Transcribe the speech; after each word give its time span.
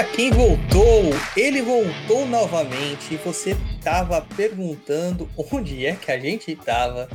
Olha 0.00 0.08
quem 0.08 0.30
voltou! 0.30 1.10
Ele 1.36 1.60
voltou 1.60 2.26
novamente 2.26 3.12
e 3.12 3.16
você 3.18 3.54
estava 3.76 4.22
perguntando 4.34 5.28
onde 5.52 5.84
é 5.84 5.94
que 5.94 6.10
a 6.10 6.18
gente 6.18 6.52
estava. 6.52 7.06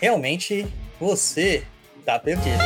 Realmente, 0.00 0.66
você 0.98 1.62
tá 2.06 2.18
perdido. 2.18 2.56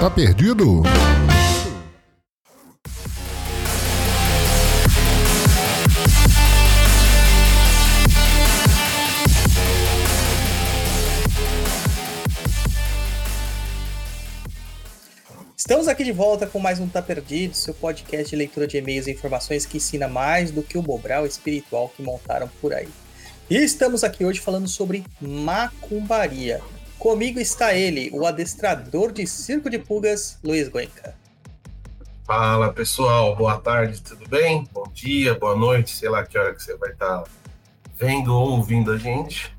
Tá 0.00 0.10
perdido? 0.10 0.82
Estamos 15.66 15.88
aqui 15.88 16.04
de 16.04 16.12
volta 16.12 16.46
com 16.46 16.60
mais 16.60 16.78
um 16.78 16.88
Tá 16.88 17.02
Perdido, 17.02 17.56
seu 17.56 17.74
podcast 17.74 18.30
de 18.30 18.36
leitura 18.36 18.68
de 18.68 18.76
e-mails 18.76 19.08
e 19.08 19.10
informações 19.10 19.66
que 19.66 19.78
ensina 19.78 20.06
mais 20.06 20.52
do 20.52 20.62
que 20.62 20.78
o 20.78 20.80
Bobral 20.80 21.26
espiritual 21.26 21.88
que 21.88 22.04
montaram 22.04 22.48
por 22.60 22.72
aí. 22.72 22.88
E 23.50 23.56
estamos 23.56 24.04
aqui 24.04 24.24
hoje 24.24 24.38
falando 24.38 24.68
sobre 24.68 25.04
macumbaria. 25.20 26.62
Comigo 27.00 27.40
está 27.40 27.74
ele, 27.74 28.10
o 28.12 28.24
adestrador 28.24 29.10
de 29.10 29.26
circo 29.26 29.68
de 29.68 29.80
pulgas, 29.80 30.38
Luiz 30.44 30.68
Goenca. 30.68 31.16
Fala 32.24 32.72
pessoal, 32.72 33.34
boa 33.34 33.58
tarde, 33.58 34.00
tudo 34.00 34.24
bem? 34.28 34.68
Bom 34.72 34.86
dia, 34.94 35.34
boa 35.34 35.56
noite, 35.56 35.96
sei 35.96 36.08
lá 36.08 36.24
que 36.24 36.38
hora 36.38 36.54
que 36.54 36.62
você 36.62 36.76
vai 36.76 36.92
estar 36.92 37.24
vendo 37.96 38.32
ou 38.32 38.50
ouvindo 38.50 38.92
a 38.92 38.96
gente. 38.96 39.52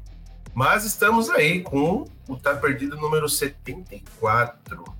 Mas 0.54 0.86
estamos 0.86 1.30
aí 1.30 1.62
com 1.64 2.06
o 2.30 2.38
Tá 2.38 2.56
Perdido 2.56 2.96
número 2.96 3.28
74 3.28 4.97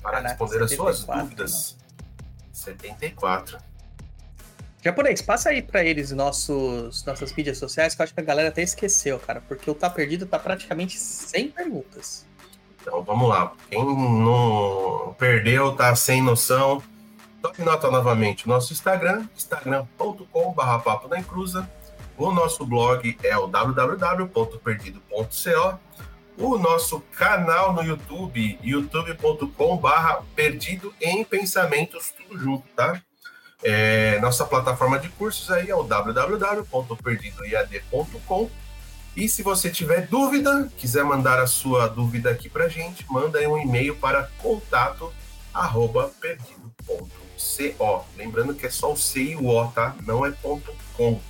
para 0.00 0.12
Caraca, 0.12 0.28
responder 0.28 0.64
as 0.64 0.72
suas 0.72 1.04
dúvidas. 1.04 1.76
Mano. 1.76 1.90
74. 2.52 3.58
Japonês, 4.82 5.20
passa 5.20 5.50
aí 5.50 5.60
para 5.60 5.84
eles 5.84 6.10
nossos, 6.10 7.04
nossas 7.04 7.34
mídias 7.34 7.58
sociais, 7.58 7.94
que 7.94 8.00
eu 8.00 8.04
acho 8.04 8.14
que 8.14 8.20
a 8.20 8.24
galera 8.24 8.48
até 8.48 8.62
esqueceu, 8.62 9.18
cara, 9.18 9.42
porque 9.42 9.70
o 9.70 9.74
Tá 9.74 9.90
Perdido 9.90 10.24
tá 10.24 10.38
praticamente 10.38 10.98
sem 10.98 11.50
perguntas. 11.50 12.24
Então 12.80 13.02
vamos 13.02 13.28
lá. 13.28 13.52
Quem 13.68 13.84
não 13.84 15.14
perdeu, 15.18 15.76
tá 15.76 15.94
sem 15.94 16.22
noção, 16.22 16.82
tome 17.42 17.58
nota 17.58 17.90
novamente. 17.90 18.48
Nosso 18.48 18.72
Instagram, 18.72 19.28
instagram.com.br 19.36 20.82
papo 20.82 21.08
na 21.08 21.20
encruza. 21.20 21.68
O 22.16 22.32
nosso 22.32 22.64
blog 22.64 23.18
é 23.22 23.36
o 23.36 23.46
www.perdido.co 23.46 25.78
o 26.40 26.58
nosso 26.58 27.00
canal 27.16 27.72
no 27.74 27.82
YouTube, 27.82 28.58
youtube.com/barra 28.62 30.22
Perdido 30.34 30.92
em 31.00 31.22
Pensamentos, 31.22 32.12
tudo 32.16 32.38
junto, 32.38 32.66
tá? 32.74 33.00
É, 33.62 34.18
nossa 34.20 34.46
plataforma 34.46 34.98
de 34.98 35.10
cursos 35.10 35.50
aí 35.50 35.68
é 35.68 35.74
o 35.74 35.82
www.perdidoiad.com. 35.82 38.50
E 39.14 39.28
se 39.28 39.42
você 39.42 39.68
tiver 39.68 40.06
dúvida, 40.06 40.72
quiser 40.78 41.04
mandar 41.04 41.38
a 41.38 41.46
sua 41.46 41.86
dúvida 41.88 42.30
aqui 42.30 42.48
pra 42.48 42.68
gente, 42.68 43.04
manda 43.10 43.38
aí 43.38 43.46
um 43.46 43.58
e-mail 43.58 43.94
para 43.96 44.30
contato 44.38 45.12
arroba 45.52 46.10
perdido.co. 46.20 48.06
Lembrando 48.16 48.54
que 48.54 48.64
é 48.66 48.70
só 48.70 48.92
o 48.92 48.96
C 48.96 49.20
e 49.20 49.36
o 49.36 49.48
O, 49.48 49.68
tá? 49.68 49.94
Não 50.06 50.24
é 50.24 50.30
ponto 50.30 50.72
.com. 50.96 51.20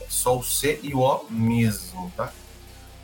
É 0.00 0.06
só 0.08 0.36
o 0.36 0.42
C 0.42 0.80
e 0.82 0.92
o 0.94 1.00
O 1.00 1.24
mesmo, 1.30 2.12
tá? 2.16 2.32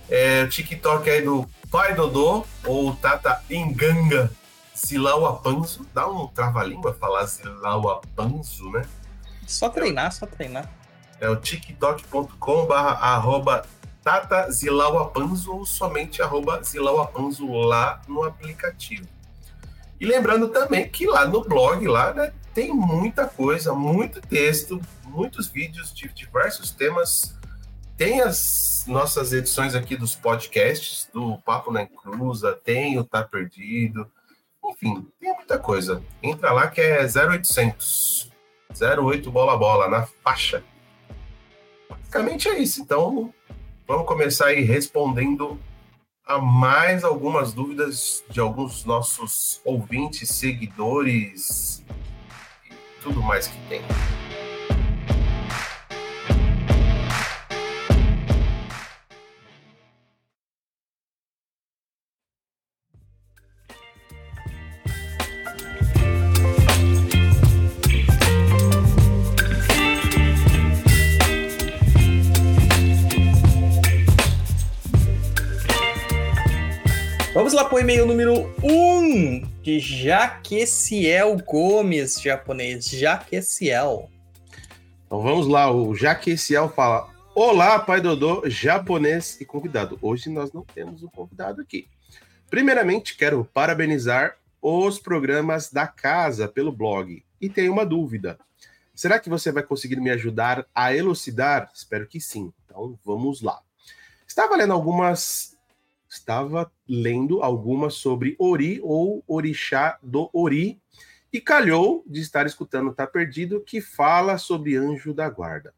É, 0.09 0.43
o 0.43 0.49
TikTok 0.49 1.09
aí 1.09 1.23
do 1.23 1.49
Pai 1.71 1.95
Dodô, 1.95 2.45
ou 2.65 2.95
Tata 2.95 3.43
Enganga 3.51 4.31
Zilauapanzo. 4.77 5.87
Dá 5.95 6.07
um 6.07 6.27
trava-língua 6.27 6.95
falar 6.95 7.25
Zilauapanzo, 7.27 8.71
né? 8.71 8.85
Só 9.47 9.69
treinar, 9.69 10.07
é, 10.07 10.11
só 10.11 10.27
treinar. 10.27 10.71
É 11.21 11.29
o 11.29 11.37
tiktok.com 11.37 12.67
barra 12.67 12.93
arroba 12.93 13.65
Tata 14.03 14.51
Zilauapanzo 14.51 15.53
ou 15.53 15.65
somente 15.65 16.21
arroba 16.21 16.63
Zilauapanzo 16.63 17.51
lá 17.51 18.03
no 18.07 18.23
aplicativo. 18.23 19.09
E 19.99 20.05
lembrando 20.05 20.49
também 20.49 20.89
que 20.89 21.07
lá 21.07 21.27
no 21.27 21.43
blog, 21.43 21.87
lá, 21.87 22.13
né, 22.13 22.33
tem 22.53 22.73
muita 22.73 23.27
coisa, 23.27 23.73
muito 23.73 24.21
texto, 24.21 24.81
muitos 25.05 25.49
vídeos 25.49 25.95
de 25.95 26.09
diversos 26.09 26.71
temas 26.71 27.35
tem 28.05 28.21
as 28.21 28.85
nossas 28.87 29.33
edições 29.33 29.75
aqui 29.75 29.97
dos 29.97 30.15
podcasts, 30.15 31.09
do 31.11 31.39
Papo 31.39 31.73
na 31.73 31.85
Encruza, 31.85 32.53
tem 32.63 32.99
o 32.99 33.05
Tá 33.05 33.23
Perdido, 33.23 34.07
enfim, 34.63 35.07
tem 35.19 35.35
muita 35.35 35.59
coisa. 35.59 36.03
Entra 36.23 36.53
lá 36.53 36.69
que 36.69 36.83
é 36.83 37.01
0800, 37.01 38.31
08 38.79 39.31
bola 39.31 39.57
bola, 39.57 39.89
na 39.89 40.07
faixa. 40.23 40.63
Basicamente 41.89 42.47
é 42.47 42.59
isso, 42.59 42.83
então 42.83 43.33
vamos 43.89 44.07
começar 44.07 44.49
aí 44.49 44.61
respondendo 44.61 45.59
a 46.27 46.39
mais 46.39 47.05
algumas 47.05 47.55
dúvidas 47.55 48.23
de 48.29 48.39
alguns 48.39 48.85
nossos 48.85 49.63
ouvintes, 49.65 50.29
seguidores 50.29 51.83
e 52.71 53.01
tudo 53.03 53.23
mais 53.23 53.47
que 53.47 53.57
tem. 53.67 53.81
Vamos 77.45 77.53
lá 77.53 77.67
para 77.67 77.77
o 77.77 77.81
e-mail 77.81 78.07
número 78.07 78.55
1 78.63 78.73
um, 78.73 79.41
de 79.63 79.79
Jaqueciel 79.79 81.37
Gomes, 81.45 82.19
japonês. 82.19 82.89
Jaqueciel. 82.89 84.11
Então 85.05 85.21
vamos 85.21 85.47
lá, 85.47 85.71
o 85.71 85.95
Jaqueciel 85.95 86.71
fala: 86.71 87.07
Olá, 87.35 87.79
pai 87.79 88.01
Dodô, 88.01 88.49
japonês 88.49 89.39
e 89.43 89.45
convidado. 89.45 89.99
Hoje 90.01 90.31
nós 90.31 90.55
não 90.55 90.63
temos 90.63 91.03
um 91.03 91.09
convidado 91.09 91.61
aqui. 91.61 91.87
Primeiramente, 92.49 93.15
quero 93.15 93.45
parabenizar 93.45 94.39
os 94.63 94.99
programas 94.99 95.71
da 95.71 95.87
casa 95.87 96.49
pelo 96.49 96.73
blog. 96.73 97.23
E 97.39 97.51
tenho 97.51 97.75
uma 97.75 97.85
dúvida. 97.85 98.39
Será 98.95 99.19
que 99.19 99.29
você 99.29 99.53
vai 99.53 99.63
conseguir 99.63 99.97
me 99.97 100.09
ajudar 100.09 100.67
a 100.75 100.97
elucidar? 100.97 101.71
Espero 101.75 102.07
que 102.07 102.23
sim. 102.23 102.51
Então 102.65 102.99
vamos 103.05 103.43
lá. 103.43 103.61
Estava 104.27 104.57
lendo 104.57 104.73
algumas 104.73 105.54
estava 106.15 106.71
lendo 106.89 107.43
algumas 107.43 107.95
sobre 107.95 108.37
Ori 108.39 108.81
ou 108.83 109.23
Orixá 109.27 109.99
do 110.03 110.31
Ori 110.33 110.81
e 111.33 111.41
calhou 111.41 112.05
de 112.07 112.21
estar 112.21 112.47
escutando 112.47 112.95
Tá 112.95 113.07
Perdido, 113.07 113.61
que 113.61 113.81
fala 113.81 114.39
sobre 114.39 114.77
anjo 114.77 115.13
da 115.13 115.29
guarda. 115.29 115.75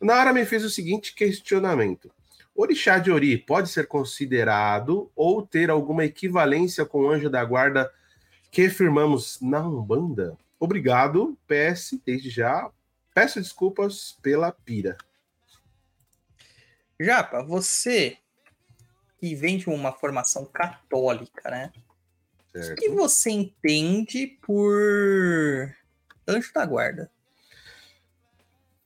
Na 0.00 0.18
hora 0.18 0.32
me 0.32 0.44
fez 0.44 0.64
o 0.64 0.70
seguinte 0.70 1.14
questionamento: 1.14 2.10
Orixá 2.54 2.98
de 2.98 3.10
Ori 3.10 3.38
pode 3.38 3.68
ser 3.68 3.86
considerado 3.86 5.10
ou 5.14 5.46
ter 5.46 5.70
alguma 5.70 6.04
equivalência 6.04 6.84
com 6.84 7.02
o 7.02 7.10
anjo 7.10 7.30
da 7.30 7.44
guarda 7.44 7.90
que 8.50 8.68
firmamos 8.68 9.38
na 9.40 9.60
Umbanda? 9.60 10.36
Obrigado, 10.58 11.38
PS, 11.46 12.00
desde 12.04 12.28
já. 12.28 12.70
Peço 13.14 13.40
desculpas 13.40 14.18
pela 14.20 14.50
pira. 14.50 14.96
Japa, 16.98 17.42
você 17.42 18.18
que 19.18 19.34
vem 19.34 19.58
de 19.58 19.68
uma 19.68 19.92
formação 19.92 20.44
católica, 20.44 21.50
né? 21.50 21.72
Certo. 22.52 22.72
O 22.72 22.74
que 22.76 22.88
você 22.90 23.30
entende 23.30 24.38
por 24.42 25.74
anjo 26.26 26.52
da 26.54 26.64
guarda? 26.64 27.10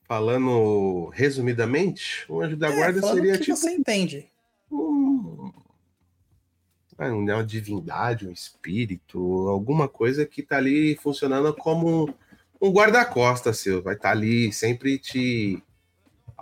Falando 0.05 1.07
resumidamente, 1.13 2.25
o 2.29 2.41
anjo 2.41 2.57
da 2.57 2.69
é, 2.69 2.75
guarda 2.75 3.01
seria 3.01 3.37
que 3.37 3.45
tipo. 3.45 3.57
você 3.57 3.71
entende? 3.71 4.29
Um, 4.69 5.51
é 6.97 7.09
uma 7.09 7.43
divindade, 7.43 8.27
um 8.27 8.31
espírito, 8.31 9.47
alguma 9.47 9.87
coisa 9.87 10.25
que 10.25 10.43
tá 10.43 10.57
ali 10.57 10.95
funcionando 10.97 11.53
como 11.55 12.13
um 12.61 12.69
guarda-costas 12.69 13.57
seu. 13.57 13.81
Vai 13.81 13.95
estar 13.95 14.09
tá 14.09 14.11
ali 14.11 14.51
sempre 14.51 14.99
te 14.99 15.63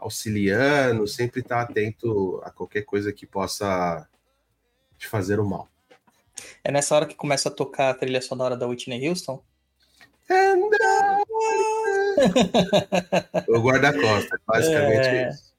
auxiliando, 0.02 1.08
sempre 1.08 1.42
estar 1.42 1.66
tá 1.66 1.72
atento 1.72 2.42
a 2.44 2.52
qualquer 2.52 2.84
coisa 2.84 3.12
que 3.14 3.26
possa 3.26 4.08
te 4.98 5.08
fazer 5.08 5.40
o 5.40 5.46
mal. 5.46 5.68
É 6.64 6.72
nessa 6.72 6.96
hora 6.96 7.06
que 7.06 7.16
começa 7.16 7.50
a 7.50 7.52
tocar 7.52 7.90
a 7.90 7.94
trilha 7.94 8.22
sonora 8.22 8.56
da 8.56 8.68
Whitney 8.68 9.08
Houston? 9.08 9.44
o 13.48 13.60
guarda-costas, 13.60 14.40
basicamente 14.46 15.08
é... 15.08 15.30
isso. 15.30 15.50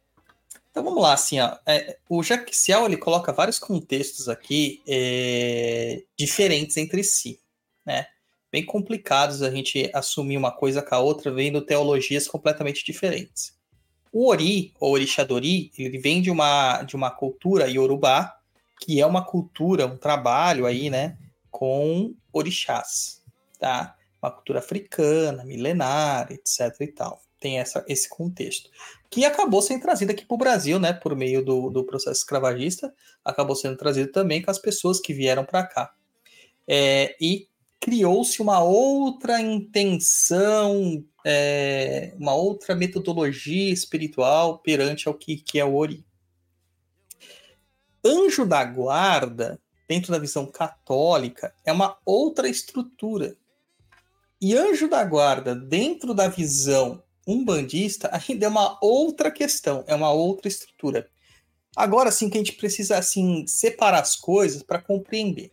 Então 0.70 0.84
vamos 0.84 1.02
lá, 1.02 1.14
assim, 1.14 1.40
ó. 1.40 1.56
É, 1.66 1.98
o 2.08 2.22
Jaxiel 2.22 2.86
ele 2.86 2.96
coloca 2.96 3.32
vários 3.32 3.58
contextos 3.58 4.28
aqui 4.28 4.80
é, 4.86 6.04
diferentes 6.16 6.76
entre 6.76 7.02
si, 7.02 7.40
né? 7.84 8.06
bem 8.52 8.64
complicados 8.64 9.42
a 9.42 9.50
gente 9.50 9.90
assumir 9.94 10.36
uma 10.36 10.50
coisa 10.50 10.82
com 10.82 10.94
a 10.94 10.98
outra, 10.98 11.32
vendo 11.32 11.62
teologias 11.62 12.26
completamente 12.26 12.84
diferentes. 12.84 13.58
O 14.12 14.28
Ori, 14.28 14.74
ou 14.80 14.92
Orixadori, 14.92 15.70
ele 15.78 15.98
vem 15.98 16.20
de 16.20 16.30
uma, 16.30 16.82
de 16.82 16.96
uma 16.96 17.10
cultura 17.10 17.68
iorubá, 17.68 18.36
que 18.80 19.00
é 19.00 19.06
uma 19.06 19.24
cultura, 19.24 19.86
um 19.86 19.96
trabalho 19.96 20.66
aí, 20.66 20.90
né, 20.90 21.16
com 21.50 22.14
orixás, 22.32 23.22
tá? 23.58 23.94
Uma 24.22 24.30
cultura 24.30 24.58
africana, 24.58 25.44
milenar, 25.44 26.30
etc 26.32 26.74
e 26.80 26.86
tal. 26.88 27.22
Tem 27.38 27.58
essa, 27.58 27.84
esse 27.88 28.08
contexto. 28.08 28.70
Que 29.08 29.24
acabou 29.24 29.62
sendo 29.62 29.82
trazido 29.82 30.12
aqui 30.12 30.24
para 30.24 30.34
o 30.34 30.38
Brasil, 30.38 30.78
né, 30.78 30.92
por 30.92 31.14
meio 31.14 31.44
do, 31.44 31.70
do 31.70 31.84
processo 31.84 32.20
escravagista, 32.20 32.92
acabou 33.24 33.54
sendo 33.54 33.76
trazido 33.76 34.10
também 34.10 34.42
com 34.42 34.50
as 34.50 34.58
pessoas 34.58 35.00
que 35.00 35.14
vieram 35.14 35.44
para 35.44 35.66
cá. 35.66 35.92
É, 36.66 37.16
e 37.20 37.48
criou-se 37.80 38.42
uma 38.42 38.62
outra 38.62 39.40
intenção, 39.40 41.02
é, 41.24 42.14
uma 42.18 42.34
outra 42.34 42.74
metodologia 42.74 43.72
espiritual 43.72 44.58
perante 44.58 45.08
ao 45.08 45.14
que, 45.14 45.36
que 45.36 45.58
é 45.58 45.64
o 45.64 45.74
Ori. 45.74 46.04
Anjo 48.04 48.46
da 48.46 48.62
guarda, 48.64 49.58
dentro 49.88 50.12
da 50.12 50.18
visão 50.18 50.46
católica, 50.46 51.54
é 51.64 51.72
uma 51.72 51.98
outra 52.04 52.48
estrutura. 52.48 53.36
E 54.40 54.54
anjo 54.54 54.88
da 54.88 55.02
guarda, 55.04 55.54
dentro 55.54 56.14
da 56.14 56.28
visão 56.28 57.02
umbandista, 57.26 58.10
ainda 58.28 58.46
é 58.46 58.48
uma 58.48 58.78
outra 58.82 59.30
questão, 59.30 59.84
é 59.86 59.94
uma 59.94 60.12
outra 60.12 60.48
estrutura. 60.48 61.08
Agora 61.74 62.10
sim 62.10 62.28
que 62.28 62.36
a 62.36 62.40
gente 62.40 62.54
precisa 62.54 62.98
assim 62.98 63.46
separar 63.46 64.00
as 64.00 64.16
coisas 64.16 64.62
para 64.62 64.82
compreender. 64.82 65.52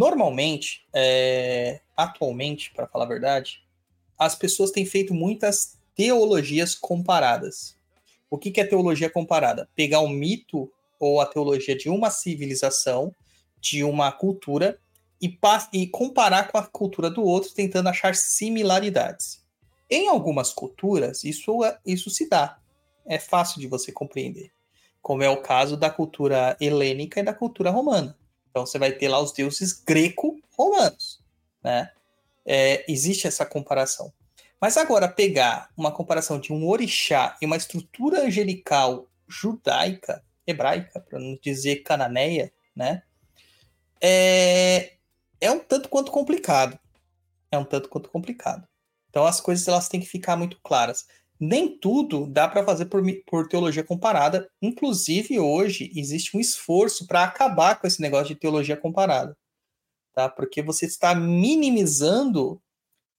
Normalmente, 0.00 0.86
é, 0.94 1.82
atualmente, 1.94 2.72
para 2.72 2.86
falar 2.86 3.04
a 3.04 3.08
verdade, 3.08 3.62
as 4.18 4.34
pessoas 4.34 4.70
têm 4.70 4.86
feito 4.86 5.12
muitas 5.12 5.78
teologias 5.94 6.74
comparadas. 6.74 7.76
O 8.30 8.38
que, 8.38 8.50
que 8.50 8.62
é 8.62 8.64
teologia 8.64 9.10
comparada? 9.10 9.68
Pegar 9.76 10.00
um 10.00 10.08
mito 10.08 10.72
ou 10.98 11.20
a 11.20 11.26
teologia 11.26 11.76
de 11.76 11.90
uma 11.90 12.08
civilização, 12.08 13.14
de 13.60 13.84
uma 13.84 14.10
cultura, 14.10 14.78
e, 15.20 15.38
e 15.74 15.86
comparar 15.86 16.50
com 16.50 16.56
a 16.56 16.66
cultura 16.66 17.10
do 17.10 17.22
outro, 17.22 17.52
tentando 17.52 17.90
achar 17.90 18.14
similaridades. 18.14 19.44
Em 19.90 20.08
algumas 20.08 20.50
culturas, 20.50 21.24
isso, 21.24 21.62
é, 21.62 21.78
isso 21.84 22.08
se 22.08 22.26
dá. 22.26 22.58
É 23.04 23.18
fácil 23.18 23.60
de 23.60 23.66
você 23.66 23.92
compreender. 23.92 24.50
Como 25.02 25.22
é 25.22 25.28
o 25.28 25.42
caso 25.42 25.76
da 25.76 25.90
cultura 25.90 26.56
helênica 26.58 27.20
e 27.20 27.22
da 27.22 27.34
cultura 27.34 27.68
romana. 27.68 28.18
Então 28.50 28.66
você 28.66 28.78
vai 28.78 28.92
ter 28.92 29.08
lá 29.08 29.20
os 29.20 29.32
deuses 29.32 29.72
greco-romanos, 29.72 31.20
né? 31.62 31.92
É, 32.44 32.84
existe 32.90 33.26
essa 33.26 33.46
comparação. 33.46 34.12
Mas 34.60 34.76
agora 34.76 35.08
pegar 35.08 35.70
uma 35.76 35.92
comparação 35.92 36.38
de 36.38 36.52
um 36.52 36.68
orixá 36.68 37.36
e 37.40 37.46
uma 37.46 37.56
estrutura 37.56 38.22
angelical 38.22 39.08
judaica, 39.26 40.22
hebraica, 40.46 41.00
para 41.00 41.18
não 41.18 41.38
dizer 41.40 41.76
cananeia, 41.76 42.52
né? 42.74 43.02
É, 44.00 44.94
é 45.40 45.50
um 45.50 45.58
tanto 45.58 45.88
quanto 45.88 46.10
complicado. 46.10 46.78
É 47.50 47.58
um 47.58 47.64
tanto 47.64 47.88
quanto 47.88 48.10
complicado. 48.10 48.66
Então 49.08 49.24
as 49.24 49.40
coisas 49.40 49.66
elas 49.66 49.88
têm 49.88 50.00
que 50.00 50.06
ficar 50.06 50.36
muito 50.36 50.58
claras 50.62 51.06
nem 51.40 51.78
tudo 51.78 52.26
dá 52.26 52.46
para 52.46 52.62
fazer 52.62 52.84
por, 52.84 53.02
por, 53.26 53.48
teologia 53.48 53.82
comparada. 53.82 54.50
Inclusive, 54.60 55.40
hoje 55.40 55.90
existe 55.96 56.36
um 56.36 56.40
esforço 56.40 57.06
para 57.06 57.24
acabar 57.24 57.80
com 57.80 57.86
esse 57.86 58.02
negócio 58.02 58.28
de 58.28 58.34
teologia 58.34 58.76
comparada. 58.76 59.34
Tá? 60.12 60.28
Porque 60.28 60.60
você 60.60 60.84
está 60.84 61.14
minimizando 61.14 62.60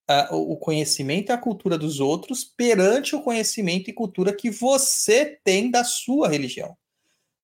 uh, 0.08 0.36
o 0.36 0.56
conhecimento 0.56 1.30
e 1.30 1.32
a 1.32 1.38
cultura 1.38 1.76
dos 1.76 1.98
outros 1.98 2.44
perante 2.44 3.16
o 3.16 3.22
conhecimento 3.22 3.90
e 3.90 3.92
cultura 3.92 4.32
que 4.32 4.50
você 4.50 5.40
tem 5.42 5.68
da 5.68 5.82
sua 5.82 6.28
religião. 6.28 6.76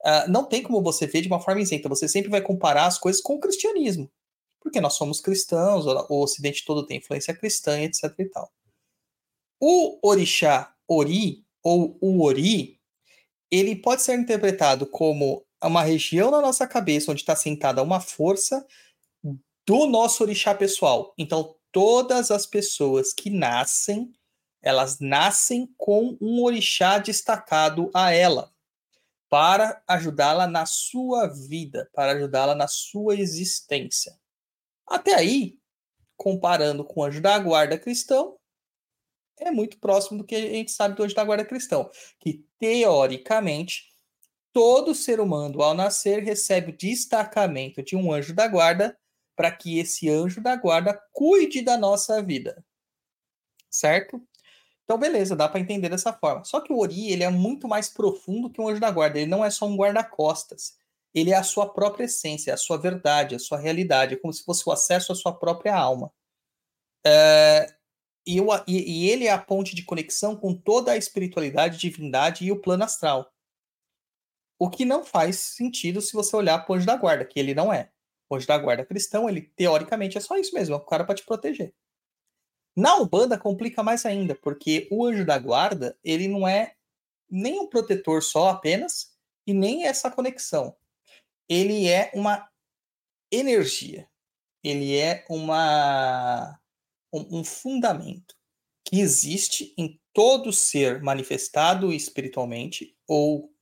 Uh, 0.05 0.31
não 0.31 0.45
tem 0.45 0.63
como 0.63 0.81
você 0.81 1.09
ver 1.09 1.23
de 1.23 1.29
uma 1.29 1.41
forma 1.41 1.61
isenta. 1.61 1.89
Você 1.89 2.09
sempre 2.09 2.31
vai 2.31 2.41
comparar 2.41 2.87
as 2.87 2.99
coisas 2.99 3.21
com 3.21 3.35
o 3.35 3.41
cristianismo. 3.41 4.09
Porque 4.61 4.81
nós 4.81 4.95
somos 4.95 5.21
cristãos, 5.21 5.87
o 5.87 6.23
Ocidente 6.23 6.65
todo 6.65 6.87
tem 6.87 6.99
influência 6.99 7.35
cristã, 7.35 7.81
etc. 7.81 8.13
e 8.19 8.25
tal. 8.27 8.53
O 9.61 9.99
orixá 10.07 10.75
Ori, 10.87 11.45
ou 11.63 11.99
o 12.01 12.23
Ori, 12.23 12.81
ele 13.51 13.77
pode 13.77 14.03
ser 14.03 14.19
interpretado 14.19 14.87
como 14.87 15.45
uma 15.63 15.83
região 15.83 16.31
na 16.31 16.41
nossa 16.41 16.67
cabeça 16.67 17.11
onde 17.11 17.21
está 17.21 17.35
sentada 17.35 17.83
uma 17.83 18.01
força 18.01 18.67
do 19.67 19.87
nosso 19.87 20.23
orixá 20.23 20.55
pessoal. 20.55 21.13
Então, 21.19 21.57
todas 21.73 22.31
as 22.31 22.47
pessoas 22.47 23.13
que 23.13 23.29
nascem, 23.29 24.13
elas 24.63 24.99
nascem 24.99 25.69
com 25.77 26.17
um 26.21 26.43
orixá 26.43 26.99
destacado 26.99 27.91
a 27.93 28.13
ela, 28.13 28.53
para 29.29 29.83
ajudá-la 29.87 30.47
na 30.47 30.65
sua 30.65 31.27
vida, 31.27 31.91
para 31.93 32.13
ajudá-la 32.13 32.55
na 32.55 32.67
sua 32.67 33.15
existência. 33.17 34.19
Até 34.87 35.15
aí, 35.15 35.59
comparando 36.17 36.83
com 36.83 37.01
o 37.01 37.05
anjo 37.05 37.21
da 37.21 37.39
guarda 37.39 37.79
cristão, 37.79 38.38
é 39.41 39.51
muito 39.51 39.79
próximo 39.79 40.19
do 40.19 40.25
que 40.25 40.35
a 40.35 40.41
gente 40.41 40.71
sabe 40.71 41.01
hoje 41.01 41.15
da 41.15 41.25
guarda 41.25 41.45
cristão, 41.45 41.91
que 42.19 42.45
teoricamente 42.59 43.85
todo 44.53 44.95
ser 44.95 45.21
humano 45.21 45.63
ao 45.63 45.75
nascer 45.75 46.23
recebe 46.23 46.71
o 46.71 46.77
destacamento 46.77 47.83
de 47.83 47.97
um 47.97 48.13
anjo 48.13 48.35
da 48.35 48.49
guarda 48.49 48.99
para 49.37 49.53
que 49.53 49.79
esse 49.79 50.09
anjo 50.09 50.41
da 50.41 50.57
guarda 50.57 51.01
cuide 51.13 51.63
da 51.63 51.77
nossa 51.77 52.21
vida. 52.23 52.65
Certo? 53.71 54.21
Então, 54.85 54.99
beleza, 54.99 55.37
dá 55.37 55.49
para 55.49 55.61
entender 55.61 55.91
dessa 55.91 56.13
forma. 56.13 56.45
Só 56.45 56.61
que 56.61 56.73
o 56.73 56.79
Ori, 56.79 57.13
ele 57.13 57.23
é 57.23 57.29
muito 57.29 57.69
mais 57.69 57.89
profundo 57.91 58.51
que 58.51 58.61
um 58.61 58.69
anjo 58.69 58.81
da 58.81 58.91
guarda. 58.91 59.19
Ele 59.19 59.31
não 59.31 59.45
é 59.45 59.51
só 59.51 59.67
um 59.67 59.77
guarda-costas. 59.77 60.79
Ele 61.15 61.31
é 61.31 61.37
a 61.37 61.43
sua 61.43 61.73
própria 61.73 62.05
essência, 62.07 62.55
a 62.55 62.57
sua 62.57 62.79
verdade, 62.79 63.35
a 63.35 63.39
sua 63.39 63.59
realidade. 63.59 64.15
É 64.15 64.17
como 64.17 64.33
se 64.33 64.43
fosse 64.43 64.67
o 64.67 64.73
acesso 64.73 65.13
à 65.13 65.15
sua 65.15 65.33
própria 65.33 65.77
alma. 65.77 66.11
É, 67.07 67.78
e, 68.29 68.43
o, 68.43 68.49
e, 68.67 69.07
e 69.07 69.11
ele 69.11 69.25
é 69.25 69.33
a 69.33 69.39
ponte 69.39 69.75
de 69.75 69.83
conexão 69.83 70.37
com 70.37 70.55
toda 70.55 70.93
a 70.93 70.97
espiritualidade, 70.99 71.79
divindade 71.79 72.45
e 72.45 72.53
o 72.53 72.61
plano 72.61 72.85
astral. 72.85 73.33
O 74.59 74.69
que 74.69 74.85
não 74.85 75.03
faz 75.03 75.39
sentido 75.39 76.03
se 76.03 76.13
você 76.13 76.37
olhar 76.37 76.59
para 76.59 76.73
o 76.73 76.77
anjo 76.77 76.85
da 76.85 76.95
guarda, 76.95 77.25
que 77.25 77.41
ele 77.41 77.55
não 77.55 77.73
é. 77.73 77.91
O 78.29 78.37
anjo 78.37 78.47
da 78.47 78.59
guarda 78.59 78.85
cristão, 78.85 79.31
ele 79.31 79.41
teoricamente 79.57 80.19
é 80.19 80.21
só 80.21 80.37
isso 80.37 80.55
mesmo, 80.55 80.75
é 80.75 80.79
um 80.79 80.85
cara 80.85 81.05
para 81.05 81.15
te 81.15 81.25
proteger. 81.25 81.75
Na 82.77 82.97
Umbanda 82.97 83.39
complica 83.39 83.83
mais 83.83 84.05
ainda, 84.05 84.35
porque 84.35 84.87
o 84.91 85.07
anjo 85.07 85.25
da 85.25 85.39
guarda, 85.39 85.99
ele 86.05 86.29
não 86.29 86.47
é 86.47 86.75
nem 87.31 87.59
um 87.59 87.67
protetor 87.67 88.23
só 88.23 88.51
apenas, 88.51 89.17
e 89.47 89.55
nem 89.55 89.87
essa 89.87 90.11
conexão. 90.11 90.77
Ele 91.49 91.89
é 91.89 92.11
uma 92.13 92.47
energia. 93.33 94.07
Ele 94.63 94.99
é 94.99 95.25
uma 95.31 96.61
um, 97.13 97.41
um 97.41 97.45
fundamento 97.45 98.35
que 98.85 99.01
existe 99.01 99.75
em 99.77 100.01
todo 100.13 100.53
ser 100.53 101.03
manifestado 101.03 101.93
espiritualmente 101.93 102.97
ou 103.07 103.53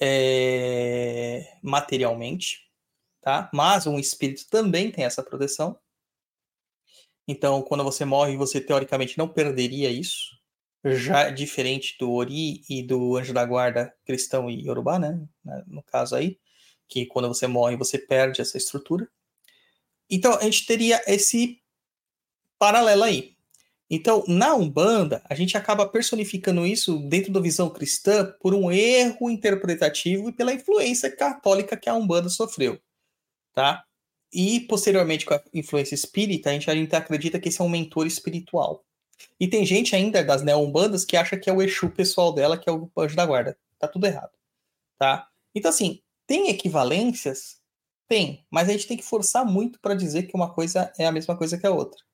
é, 0.00 1.58
materialmente, 1.62 2.60
tá? 3.20 3.50
Mas 3.52 3.86
um 3.86 3.98
espírito 3.98 4.46
também 4.48 4.90
tem 4.90 5.04
essa 5.04 5.22
proteção. 5.22 5.78
Então, 7.26 7.60
quando 7.62 7.82
você 7.82 8.04
morre, 8.04 8.36
você 8.36 8.60
teoricamente 8.60 9.18
não 9.18 9.28
perderia 9.28 9.90
isso. 9.90 10.36
Já 10.84 11.30
diferente 11.30 11.96
do 11.98 12.12
Ori 12.12 12.62
e 12.68 12.82
do 12.82 13.16
Anjo 13.16 13.34
da 13.34 13.44
Guarda 13.44 13.92
cristão 14.04 14.48
e 14.48 14.64
Yorubá, 14.64 14.98
né? 14.98 15.20
No 15.66 15.82
caso 15.82 16.14
aí, 16.14 16.38
que 16.88 17.04
quando 17.06 17.26
você 17.26 17.48
morre, 17.48 17.76
você 17.76 17.98
perde 17.98 18.40
essa 18.40 18.56
estrutura. 18.56 19.08
Então, 20.08 20.34
a 20.34 20.44
gente 20.44 20.64
teria 20.66 21.02
esse 21.08 21.60
paralela 22.58 23.06
aí. 23.06 23.36
Então, 23.88 24.24
na 24.26 24.54
Umbanda, 24.54 25.22
a 25.28 25.34
gente 25.34 25.56
acaba 25.56 25.86
personificando 25.86 26.66
isso 26.66 26.98
dentro 27.08 27.32
da 27.32 27.40
visão 27.40 27.70
cristã 27.70 28.34
por 28.40 28.52
um 28.52 28.70
erro 28.70 29.30
interpretativo 29.30 30.28
e 30.28 30.32
pela 30.32 30.52
influência 30.52 31.14
católica 31.14 31.76
que 31.76 31.88
a 31.88 31.94
Umbanda 31.94 32.28
sofreu, 32.28 32.80
tá? 33.52 33.84
E 34.32 34.60
posteriormente 34.60 35.24
com 35.24 35.34
a 35.34 35.42
influência 35.54 35.94
espírita, 35.94 36.50
a 36.50 36.52
gente, 36.52 36.68
a 36.68 36.74
gente 36.74 36.96
acredita 36.96 37.38
que 37.38 37.48
esse 37.48 37.60
é 37.60 37.64
um 37.64 37.68
mentor 37.68 38.06
espiritual. 38.06 38.84
E 39.38 39.46
tem 39.46 39.64
gente 39.64 39.94
ainda 39.94 40.22
das 40.22 40.42
neo-umbandas 40.42 41.04
que 41.04 41.16
acha 41.16 41.36
que 41.36 41.48
é 41.48 41.52
o 41.52 41.62
Exu 41.62 41.88
pessoal 41.90 42.32
dela, 42.34 42.58
que 42.58 42.68
é 42.68 42.72
o 42.72 42.90
anjo 42.98 43.14
da 43.14 43.24
guarda. 43.24 43.56
Tá 43.78 43.86
tudo 43.86 44.06
errado, 44.06 44.32
tá? 44.98 45.28
Então 45.54 45.68
assim, 45.68 46.02
tem 46.26 46.50
equivalências? 46.50 47.60
Tem, 48.08 48.44
mas 48.50 48.68
a 48.68 48.72
gente 48.72 48.86
tem 48.86 48.96
que 48.96 49.04
forçar 49.04 49.44
muito 49.44 49.80
para 49.80 49.94
dizer 49.94 50.24
que 50.24 50.36
uma 50.36 50.52
coisa 50.52 50.92
é 50.98 51.06
a 51.06 51.12
mesma 51.12 51.36
coisa 51.36 51.56
que 51.56 51.66
a 51.66 51.70
outra. 51.70 52.05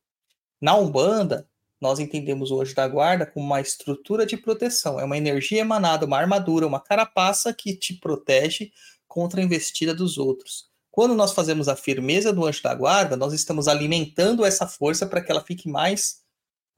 Na 0.62 0.76
Umbanda, 0.76 1.48
nós 1.80 1.98
entendemos 1.98 2.52
o 2.52 2.60
anjo 2.60 2.72
da 2.72 2.86
guarda 2.86 3.26
como 3.26 3.44
uma 3.44 3.60
estrutura 3.60 4.24
de 4.24 4.36
proteção, 4.36 5.00
é 5.00 5.04
uma 5.04 5.16
energia 5.16 5.60
emanada, 5.60 6.06
uma 6.06 6.16
armadura, 6.16 6.68
uma 6.68 6.78
carapaça 6.78 7.52
que 7.52 7.74
te 7.74 7.94
protege 7.94 8.70
contra 9.08 9.40
a 9.40 9.44
investida 9.44 9.92
dos 9.92 10.18
outros. 10.18 10.70
Quando 10.92 11.16
nós 11.16 11.32
fazemos 11.32 11.66
a 11.66 11.74
firmeza 11.74 12.32
do 12.32 12.46
anjo 12.46 12.62
da 12.62 12.72
guarda, 12.76 13.16
nós 13.16 13.32
estamos 13.32 13.66
alimentando 13.66 14.44
essa 14.44 14.64
força 14.64 15.04
para 15.04 15.20
que 15.20 15.32
ela 15.32 15.42
fique 15.42 15.68
mais 15.68 16.22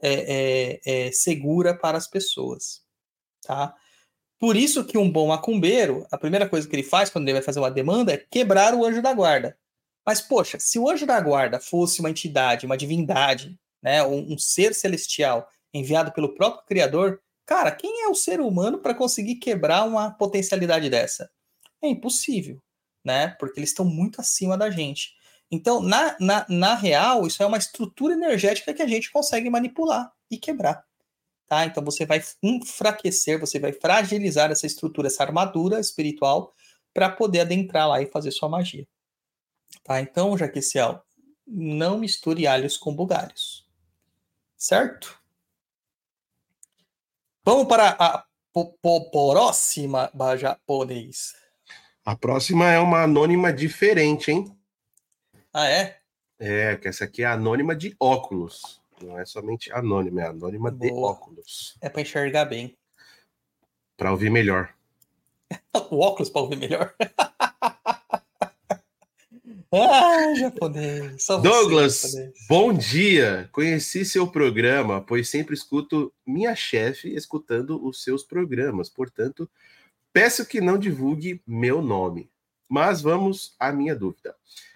é, 0.01 0.13
é, 0.13 0.81
é, 1.09 1.13
segura 1.13 1.77
para 1.77 1.99
as 1.99 2.07
pessoas, 2.07 2.81
tá? 3.43 3.75
Por 4.39 4.57
isso 4.57 4.85
que 4.85 4.97
um 4.97 5.11
bom 5.11 5.29
macumbeiro, 5.29 6.07
a 6.11 6.17
primeira 6.17 6.49
coisa 6.49 6.67
que 6.67 6.75
ele 6.75 6.83
faz 6.83 7.11
quando 7.11 7.27
ele 7.27 7.35
vai 7.35 7.43
fazer 7.43 7.59
uma 7.59 7.71
demanda 7.71 8.15
é 8.15 8.17
quebrar 8.17 8.75
o 8.75 8.83
anjo 8.83 9.03
da 9.03 9.13
guarda. 9.13 9.59
Mas, 10.07 10.23
poxa, 10.23 10.59
se 10.59 10.79
o 10.79 10.89
anjo 10.89 11.05
da 11.05 11.21
guarda 11.21 11.61
fosse 11.61 12.01
uma 12.01 12.11
entidade, 12.11 12.67
uma 12.67 12.77
divindade, 12.77 13.59
né, 13.85 14.03
um, 14.03 14.33
um 14.33 14.39
ser 14.39 14.75
celestial 14.75 15.47
enviado 15.73 16.11
pelo 16.13 16.35
próprio 16.35 16.65
Criador, 16.65 17.21
cara, 17.45 17.71
quem 17.71 18.05
é 18.05 18.09
o 18.09 18.15
ser 18.15 18.41
humano 18.41 18.79
para 18.79 18.95
conseguir 18.95 19.35
quebrar 19.37 19.85
uma 19.85 20.11
potencialidade 20.11 20.89
dessa? 20.89 21.31
É 21.83 21.89
impossível, 21.89 22.59
né? 23.05 23.29
Porque 23.39 23.61
eles 23.61 23.71
estão 23.71 23.85
muito 23.85 24.21
acima 24.21 24.57
da 24.57 24.71
gente. 24.71 25.13
Então, 25.51 25.83
na, 25.83 26.17
na, 26.19 26.47
na 26.49 26.75
real, 26.75 27.27
isso 27.27 27.43
é 27.43 27.47
uma 27.47 27.59
estrutura 27.59 28.15
energética 28.15 28.73
que 28.73 28.83
a 28.83 28.87
gente 28.87 29.13
consegue 29.13 29.51
manipular 29.51 30.11
e 30.31 30.39
quebrar. 30.39 30.83
Tá? 31.47 31.67
Então 31.67 31.85
você 31.85 32.07
vai 32.07 32.23
enfraquecer, 32.43 33.39
você 33.39 33.59
vai 33.59 33.73
fragilizar 33.73 34.51
essa 34.51 34.67
estrutura, 34.67 35.09
essa 35.09 35.23
armadura 35.23 35.79
espiritual 35.79 36.55
para 36.95 37.11
poder 37.11 37.41
adentrar 37.41 37.87
lá 37.89 38.01
e 38.01 38.07
fazer 38.07 38.31
sua 38.31 38.49
magia. 38.49 38.87
Tá? 39.83 40.01
Então, 40.01 40.39
Jaqueciel, 40.39 41.05
não 41.47 41.99
misture 41.99 42.47
alhos 42.47 42.79
com 42.79 42.95
bugalhos. 42.95 43.64
Certo? 44.65 45.21
Vamos 47.45 47.69
para 47.69 47.91
a 48.01 48.25
próxima 49.13 50.11
japonês. 50.39 51.35
A 52.03 52.17
próxima 52.17 52.71
é 52.71 52.79
uma 52.79 53.03
anônima 53.03 53.53
diferente, 53.53 54.31
hein? 54.31 54.59
Ah, 55.53 55.69
é? 55.69 56.01
É, 56.39 56.77
que 56.77 56.89
essa 56.89 57.05
aqui 57.05 57.23
é 57.23 57.27
anônima 57.27 57.77
de 57.77 57.95
óculos. 58.01 58.81
Não 59.03 59.19
é 59.19 59.27
somente 59.27 59.71
anônima, 59.71 60.23
é 60.23 60.29
anônima 60.29 60.71
Boa. 60.71 60.91
de 60.91 60.99
óculos. 60.99 61.77
É 61.83 61.91
para 61.91 62.01
enxergar 62.01 62.47
bem. 62.47 62.75
Para 63.99 64.13
ouvir 64.13 64.31
melhor. 64.31 64.75
o 65.91 65.99
óculos 65.99 66.31
para 66.31 66.41
ouvir 66.41 66.57
melhor. 66.57 66.95
ah, 69.75 70.35
japonês. 70.35 71.27
Douglas, 71.43 71.95
você, 71.95 72.09
japonês. 72.09 72.47
bom 72.49 72.73
dia. 72.73 73.49
Conheci 73.53 74.05
seu 74.05 74.27
programa, 74.27 75.01
pois 75.01 75.29
sempre 75.29 75.55
escuto 75.55 76.13
minha 76.27 76.55
chefe 76.55 77.15
escutando 77.15 77.85
os 77.85 78.03
seus 78.03 78.23
programas. 78.23 78.89
Portanto, 78.89 79.51
peço 80.13 80.47
que 80.47 80.61
não 80.61 80.79
divulgue 80.79 81.43
meu 81.47 81.83
nome. 81.83 82.31
Mas 82.69 83.03
vamos 83.03 83.55
à 83.59 83.73
minha 83.73 83.95
dúvida. 83.95 84.35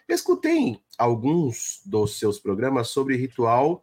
Escutei 0.09 0.81
alguns 0.97 1.81
dos 1.85 2.19
seus 2.19 2.39
programas 2.39 2.89
sobre 2.89 3.17
ritual 3.17 3.83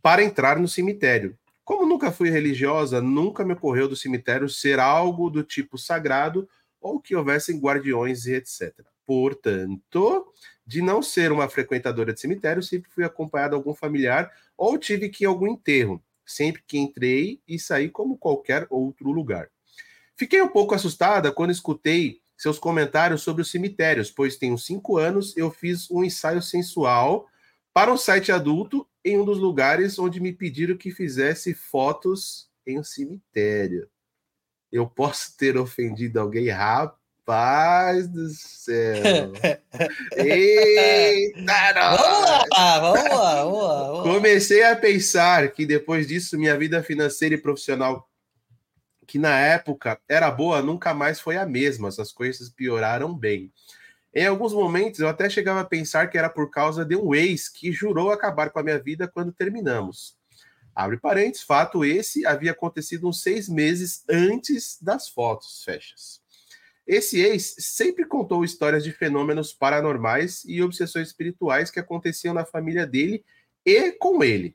para 0.00 0.22
entrar 0.22 0.58
no 0.58 0.68
cemitério. 0.68 1.36
Como 1.64 1.86
nunca 1.86 2.12
fui 2.12 2.30
religiosa, 2.30 3.00
nunca 3.00 3.44
me 3.44 3.54
ocorreu 3.54 3.88
do 3.88 3.96
cemitério 3.96 4.48
ser 4.48 4.78
algo 4.78 5.30
do 5.30 5.42
tipo 5.42 5.78
sagrado 5.78 6.48
ou 6.80 7.00
que 7.00 7.16
houvessem 7.16 7.58
guardiões 7.58 8.26
e 8.26 8.34
etc. 8.34 8.74
Portanto, 9.06 10.26
de 10.66 10.80
não 10.80 11.02
ser 11.02 11.30
uma 11.30 11.48
frequentadora 11.48 12.12
de 12.12 12.20
cemitério, 12.20 12.62
sempre 12.62 12.90
fui 12.90 13.04
acompanhada 13.04 13.50
de 13.50 13.56
algum 13.56 13.74
familiar 13.74 14.30
ou 14.56 14.78
tive 14.78 15.08
que 15.08 15.24
ir 15.24 15.26
a 15.26 15.30
algum 15.30 15.46
enterro, 15.46 16.02
sempre 16.24 16.62
que 16.66 16.78
entrei 16.78 17.40
e 17.46 17.58
saí 17.58 17.88
como 17.88 18.16
qualquer 18.16 18.66
outro 18.70 19.10
lugar. 19.10 19.50
Fiquei 20.16 20.40
um 20.40 20.48
pouco 20.48 20.74
assustada 20.74 21.32
quando 21.32 21.50
escutei 21.50 22.20
seus 22.36 22.58
comentários 22.58 23.22
sobre 23.22 23.42
os 23.42 23.50
cemitérios, 23.50 24.10
pois 24.10 24.36
tenho 24.36 24.58
cinco 24.58 24.96
anos, 24.96 25.36
eu 25.36 25.50
fiz 25.50 25.90
um 25.90 26.04
ensaio 26.04 26.42
sensual 26.42 27.26
para 27.72 27.92
um 27.92 27.96
site 27.96 28.30
adulto 28.30 28.88
em 29.04 29.18
um 29.18 29.24
dos 29.24 29.38
lugares 29.38 29.98
onde 29.98 30.20
me 30.20 30.32
pediram 30.32 30.76
que 30.76 30.90
fizesse 30.90 31.54
fotos 31.54 32.48
em 32.66 32.78
um 32.78 32.84
cemitério. 32.84 33.88
Eu 34.70 34.88
posso 34.88 35.36
ter 35.36 35.56
ofendido 35.56 36.18
alguém? 36.18 36.48
Rapaz 37.26 38.06
do 38.06 38.28
céu! 38.28 39.32
Eita, 40.14 41.72
vamos 41.96 42.20
lá, 42.20 42.80
vamos 42.80 43.10
lá, 43.10 43.40
vamos 43.40 43.62
lá, 43.62 43.84
vamos 43.84 43.96
lá. 43.96 44.02
Comecei 44.02 44.62
a 44.62 44.76
pensar 44.76 45.50
que 45.52 45.64
depois 45.64 46.06
disso 46.06 46.38
minha 46.38 46.56
vida 46.58 46.82
financeira 46.82 47.34
e 47.34 47.40
profissional, 47.40 48.06
que 49.06 49.18
na 49.18 49.38
época 49.40 49.98
era 50.06 50.30
boa, 50.30 50.60
nunca 50.60 50.92
mais 50.92 51.18
foi 51.18 51.38
a 51.38 51.46
mesma. 51.46 51.88
As 51.88 52.12
coisas 52.12 52.50
pioraram 52.50 53.14
bem. 53.16 53.50
Em 54.14 54.26
alguns 54.26 54.52
momentos 54.52 55.00
eu 55.00 55.08
até 55.08 55.30
chegava 55.30 55.60
a 55.60 55.64
pensar 55.64 56.10
que 56.10 56.18
era 56.18 56.28
por 56.28 56.50
causa 56.50 56.84
de 56.84 56.94
um 56.94 57.14
ex 57.14 57.48
que 57.48 57.72
jurou 57.72 58.10
acabar 58.10 58.50
com 58.50 58.58
a 58.58 58.62
minha 58.62 58.78
vida 58.78 59.08
quando 59.08 59.32
terminamos. 59.32 60.14
Abre 60.74 60.98
parênteses, 60.98 61.42
fato 61.46 61.86
esse 61.86 62.26
havia 62.26 62.50
acontecido 62.50 63.08
uns 63.08 63.22
seis 63.22 63.48
meses 63.48 64.04
antes 64.10 64.76
das 64.82 65.08
fotos, 65.08 65.62
fechas. 65.64 66.23
Esse 66.86 67.20
ex 67.20 67.54
sempre 67.58 68.04
contou 68.04 68.44
histórias 68.44 68.84
de 68.84 68.92
fenômenos 68.92 69.52
paranormais 69.52 70.44
e 70.44 70.62
obsessões 70.62 71.08
espirituais 71.08 71.70
que 71.70 71.80
aconteciam 71.80 72.34
na 72.34 72.44
família 72.44 72.86
dele 72.86 73.24
e 73.64 73.92
com 73.92 74.22
ele. 74.22 74.54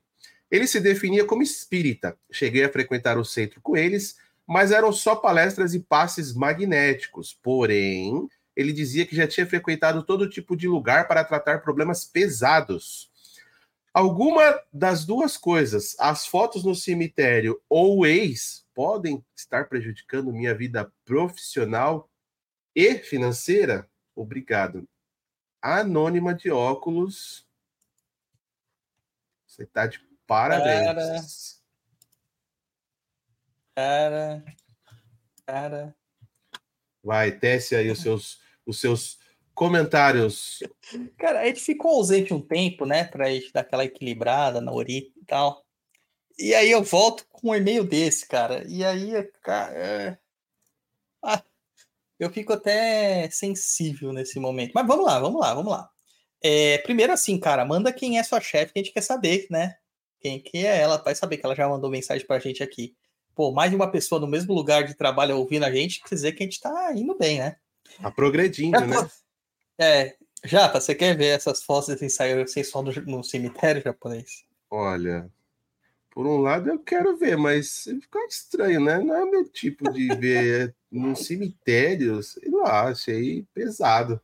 Ele 0.52 0.68
se 0.68 0.80
definia 0.80 1.26
como 1.26 1.44
espírita. 1.44 2.18
Cheguei 2.32 2.64
a 2.64 2.72
frequentar 2.72 3.18
o 3.18 3.26
centro 3.26 3.60
com 3.62 3.76
eles, 3.76 4.18
mas 4.46 4.72
eram 4.72 4.92
só 4.92 5.16
palestras 5.16 5.74
e 5.74 5.80
passes 5.80 6.34
magnéticos. 6.34 7.38
Porém, 7.42 8.28
ele 8.56 8.74
dizia 8.74 9.06
que 9.06 9.16
já 9.16 9.28
tinha 9.28 9.46
frequentado 9.46 10.04
todo 10.04 10.30
tipo 10.30 10.56
de 10.56 10.68
lugar 10.68 11.08
para 11.08 11.24
tratar 11.24 11.62
problemas 11.62 12.04
pesados. 12.04 13.10
Alguma 13.94 14.60
das 14.72 15.06
duas 15.06 15.36
coisas, 15.36 15.96
as 16.00 16.26
fotos 16.26 16.64
no 16.64 16.76
cemitério 16.76 17.60
ou 17.68 18.00
o 18.00 18.06
ex, 18.06 18.66
podem 18.74 19.24
estar 19.36 19.68
prejudicando 19.68 20.32
minha 20.32 20.54
vida 20.54 20.92
profissional 21.06 22.09
e 22.76 22.96
financeira? 22.96 23.90
Obrigado. 24.16 24.88
Anônima 25.62 26.34
de 26.34 26.50
óculos. 26.50 27.48
Você 29.46 29.64
está 29.64 29.88
de 29.88 30.00
parabéns. 30.26 31.62
Cara. 33.76 34.44
Cara. 34.46 34.46
Cara. 35.46 35.96
Vai, 37.04 37.32
teste 37.32 37.76
aí 37.76 37.90
os 37.90 38.02
seus 38.02 38.42
os 38.66 38.80
seus 38.80 39.20
comentários. 39.54 40.60
Cara, 41.18 41.42
a 41.42 41.46
gente 41.46 41.60
ficou 41.60 41.92
ausente 41.92 42.34
um 42.34 42.42
tempo, 42.42 42.86
né, 42.86 43.04
pra 43.04 43.30
gente 43.30 43.52
dar 43.52 43.62
aquela 43.62 43.84
equilibrada 43.84 44.62
na 44.62 44.72
Ori 44.72 45.12
e 45.18 45.26
tal. 45.26 45.66
E 46.38 46.54
aí 46.54 46.72
eu 46.72 46.84
volto 46.84 47.26
com 47.28 47.50
um 47.50 47.56
e-mail 47.56 47.84
desse, 47.84 48.26
cara. 48.26 48.64
E 48.68 48.86
aí, 48.86 49.22
cara, 49.42 49.74
é... 49.74 50.18
ah, 51.22 51.44
eu 52.20 52.30
fico 52.30 52.54
até 52.54 53.30
sensível 53.30 54.12
nesse 54.12 54.40
momento. 54.40 54.74
Mas 54.76 54.86
vamos 54.86 55.06
lá, 55.06 55.20
vamos 55.20 55.40
lá, 55.40 55.54
vamos 55.54 55.72
lá. 55.72 55.90
É, 56.42 56.78
primeiro 56.80 57.14
assim, 57.14 57.40
cara, 57.40 57.66
manda 57.66 57.92
quem 57.92 58.20
é 58.20 58.24
sua 58.24 58.42
chefe 58.42 58.74
que 58.74 58.80
a 58.80 58.84
gente 58.84 58.94
quer 58.94 59.02
saber, 59.02 59.48
né? 59.50 59.78
Quem 60.20 60.40
que 60.40 60.58
é 60.58 60.82
ela, 60.82 60.98
vai 60.98 61.16
saber 61.16 61.38
que 61.38 61.46
ela 61.46 61.56
já 61.56 61.68
mandou 61.68 61.90
mensagem 61.90 62.28
pra 62.28 62.40
gente 62.40 62.62
aqui. 62.62 62.96
Pô, 63.34 63.52
mais 63.52 63.70
de 63.70 63.76
uma 63.76 63.90
pessoa 63.90 64.20
no 64.20 64.28
mesmo 64.28 64.54
lugar 64.54 64.84
de 64.84 64.94
trabalho 64.94 65.38
ouvindo 65.38 65.64
a 65.64 65.72
gente, 65.72 66.02
quer 66.02 66.16
dizer 66.16 66.34
que 66.34 66.44
a 66.44 66.46
gente 66.46 66.60
tá 66.60 66.92
indo 66.94 67.18
bem, 67.18 67.40
né? 67.40 67.56
Tá 68.02 68.12
progredindo, 68.12 68.78
é, 68.78 68.88
né? 68.88 68.96
É, 69.82 70.18
Japa, 70.44 70.82
você 70.82 70.94
quer 70.94 71.16
ver 71.16 71.28
essas 71.28 71.64
fotos 71.64 71.88
desse 71.88 72.06
ensaio 72.06 72.46
sensual 72.46 72.84
no, 72.84 72.92
no 73.06 73.24
cemitério 73.24 73.82
japonês? 73.82 74.44
Olha, 74.70 75.32
por 76.12 76.28
um 76.28 76.38
lado 76.38 76.70
eu 76.70 76.80
quero 76.80 77.16
ver, 77.16 77.38
mas 77.38 77.86
fica 77.86 78.20
estranho, 78.26 78.82
né? 78.82 79.00
Não 79.00 79.16
é 79.16 79.24
o 79.24 79.32
meu 79.32 79.48
tipo 79.48 79.90
de 79.90 80.14
ver 80.16 80.76
num 80.92 81.16
cemitério, 81.16 82.22
sei 82.24 82.50
lá, 82.50 82.90
achei 82.90 83.46
pesado. 83.54 84.22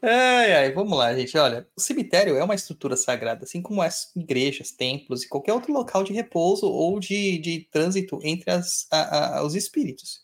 Ai, 0.00 0.52
ai, 0.52 0.72
vamos 0.72 0.96
lá, 0.96 1.12
gente. 1.12 1.36
Olha, 1.36 1.66
o 1.76 1.80
cemitério 1.80 2.36
é 2.36 2.44
uma 2.44 2.54
estrutura 2.54 2.96
sagrada, 2.96 3.44
assim 3.44 3.60
como 3.60 3.82
as 3.82 4.14
igrejas, 4.14 4.70
templos 4.70 5.24
e 5.24 5.28
qualquer 5.28 5.52
outro 5.52 5.72
local 5.72 6.04
de 6.04 6.12
repouso 6.12 6.66
ou 6.66 7.00
de, 7.00 7.38
de 7.38 7.68
trânsito 7.70 8.20
entre 8.22 8.48
as, 8.48 8.86
a, 8.92 9.38
a, 9.38 9.44
os 9.44 9.56
espíritos. 9.56 10.20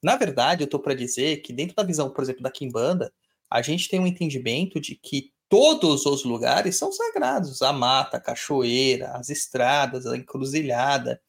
Na 0.00 0.14
verdade, 0.14 0.62
eu 0.62 0.66
estou 0.66 0.78
para 0.78 0.94
dizer 0.94 1.38
que 1.38 1.52
dentro 1.52 1.74
da 1.74 1.82
visão, 1.82 2.08
por 2.08 2.22
exemplo, 2.22 2.42
da 2.42 2.52
Kimbanda, 2.52 3.12
a 3.50 3.60
gente 3.62 3.88
tem 3.88 3.98
um 3.98 4.06
entendimento 4.06 4.80
de 4.80 4.94
que 4.94 5.32
todos 5.48 6.06
os 6.06 6.24
lugares 6.24 6.76
são 6.76 6.92
sagrados. 6.92 7.62
A 7.62 7.72
mata, 7.72 8.18
a 8.18 8.20
cachoeira, 8.20 9.10
as 9.12 9.28
estradas, 9.28 10.06
a 10.06 10.16
encruzilhada, 10.16 11.20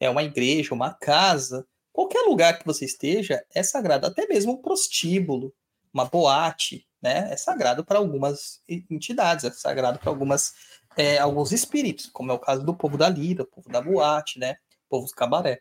é 0.00 0.08
uma 0.08 0.22
igreja, 0.22 0.74
uma 0.74 0.94
casa, 0.94 1.66
qualquer 1.94 2.22
lugar 2.22 2.58
que 2.58 2.66
você 2.66 2.84
esteja 2.84 3.42
é 3.54 3.62
sagrado. 3.62 4.06
Até 4.06 4.26
mesmo 4.26 4.52
um 4.52 4.56
prostíbulo, 4.60 5.54
uma 5.92 6.04
boate, 6.04 6.86
né? 7.00 7.32
É 7.32 7.36
sagrado 7.36 7.84
para 7.84 7.98
algumas 7.98 8.60
entidades, 8.68 9.44
é 9.44 9.50
sagrado 9.52 10.00
para 10.00 10.10
algumas 10.10 10.52
é, 10.96 11.18
alguns 11.18 11.52
espíritos, 11.52 12.06
como 12.06 12.30
é 12.30 12.34
o 12.34 12.38
caso 12.38 12.64
do 12.64 12.74
povo 12.74 12.96
da 12.98 13.08
lira, 13.08 13.44
povo 13.44 13.68
da 13.68 13.80
boate, 13.80 14.38
né? 14.38 14.56
Povo 14.88 15.06
do 15.06 15.12
cabaré. 15.12 15.60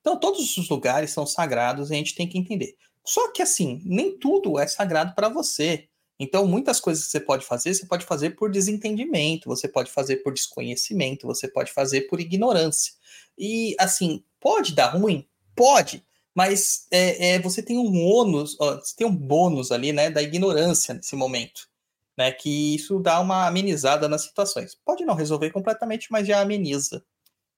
Então, 0.00 0.18
todos 0.18 0.56
os 0.56 0.68
lugares 0.68 1.10
são 1.10 1.26
sagrados 1.26 1.90
e 1.90 1.94
a 1.94 1.96
gente 1.96 2.14
tem 2.14 2.28
que 2.28 2.38
entender. 2.38 2.76
Só 3.04 3.30
que 3.32 3.42
assim, 3.42 3.80
nem 3.84 4.18
tudo 4.18 4.58
é 4.58 4.66
sagrado 4.66 5.14
para 5.14 5.28
você. 5.28 5.88
Então, 6.18 6.46
muitas 6.46 6.80
coisas 6.80 7.06
que 7.06 7.10
você 7.12 7.20
pode 7.20 7.46
fazer, 7.46 7.72
você 7.72 7.86
pode 7.86 8.04
fazer 8.04 8.30
por 8.30 8.50
desentendimento, 8.50 9.48
você 9.48 9.66
pode 9.66 9.90
fazer 9.90 10.16
por 10.16 10.34
desconhecimento, 10.34 11.26
você 11.26 11.48
pode 11.48 11.72
fazer 11.72 12.02
por 12.02 12.20
ignorância. 12.20 12.92
E 13.38 13.74
assim, 13.78 14.22
pode 14.40 14.74
dar 14.74 14.88
ruim? 14.88 15.28
Pode, 15.54 16.04
mas 16.34 16.86
é, 16.90 17.34
é, 17.34 17.38
você 17.38 17.62
tem 17.62 17.78
um 17.78 18.04
ônus, 18.04 18.56
você 18.56 18.96
tem 18.96 19.06
um 19.06 19.14
bônus 19.14 19.70
ali, 19.70 19.92
né, 19.92 20.10
da 20.10 20.22
ignorância 20.22 20.94
nesse 20.94 21.14
momento, 21.14 21.68
né, 22.16 22.32
que 22.32 22.74
isso 22.74 22.98
dá 23.00 23.20
uma 23.20 23.46
amenizada 23.46 24.08
nas 24.08 24.22
situações. 24.22 24.74
Pode 24.74 25.04
não 25.04 25.14
resolver 25.14 25.50
completamente, 25.50 26.10
mas 26.10 26.26
já 26.26 26.40
ameniza, 26.40 27.04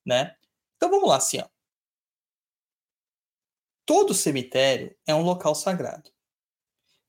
né? 0.05 0.35
Então 0.77 0.91
vamos 0.91 1.09
lá, 1.09 1.17
assim, 1.17 1.39
ó. 1.39 1.47
Todo 3.85 4.15
cemitério 4.15 4.97
é 5.07 5.15
um 5.15 5.23
local 5.23 5.55
sagrado. 5.55 6.11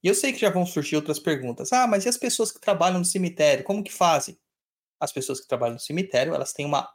E 0.03 0.07
eu 0.07 0.13
sei 0.15 0.33
que 0.33 0.39
já 0.39 0.49
vão 0.49 0.65
surgir 0.65 0.97
outras 0.97 1.17
perguntas. 1.17 1.71
Ah, 1.71 1.87
mas 1.87 2.05
e 2.05 2.09
as 2.09 2.17
pessoas 2.17 2.51
que 2.51 2.59
trabalham 2.59 2.99
no 2.99 3.05
cemitério, 3.05 3.63
como 3.63 3.83
que 3.83 3.93
fazem? 3.93 4.37
As 4.99 5.11
pessoas 5.11 5.39
que 5.39 5.47
trabalham 5.47 5.75
no 5.75 5.79
cemitério, 5.79 6.35
elas 6.35 6.51
têm 6.51 6.65
uma 6.65 6.93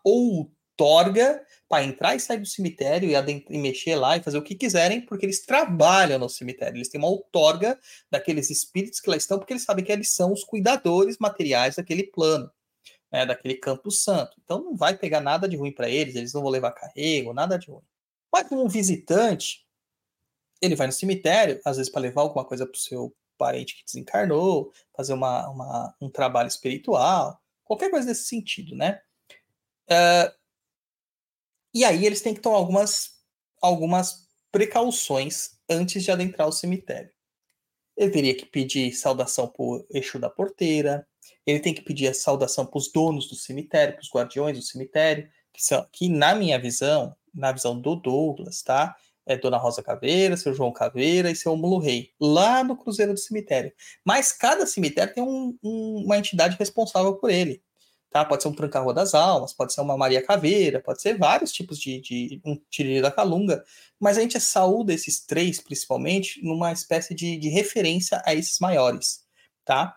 outorga 0.78 1.44
para 1.68 1.84
entrar 1.84 2.14
e 2.14 2.20
sair 2.20 2.38
do 2.38 2.46
cemitério 2.46 3.10
e, 3.10 3.44
e, 3.50 3.58
mexer 3.58 3.96
lá 3.96 4.16
e 4.16 4.22
fazer 4.22 4.38
o 4.38 4.42
que 4.42 4.54
quiserem, 4.54 5.04
porque 5.04 5.26
eles 5.26 5.44
trabalham 5.44 6.18
no 6.18 6.28
cemitério. 6.28 6.76
Eles 6.76 6.88
têm 6.88 6.98
uma 6.98 7.08
outorga 7.08 7.78
daqueles 8.10 8.48
espíritos 8.48 9.00
que 9.00 9.10
lá 9.10 9.16
estão, 9.16 9.38
porque 9.38 9.52
eles 9.52 9.64
sabem 9.64 9.84
que 9.84 9.92
eles 9.92 10.10
são 10.10 10.32
os 10.32 10.44
cuidadores 10.44 11.18
materiais 11.18 11.76
daquele 11.76 12.04
plano, 12.04 12.50
né, 13.12 13.26
daquele 13.26 13.54
campo 13.54 13.90
santo. 13.90 14.36
Então 14.42 14.62
não 14.62 14.76
vai 14.76 14.96
pegar 14.96 15.20
nada 15.20 15.48
de 15.48 15.56
ruim 15.56 15.72
para 15.72 15.90
eles, 15.90 16.14
eles 16.14 16.32
não 16.32 16.42
vão 16.42 16.50
levar 16.50 16.72
carrego, 16.72 17.34
nada 17.34 17.58
de 17.58 17.70
ruim. 17.70 17.84
Mas 18.32 18.50
um 18.50 18.68
visitante, 18.68 19.66
ele 20.62 20.76
vai 20.76 20.86
no 20.86 20.92
cemitério, 20.92 21.60
às 21.64 21.76
vezes 21.76 21.90
para 21.92 22.02
levar 22.02 22.22
alguma 22.22 22.44
coisa 22.44 22.66
para 22.66 22.76
o 22.76 22.80
seu 22.80 23.14
parente 23.36 23.76
que 23.76 23.84
desencarnou, 23.84 24.72
fazer 24.96 25.12
uma, 25.12 25.48
uma, 25.50 25.94
um 26.00 26.10
trabalho 26.10 26.48
espiritual, 26.48 27.40
qualquer 27.62 27.90
coisa 27.90 28.06
desse 28.06 28.24
sentido, 28.24 28.74
né? 28.74 29.00
Uh, 29.90 30.37
e 31.78 31.84
aí 31.84 32.04
eles 32.04 32.20
têm 32.20 32.34
que 32.34 32.40
tomar 32.40 32.56
algumas, 32.56 33.12
algumas 33.62 34.26
precauções 34.50 35.50
antes 35.70 36.02
de 36.02 36.10
adentrar 36.10 36.48
o 36.48 36.52
cemitério. 36.52 37.08
Ele 37.96 38.10
teria 38.10 38.34
que 38.34 38.46
pedir 38.46 38.92
saudação 38.92 39.52
o 39.56 39.84
eixo 39.88 40.18
da 40.18 40.28
porteira, 40.28 41.06
ele 41.46 41.60
tem 41.60 41.72
que 41.72 41.82
pedir 41.82 42.08
a 42.08 42.14
saudação 42.14 42.66
para 42.66 42.78
os 42.78 42.90
donos 42.90 43.28
do 43.28 43.36
cemitério, 43.36 43.94
para 43.94 44.02
os 44.02 44.10
guardiões 44.10 44.58
do 44.58 44.64
cemitério, 44.64 45.30
que, 45.52 45.62
são, 45.62 45.86
que 45.92 46.08
na 46.08 46.34
minha 46.34 46.58
visão, 46.58 47.14
na 47.32 47.52
visão 47.52 47.80
do 47.80 47.94
Douglas, 47.94 48.60
tá? 48.60 48.96
É 49.24 49.36
Dona 49.36 49.56
Rosa 49.56 49.80
Caveira, 49.80 50.36
seu 50.36 50.52
João 50.52 50.72
Caveira 50.72 51.30
e 51.30 51.36
seu 51.36 51.56
Mulo 51.56 51.78
Rei, 51.78 52.10
lá 52.20 52.64
no 52.64 52.76
Cruzeiro 52.76 53.14
do 53.14 53.20
Cemitério. 53.20 53.72
Mas 54.04 54.32
cada 54.32 54.66
cemitério 54.66 55.14
tem 55.14 55.22
um, 55.22 55.56
um, 55.62 56.02
uma 56.04 56.18
entidade 56.18 56.56
responsável 56.58 57.14
por 57.14 57.30
ele 57.30 57.62
tá? 58.10 58.24
Pode 58.24 58.42
ser 58.42 58.48
um 58.48 58.54
tranca-rua 58.54 58.94
das 58.94 59.14
almas, 59.14 59.52
pode 59.52 59.72
ser 59.72 59.80
uma 59.80 59.96
Maria 59.96 60.24
Caveira, 60.24 60.80
pode 60.80 61.00
ser 61.02 61.18
vários 61.18 61.52
tipos 61.52 61.78
de, 61.78 62.00
de 62.00 62.40
um 62.44 62.56
tiriri 62.70 63.02
da 63.02 63.10
calunga, 63.10 63.64
mas 64.00 64.16
a 64.16 64.20
gente 64.20 64.38
saúda 64.40 64.92
esses 64.92 65.20
três, 65.20 65.60
principalmente, 65.60 66.42
numa 66.42 66.72
espécie 66.72 67.14
de, 67.14 67.36
de 67.36 67.48
referência 67.48 68.22
a 68.24 68.34
esses 68.34 68.58
maiores, 68.58 69.24
tá? 69.64 69.96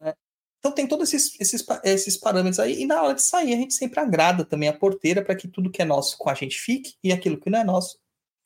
É, 0.00 0.14
então 0.58 0.72
tem 0.72 0.86
todos 0.86 1.12
esses, 1.12 1.40
esses, 1.40 1.64
esses 1.84 2.16
parâmetros 2.16 2.58
aí, 2.58 2.82
e 2.82 2.86
na 2.86 3.02
hora 3.02 3.14
de 3.14 3.22
sair 3.22 3.54
a 3.54 3.56
gente 3.56 3.74
sempre 3.74 4.00
agrada 4.00 4.44
também 4.44 4.68
a 4.68 4.76
porteira 4.76 5.22
para 5.24 5.36
que 5.36 5.48
tudo 5.48 5.70
que 5.70 5.82
é 5.82 5.84
nosso 5.84 6.18
com 6.18 6.30
a 6.30 6.34
gente 6.34 6.58
fique, 6.58 6.96
e 7.02 7.12
aquilo 7.12 7.38
que 7.38 7.50
não 7.50 7.60
é 7.60 7.64
nosso, 7.64 7.98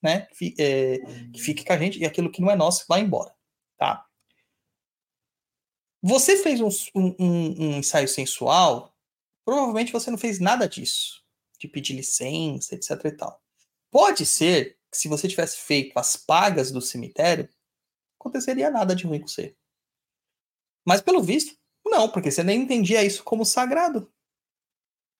né, 0.03 0.27
é, 0.59 0.99
que 1.33 1.41
fique 1.41 1.65
com 1.65 1.73
a 1.73 1.79
gente, 1.79 1.99
e 1.99 2.05
aquilo 2.05 2.31
que 2.31 2.43
não 2.43 2.51
é 2.51 2.57
nosso 2.57 2.85
vá 2.89 2.99
embora, 2.99 3.33
tá? 3.79 4.05
Você 6.03 6.37
fez 6.37 6.61
um, 6.61 6.69
um, 6.97 7.15
um, 7.21 7.79
ensaio 7.79 8.09
sensual, 8.09 8.93
provavelmente 9.45 9.93
você 9.93 10.11
não 10.11 10.19
fez 10.19 10.41
nada 10.41 10.69
disso, 10.69 11.25
de 11.61 11.69
pedir 11.69 11.95
licença, 11.95 12.75
etc 12.75 12.91
e 13.05 13.13
tal. 13.13 13.41
Pode 13.89 14.27
ser 14.27 14.77
que 14.91 14.99
se 14.99 15.07
você 15.07 15.29
tivesse 15.29 15.59
feito 15.59 15.97
as 15.97 16.17
pagas 16.17 16.73
do 16.73 16.81
cemitério, 16.81 17.49
aconteceria 18.19 18.69
nada 18.69 18.97
de 18.97 19.07
ruim 19.07 19.21
com 19.21 19.29
você. 19.29 19.57
Mas 20.85 21.01
pelo 21.01 21.23
visto, 21.23 21.57
não, 21.87 22.09
porque 22.11 22.33
você 22.33 22.43
nem 22.43 22.63
entendia 22.63 23.05
isso 23.05 23.23
como 23.23 23.45
sagrado. 23.45 24.13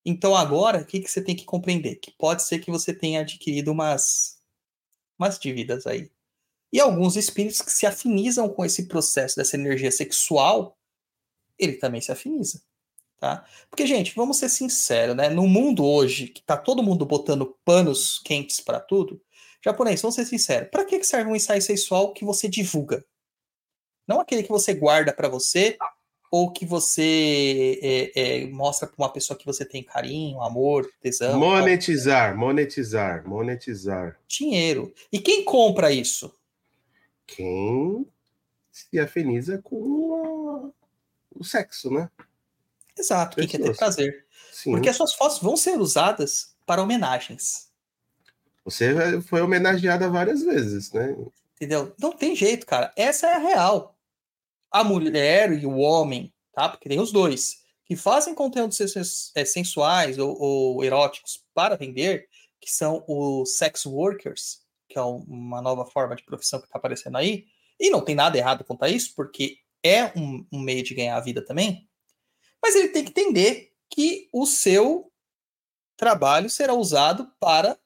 Então 0.05 0.35
agora, 0.35 0.83
o 0.83 0.85
que, 0.85 0.99
que 0.99 1.09
você 1.09 1.23
tem 1.23 1.37
que 1.37 1.45
compreender? 1.45 1.97
Que 1.97 2.11
pode 2.11 2.43
ser 2.43 2.59
que 2.59 2.73
você 2.73 2.93
tenha 2.93 3.21
adquirido 3.21 3.71
umas, 3.71 4.43
umas 5.17 5.39
dívidas 5.39 5.87
aí 5.87 6.11
e 6.73 6.81
alguns 6.81 7.17
espíritos 7.17 7.61
que 7.61 7.71
se 7.71 7.85
afinizam 7.85 8.49
com 8.49 8.65
esse 8.65 8.89
processo 8.89 9.37
dessa 9.37 9.57
energia 9.57 9.91
sexual, 9.93 10.79
ele 11.59 11.75
também 11.75 12.01
se 12.01 12.11
afiniza. 12.11 12.63
Tá? 13.21 13.45
Porque, 13.71 13.87
gente, 13.87 14.15
vamos 14.17 14.39
ser 14.39 14.49
sinceros, 14.49 15.15
né? 15.15 15.29
No 15.29 15.47
mundo 15.47 15.85
hoje, 15.85 16.27
que 16.27 16.43
tá 16.43 16.57
todo 16.57 16.83
mundo 16.83 17.07
botando 17.07 17.57
panos 17.65 18.19
quentes 18.19 18.59
para 18.59 18.81
tudo, 18.81 19.23
japonês, 19.65 20.03
vamos 20.03 20.17
ser 20.17 20.25
sinceros, 20.25 20.69
para 20.71 20.85
que 20.85 21.05
serve 21.05 21.31
um 21.31 21.37
ensaio 21.37 21.63
sexual 21.63 22.13
que 22.13 22.25
você 22.25 22.49
divulga? 22.49 23.05
Não 24.09 24.21
aquele 24.21 24.43
que 24.43 24.49
você 24.49 24.75
guarda 24.75 25.13
para 25.13 25.29
você 25.29 25.77
ou 26.33 26.51
que 26.51 26.67
você 26.67 27.79
é, 27.83 28.41
é, 28.41 28.47
mostra 28.47 28.89
para 28.89 28.97
uma 28.99 29.13
pessoa 29.13 29.39
que 29.39 29.47
você 29.47 29.65
tem 29.65 29.85
carinho, 29.85 30.41
amor, 30.43 30.91
tesão. 31.01 31.39
Monetizar, 31.39 32.37
monetizar, 32.37 33.29
monetizar. 33.29 34.19
Dinheiro. 34.27 34.93
E 35.13 35.21
quem 35.21 35.45
compra 35.45 35.93
isso? 35.93 36.35
Quem 37.27 38.07
se 38.71 38.99
afiniza 38.99 39.59
com 39.59 40.73
o 41.35 41.45
sexo, 41.45 41.91
né? 41.91 42.11
Exato, 42.97 43.37
quem 43.37 43.49
quer 43.49 43.61
ter 43.61 43.77
prazer. 43.77 44.27
Sim. 44.53 44.73
Porque 44.73 44.89
as 44.89 44.97
suas 44.97 45.15
fotos 45.15 45.39
vão 45.39 45.57
ser 45.57 45.79
usadas 45.79 46.55
para 46.67 46.83
homenagens. 46.83 47.71
Você 48.65 49.21
foi 49.23 49.41
homenageada 49.41 50.09
várias 50.09 50.43
vezes, 50.43 50.93
né? 50.93 51.17
Entendeu? 51.57 51.95
Não 51.99 52.13
tem 52.13 52.37
jeito, 52.37 52.67
cara. 52.67 52.93
Essa 52.97 53.27
é 53.27 53.35
a 53.35 53.39
real. 53.39 53.97
A 54.71 54.85
mulher 54.85 55.53
e 55.53 55.67
o 55.67 55.77
homem, 55.77 56.33
tá? 56.53 56.69
Porque 56.69 56.89
tem 56.89 57.01
os 57.01 57.13
dois, 57.13 57.63
que 57.85 57.97
fazem 57.97 58.35
conteúdos 58.35 58.81
é, 59.35 59.45
sensuais 59.45 60.19
ou, 60.19 60.39
ou 60.41 60.85
eróticos 60.85 61.45
para 61.53 61.77
vender, 61.77 62.29
que 62.61 62.71
são 62.71 63.05
os 63.09 63.57
sex 63.57 63.85
workers, 63.85 64.62
que 64.93 64.99
é 64.99 65.03
uma 65.03 65.63
nova 65.63 65.87
forma 65.87 66.15
de 66.15 66.25
profissão 66.25 66.61
que 66.61 66.67
está 66.67 66.79
aparecendo 66.79 67.17
aí, 67.17 67.47
e 67.81 67.91
não 67.91 68.05
tem 68.05 68.15
nada 68.15 68.37
errado 68.37 68.65
quanto 68.65 68.85
a 68.85 68.89
isso, 68.89 69.15
porque 69.17 69.59
é 69.83 70.07
um, 70.19 70.47
um 70.53 70.61
meio 70.61 70.83
de 70.83 70.95
ganhar 70.95 71.17
a 71.17 71.21
vida 71.21 71.45
também, 71.45 71.89
mas 72.63 72.77
ele 72.77 72.91
tem 72.91 73.05
que 73.05 73.11
entender 73.11 73.73
que 73.91 74.29
o 74.33 74.47
seu 74.47 75.11
trabalho 75.97 76.49
será 76.49 76.75
usado 76.75 77.33
para 77.41 77.79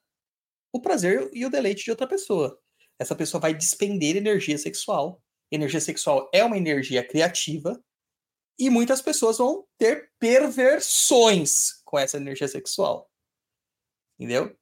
o 0.71 0.81
prazer 0.81 1.29
e 1.33 1.45
o 1.45 1.49
deleite 1.49 1.83
de 1.83 1.91
outra 1.91 2.07
pessoa. 2.07 2.59
Essa 2.99 3.15
pessoa 3.15 3.41
vai 3.41 3.53
despender 3.53 4.15
energia 4.15 4.57
sexual. 4.57 5.21
Energia 5.51 5.81
sexual 5.81 6.29
é 6.33 6.43
uma 6.43 6.57
energia 6.57 7.07
criativa 7.07 7.81
e 8.59 8.69
muitas 8.69 9.01
pessoas 9.01 9.37
vão 9.37 9.65
ter 9.77 10.11
perversões 10.19 11.81
com 11.85 11.97
essa 11.97 12.17
energia 12.17 12.47
sexual. 12.47 13.09
Entendeu? 14.19 14.57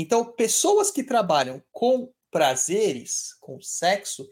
Então, 0.00 0.24
pessoas 0.24 0.92
que 0.92 1.02
trabalham 1.02 1.60
com 1.72 2.08
prazeres, 2.30 3.34
com 3.40 3.60
sexo, 3.60 4.28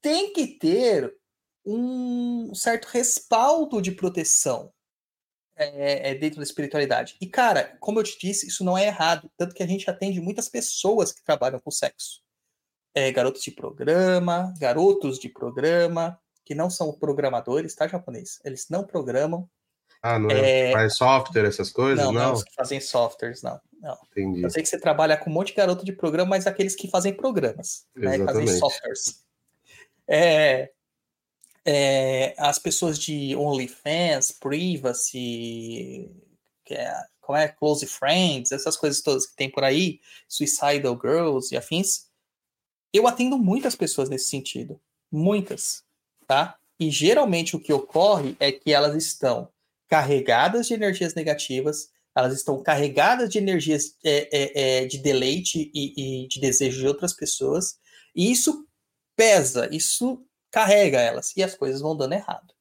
têm 0.00 0.32
que 0.32 0.46
ter 0.46 1.14
um 1.62 2.54
certo 2.54 2.86
respaldo 2.86 3.82
de 3.82 3.92
proteção 3.92 4.72
é, 5.54 6.12
é, 6.12 6.14
dentro 6.14 6.38
da 6.38 6.42
espiritualidade. 6.42 7.18
E, 7.20 7.26
cara, 7.26 7.76
como 7.80 8.00
eu 8.00 8.02
te 8.02 8.18
disse, 8.18 8.46
isso 8.46 8.64
não 8.64 8.78
é 8.78 8.86
errado. 8.86 9.30
Tanto 9.36 9.54
que 9.54 9.62
a 9.62 9.66
gente 9.66 9.90
atende 9.90 10.22
muitas 10.22 10.48
pessoas 10.48 11.12
que 11.12 11.22
trabalham 11.22 11.60
com 11.60 11.70
sexo. 11.70 12.22
É, 12.94 13.12
garotos 13.12 13.42
de 13.42 13.50
programa, 13.50 14.54
garotos 14.58 15.18
de 15.18 15.28
programa, 15.28 16.18
que 16.46 16.54
não 16.54 16.70
são 16.70 16.98
programadores, 16.98 17.74
tá, 17.74 17.86
japonês? 17.86 18.40
Eles 18.42 18.68
não 18.70 18.84
programam. 18.84 19.48
Ah, 20.02 20.18
não 20.18 20.30
é, 20.30 20.70
é... 20.70 20.72
faz 20.72 20.96
software, 20.96 21.46
essas 21.46 21.70
coisas? 21.70 22.04
Não, 22.04 22.12
não, 22.12 22.22
não 22.22 22.32
os 22.32 22.44
que 22.44 22.54
fazem 22.54 22.80
softwares, 22.80 23.42
não. 23.42 23.60
Não. 23.80 23.98
Entendi. 24.10 24.42
Eu 24.42 24.50
sei 24.50 24.62
que 24.62 24.68
você 24.68 24.78
trabalha 24.78 25.16
com 25.16 25.30
um 25.30 25.32
monte 25.32 25.48
de 25.48 25.54
garoto 25.54 25.84
de 25.84 25.92
programa, 25.92 26.30
mas 26.30 26.46
aqueles 26.46 26.74
que 26.74 26.88
fazem 26.88 27.14
programas, 27.14 27.86
né? 27.94 28.18
fazem 28.24 28.46
softwares. 28.46 29.24
É, 30.06 30.70
é, 31.64 32.34
as 32.38 32.58
pessoas 32.58 32.98
de 32.98 33.34
OnlyFans, 33.36 34.32
Privacy, 34.32 36.10
que 36.64 36.74
é, 36.74 36.92
como 37.20 37.38
é, 37.38 37.48
Close 37.48 37.86
Friends, 37.86 38.52
essas 38.52 38.76
coisas 38.76 39.02
todas 39.02 39.26
que 39.26 39.36
tem 39.36 39.50
por 39.50 39.64
aí, 39.64 40.00
Suicidal 40.28 40.98
Girls 41.00 41.54
e 41.54 41.56
afins, 41.56 42.08
eu 42.92 43.06
atendo 43.06 43.38
muitas 43.38 43.76
pessoas 43.76 44.08
nesse 44.08 44.28
sentido. 44.28 44.80
Muitas, 45.10 45.84
tá? 46.26 46.56
E 46.78 46.90
geralmente 46.90 47.56
o 47.56 47.60
que 47.60 47.72
ocorre 47.72 48.36
é 48.40 48.50
que 48.50 48.72
elas 48.72 48.94
estão 48.94 49.48
carregadas 49.90 50.68
de 50.68 50.74
energias 50.74 51.14
negativas, 51.14 51.88
elas 52.16 52.32
estão 52.32 52.62
carregadas 52.62 53.28
de 53.28 53.38
energias 53.38 53.96
é, 54.04 54.28
é, 54.32 54.82
é, 54.82 54.86
de 54.86 54.98
deleite 54.98 55.70
e, 55.74 56.24
e, 56.24 56.28
de 56.28 56.40
desejo 56.40 56.80
de 56.80 56.86
outras 56.86 57.12
pessoas, 57.12 57.76
e 58.14 58.30
isso 58.30 58.66
pesa, 59.16 59.68
isso 59.74 60.24
carrega 60.50 61.00
elas 61.00 61.36
e 61.36 61.42
as 61.42 61.54
coisas 61.54 61.80
vão 61.80 61.96
dando 61.96 62.14
errado. 62.14 62.54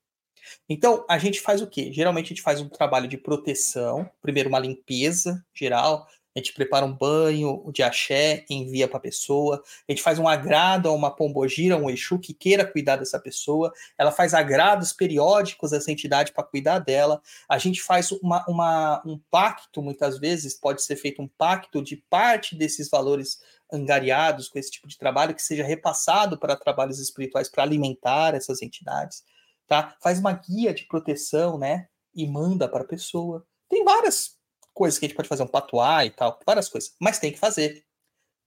Então, 0.67 1.05
a 1.07 1.19
gente 1.19 1.39
faz 1.39 1.61
o 1.61 1.67
quê? 1.67 1.91
Geralmente 1.93 2.25
a 2.25 2.29
gente 2.29 2.41
faz 2.41 2.59
um 2.59 2.69
trabalho 2.69 3.07
de 3.07 3.17
proteção, 3.17 4.09
primeiro 4.21 4.49
uma 4.49 4.59
limpeza 4.59 5.43
geral, 5.53 6.07
a 6.35 6.39
gente 6.39 6.53
prepara 6.53 6.85
um 6.85 6.95
banho 6.95 7.63
de 7.73 7.81
axé, 7.81 8.45
envia 8.49 8.87
para 8.87 8.97
a 8.97 9.01
pessoa, 9.01 9.61
a 9.87 9.91
gente 9.91 10.01
faz 10.01 10.19
um 10.19 10.27
agrado 10.27 10.87
a 10.87 10.91
uma 10.91 11.13
pombogira, 11.13 11.75
um 11.75 11.89
Exu 11.89 12.19
que 12.19 12.33
queira 12.33 12.65
cuidar 12.65 12.97
dessa 12.97 13.19
pessoa, 13.19 13.73
ela 13.97 14.11
faz 14.11 14.33
agrados 14.33 14.93
periódicos 14.93 15.73
a 15.73 15.77
essa 15.77 15.91
entidade 15.91 16.31
para 16.31 16.43
cuidar 16.43 16.79
dela, 16.79 17.21
a 17.47 17.57
gente 17.57 17.81
faz 17.81 18.11
uma, 18.11 18.45
uma, 18.47 19.01
um 19.05 19.19
pacto, 19.31 19.81
muitas 19.81 20.19
vezes 20.19 20.53
pode 20.53 20.83
ser 20.83 20.95
feito 20.95 21.21
um 21.21 21.27
pacto 21.27 21.81
de 21.83 21.97
parte 22.09 22.55
desses 22.55 22.89
valores 22.89 23.39
angariados 23.71 24.49
com 24.49 24.57
esse 24.57 24.71
tipo 24.71 24.87
de 24.87 24.97
trabalho, 24.97 25.35
que 25.35 25.41
seja 25.41 25.63
repassado 25.63 26.37
para 26.37 26.55
trabalhos 26.55 26.99
espirituais 26.99 27.49
para 27.49 27.63
alimentar 27.63 28.33
essas 28.33 28.61
entidades, 28.61 29.23
tá? 29.67 29.95
Faz 30.01 30.19
uma 30.19 30.33
guia 30.33 30.73
de 30.73 30.85
proteção, 30.87 31.57
né? 31.57 31.87
E 32.13 32.27
manda 32.27 32.67
para 32.67 32.81
a 32.81 32.87
pessoa. 32.87 33.45
Tem 33.69 33.83
várias 33.83 34.38
coisas 34.79 34.97
que 34.97 35.05
a 35.05 35.09
gente 35.09 35.15
pode 35.17 35.27
fazer, 35.27 35.43
um 35.43 35.47
patuá 35.47 36.05
e 36.05 36.09
tal, 36.09 36.39
várias 36.45 36.69
coisas, 36.69 36.95
mas 36.97 37.19
tem 37.19 37.33
que 37.33 37.37
fazer, 37.37 37.83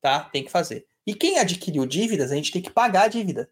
tá? 0.00 0.24
Tem 0.32 0.42
que 0.42 0.50
fazer. 0.50 0.86
E 1.06 1.14
quem 1.14 1.38
adquiriu 1.38 1.84
dívidas, 1.84 2.32
a 2.32 2.34
gente 2.34 2.50
tem 2.50 2.62
que 2.62 2.70
pagar 2.70 3.02
a 3.02 3.08
dívida. 3.08 3.50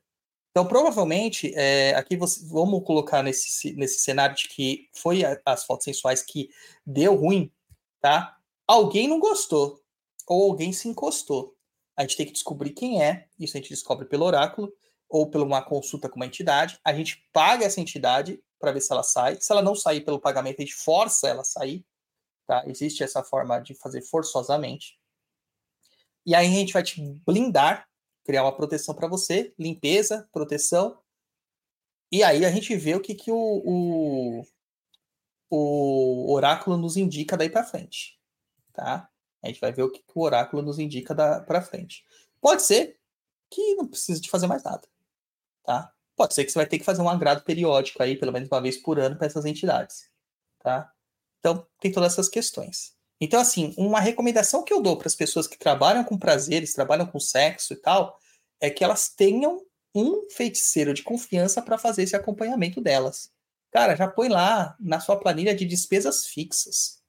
Então, 0.50 0.66
provavelmente, 0.66 1.52
é, 1.54 1.94
aqui 1.94 2.16
você, 2.16 2.42
vamos 2.46 2.82
colocar 2.82 3.22
nesse, 3.22 3.74
nesse 3.74 3.98
cenário 3.98 4.34
de 4.34 4.48
que 4.48 4.88
foi 4.94 5.22
a, 5.22 5.38
as 5.44 5.64
fotos 5.66 5.84
sensuais 5.84 6.22
que 6.22 6.48
deu 6.86 7.14
ruim, 7.16 7.52
tá? 8.00 8.38
Alguém 8.66 9.06
não 9.06 9.20
gostou, 9.20 9.82
ou 10.26 10.50
alguém 10.50 10.72
se 10.72 10.88
encostou. 10.88 11.54
A 11.94 12.00
gente 12.00 12.16
tem 12.16 12.24
que 12.24 12.32
descobrir 12.32 12.70
quem 12.70 13.02
é, 13.02 13.26
isso 13.38 13.58
a 13.58 13.60
gente 13.60 13.68
descobre 13.68 14.06
pelo 14.06 14.24
oráculo, 14.24 14.72
ou 15.06 15.28
por 15.30 15.42
uma 15.42 15.60
consulta 15.60 16.08
com 16.08 16.16
uma 16.16 16.26
entidade. 16.26 16.80
A 16.82 16.94
gente 16.94 17.28
paga 17.30 17.66
essa 17.66 17.78
entidade 17.78 18.42
para 18.58 18.72
ver 18.72 18.80
se 18.80 18.90
ela 18.90 19.02
sai. 19.02 19.36
Se 19.38 19.52
ela 19.52 19.60
não 19.60 19.74
sair 19.74 20.00
pelo 20.00 20.18
pagamento, 20.18 20.60
a 20.60 20.64
gente 20.64 20.74
força 20.74 21.28
ela 21.28 21.42
a 21.42 21.44
sair. 21.44 21.84
Tá? 22.50 22.64
Existe 22.66 23.04
essa 23.04 23.22
forma 23.22 23.60
de 23.60 23.76
fazer 23.76 24.02
forçosamente. 24.02 24.98
E 26.26 26.34
aí 26.34 26.48
a 26.48 26.50
gente 26.50 26.72
vai 26.72 26.82
te 26.82 27.00
blindar, 27.24 27.88
criar 28.24 28.42
uma 28.42 28.56
proteção 28.56 28.92
para 28.92 29.06
você, 29.06 29.54
limpeza, 29.56 30.28
proteção. 30.32 30.98
E 32.10 32.24
aí 32.24 32.44
a 32.44 32.50
gente 32.50 32.74
vê 32.74 32.96
o 32.96 33.00
que, 33.00 33.14
que 33.14 33.30
o, 33.30 33.62
o, 33.64 34.42
o 35.48 36.32
oráculo 36.32 36.76
nos 36.76 36.96
indica 36.96 37.36
daí 37.36 37.48
para 37.48 37.62
frente. 37.62 38.20
Tá? 38.72 39.08
A 39.44 39.46
gente 39.46 39.60
vai 39.60 39.70
ver 39.70 39.84
o 39.84 39.90
que, 39.92 40.00
que 40.00 40.12
o 40.12 40.20
oráculo 40.20 40.60
nos 40.60 40.80
indica 40.80 41.14
para 41.42 41.62
frente. 41.62 42.04
Pode 42.40 42.62
ser 42.62 42.98
que 43.48 43.76
não 43.76 43.86
precise 43.86 44.20
de 44.20 44.28
fazer 44.28 44.48
mais 44.48 44.64
nada. 44.64 44.88
Tá? 45.62 45.94
Pode 46.16 46.34
ser 46.34 46.44
que 46.44 46.50
você 46.50 46.58
vai 46.58 46.66
ter 46.66 46.80
que 46.80 46.84
fazer 46.84 47.00
um 47.00 47.08
agrado 47.08 47.44
periódico 47.44 48.02
aí, 48.02 48.18
pelo 48.18 48.32
menos 48.32 48.48
uma 48.50 48.60
vez 48.60 48.76
por 48.76 48.98
ano, 48.98 49.16
para 49.16 49.28
essas 49.28 49.44
entidades. 49.44 50.10
Tá? 50.58 50.92
Então, 51.40 51.66
tem 51.80 51.90
todas 51.90 52.12
essas 52.12 52.28
questões. 52.28 52.94
Então, 53.20 53.40
assim, 53.40 53.74
uma 53.76 54.00
recomendação 54.00 54.62
que 54.62 54.72
eu 54.72 54.80
dou 54.80 54.96
para 54.96 55.08
as 55.08 55.14
pessoas 55.14 55.46
que 55.46 55.58
trabalham 55.58 56.04
com 56.04 56.18
prazeres, 56.18 56.72
trabalham 56.72 57.06
com 57.06 57.20
sexo 57.20 57.74
e 57.74 57.76
tal, 57.76 58.18
é 58.60 58.70
que 58.70 58.82
elas 58.84 59.08
tenham 59.08 59.64
um 59.94 60.28
feiticeiro 60.30 60.94
de 60.94 61.02
confiança 61.02 61.60
para 61.60 61.76
fazer 61.76 62.02
esse 62.02 62.16
acompanhamento 62.16 62.80
delas. 62.80 63.30
Cara, 63.70 63.94
já 63.94 64.08
põe 64.08 64.28
lá 64.28 64.76
na 64.80 65.00
sua 65.00 65.18
planilha 65.18 65.54
de 65.54 65.64
despesas 65.64 66.26
fixas. 66.26 67.02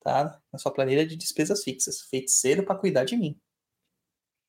Tá? 0.00 0.40
Na 0.52 0.58
sua 0.58 0.72
planilha 0.72 1.06
de 1.06 1.16
despesas 1.16 1.62
fixas. 1.64 2.02
Feiticeiro 2.02 2.64
para 2.64 2.76
cuidar 2.76 3.04
de 3.04 3.16
mim. 3.16 3.40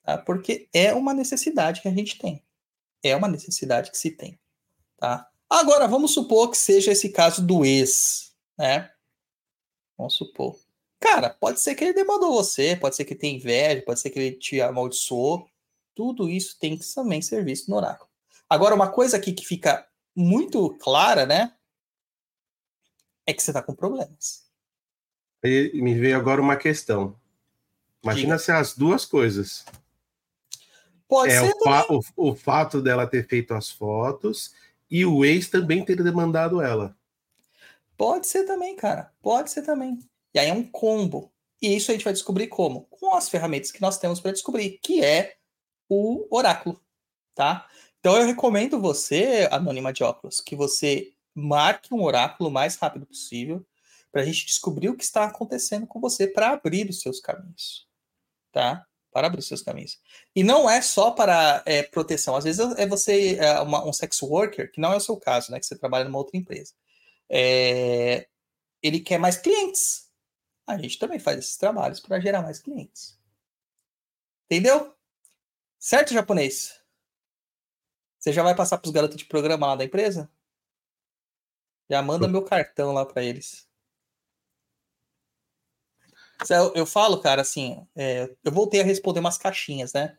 Tá? 0.03 0.17
Porque 0.17 0.69
é 0.73 0.93
uma 0.93 1.13
necessidade 1.13 1.81
que 1.81 1.87
a 1.87 1.93
gente 1.93 2.17
tem. 2.17 2.45
É 3.01 3.15
uma 3.15 3.27
necessidade 3.27 3.91
que 3.91 3.97
se 3.97 4.11
tem. 4.11 4.39
Tá? 4.97 5.29
Agora, 5.49 5.87
vamos 5.87 6.13
supor 6.13 6.51
que 6.51 6.57
seja 6.57 6.91
esse 6.91 7.09
caso 7.09 7.45
do 7.45 7.65
ex 7.65 8.27
né? 8.57 8.91
Vamos 9.97 10.15
supor. 10.15 10.57
Cara, 10.99 11.29
pode 11.29 11.59
ser 11.59 11.75
que 11.75 11.83
ele 11.83 11.93
demandou 11.93 12.33
você, 12.33 12.75
pode 12.75 12.95
ser 12.95 13.05
que 13.05 13.13
ele 13.13 13.19
tenha 13.19 13.35
inveja, 13.35 13.83
pode 13.83 13.99
ser 13.99 14.09
que 14.09 14.19
ele 14.19 14.35
te 14.35 14.59
amaldiçoou. 14.61 15.47
Tudo 15.93 16.29
isso 16.29 16.57
tem 16.59 16.77
que 16.77 16.93
também 16.93 17.21
ser 17.21 17.43
visto 17.43 17.69
no 17.69 17.77
oráculo. 17.77 18.09
Agora, 18.49 18.75
uma 18.75 18.89
coisa 18.89 19.17
aqui 19.17 19.33
que 19.33 19.45
fica 19.45 19.87
muito 20.15 20.69
clara, 20.79 21.25
né? 21.25 21.53
É 23.25 23.33
que 23.33 23.43
você 23.43 23.53
tá 23.53 23.61
com 23.61 23.75
problemas. 23.75 24.45
E 25.43 25.71
me 25.75 25.93
veio 25.93 26.17
agora 26.17 26.41
uma 26.41 26.55
questão. 26.55 27.15
Imagina 28.01 28.37
Diga. 28.37 28.39
se 28.39 28.51
as 28.51 28.75
duas 28.75 29.05
coisas. 29.05 29.65
Pode 31.07 31.31
é 31.31 31.41
ser. 31.41 31.53
O, 31.53 31.63
fa 31.63 31.85
o, 31.89 32.01
o 32.15 32.35
fato 32.35 32.81
dela 32.81 33.05
ter 33.05 33.27
feito 33.27 33.53
as 33.53 33.69
fotos 33.69 34.53
e 34.89 35.05
o 35.05 35.23
ex 35.23 35.49
também 35.49 35.85
ter 35.85 36.01
demandado 36.01 36.61
ela. 36.61 36.96
Pode 37.97 38.27
ser 38.27 38.45
também, 38.45 38.75
cara. 38.75 39.11
Pode 39.21 39.49
ser 39.49 39.63
também. 39.63 39.97
E 40.33 40.39
aí 40.39 40.49
é 40.49 40.53
um 40.53 40.63
combo. 40.63 41.33
E 41.59 41.75
isso 41.75 41.89
a 41.89 41.93
gente 41.93 42.03
vai 42.03 42.13
descobrir 42.13 42.47
como? 42.47 42.83
Com 42.85 43.15
as 43.15 43.27
ferramentas 43.27 43.71
que 43.71 43.81
nós 43.81 43.97
temos 43.97 44.19
para 44.19 44.31
descobrir, 44.31 44.79
que 44.83 45.03
é 45.03 45.37
o 45.89 46.27
oráculo, 46.29 46.79
tá? 47.33 47.67
Então 47.99 48.15
eu 48.15 48.27
recomendo 48.27 48.79
você, 48.79 49.47
anônima 49.51 49.91
de 49.91 50.03
óculos, 50.03 50.39
que 50.39 50.55
você 50.55 51.11
marque 51.33 51.93
um 51.93 52.03
oráculo 52.03 52.49
o 52.49 52.53
mais 52.53 52.75
rápido 52.75 53.07
possível 53.07 53.65
para 54.11 54.21
a 54.21 54.25
gente 54.25 54.45
descobrir 54.45 54.89
o 54.89 54.95
que 54.95 55.03
está 55.03 55.25
acontecendo 55.25 55.87
com 55.87 55.99
você 55.99 56.27
para 56.27 56.51
abrir 56.51 56.87
os 56.89 57.01
seus 57.01 57.19
caminhos, 57.19 57.87
tá? 58.51 58.85
Para 59.11 59.27
abrir 59.27 59.39
os 59.39 59.47
seus 59.47 59.63
caminhos. 59.63 59.99
E 60.35 60.43
não 60.43 60.69
é 60.69 60.81
só 60.81 61.11
para 61.11 61.63
é, 61.65 61.81
proteção. 61.81 62.35
Às 62.35 62.43
vezes 62.43 62.59
é 62.77 62.85
você 62.85 63.37
é 63.37 63.59
uma, 63.61 63.83
um 63.83 63.93
sex 63.93 64.21
worker, 64.21 64.71
que 64.71 64.79
não 64.79 64.93
é 64.93 64.97
o 64.97 65.01
seu 65.01 65.17
caso, 65.17 65.51
né? 65.51 65.59
Que 65.59 65.65
você 65.65 65.77
trabalha 65.77 66.05
numa 66.05 66.19
outra 66.19 66.37
empresa 66.37 66.73
é, 67.29 68.27
ele 68.81 68.99
quer 68.99 69.17
mais 69.17 69.37
clientes. 69.37 70.11
A 70.65 70.77
gente 70.77 70.99
também 70.99 71.19
faz 71.19 71.39
esses 71.39 71.57
trabalhos 71.57 71.99
para 71.99 72.19
gerar 72.19 72.41
mais 72.41 72.59
clientes. 72.59 73.17
Entendeu? 74.45 74.95
Certo, 75.79 76.13
japonês? 76.13 76.81
Você 78.19 78.33
já 78.33 78.43
vai 78.43 78.55
passar 78.55 78.77
para 78.77 78.87
os 78.87 78.93
garotos 78.93 79.17
de 79.17 79.25
programa 79.25 79.67
lá 79.67 79.75
da 79.75 79.85
empresa? 79.85 80.29
Já 81.89 82.01
manda 82.01 82.27
meu 82.27 82.43
cartão 82.43 82.91
lá 82.91 83.05
para 83.05 83.23
eles. 83.23 83.67
Eu, 86.49 86.73
eu, 86.75 86.85
falo, 86.85 87.21
cara, 87.21 87.41
assim, 87.41 87.87
é, 87.95 88.29
eu 88.43 88.51
voltei 88.51 88.81
a 88.81 88.83
responder 88.83 89.19
umas 89.19 89.37
caixinhas, 89.37 89.93
né? 89.93 90.17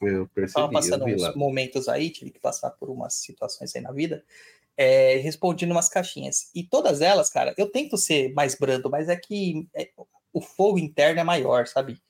Eu 0.00 0.26
percebi. 0.28 0.54
Tava 0.54 0.72
passando 0.72 1.04
uns 1.04 1.20
lá. 1.20 1.36
momentos 1.36 1.88
aí, 1.88 2.10
tive 2.10 2.30
que 2.30 2.38
passar 2.38 2.70
por 2.70 2.88
umas 2.88 3.14
situações 3.14 3.74
aí 3.74 3.82
na 3.82 3.92
vida 3.92 4.24
é, 4.80 5.16
respondi 5.16 5.66
umas 5.66 5.90
caixinhas. 5.90 6.50
E 6.54 6.64
todas 6.64 7.02
elas, 7.02 7.28
cara, 7.28 7.54
eu 7.58 7.70
tento 7.70 7.98
ser 7.98 8.32
mais 8.32 8.54
brando, 8.54 8.88
mas 8.88 9.10
é 9.10 9.16
que 9.16 9.68
é, 9.76 9.90
o 10.32 10.40
fogo 10.40 10.78
interno 10.78 11.20
é 11.20 11.22
maior, 11.24 11.66
sabe? 11.66 12.02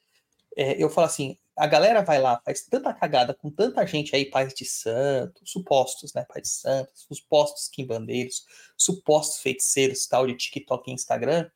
É, 0.57 0.81
eu 0.81 0.89
falo 0.89 1.09
assim, 1.09 1.37
a 1.57 1.67
galera 1.67 2.01
vai 2.01 2.21
lá, 2.21 2.41
faz 2.45 2.63
tanta 2.63 2.95
cagada 2.95 3.35
com 3.35 3.51
tanta 3.51 3.85
gente 3.85 4.15
aí, 4.15 4.25
pais 4.25 4.55
de 4.55 4.65
santo, 4.65 5.41
supostos, 5.45 6.15
né, 6.15 6.25
pais 6.29 6.45
de 6.45 6.49
santos, 6.49 7.09
supostos 7.11 7.67
quimbandeiros, 7.67 8.45
supostos 8.77 9.41
feiticeiros, 9.41 10.07
tal, 10.07 10.29
de 10.29 10.37
TikTok 10.37 10.89
e 10.89 10.95
Instagram, 10.95 11.51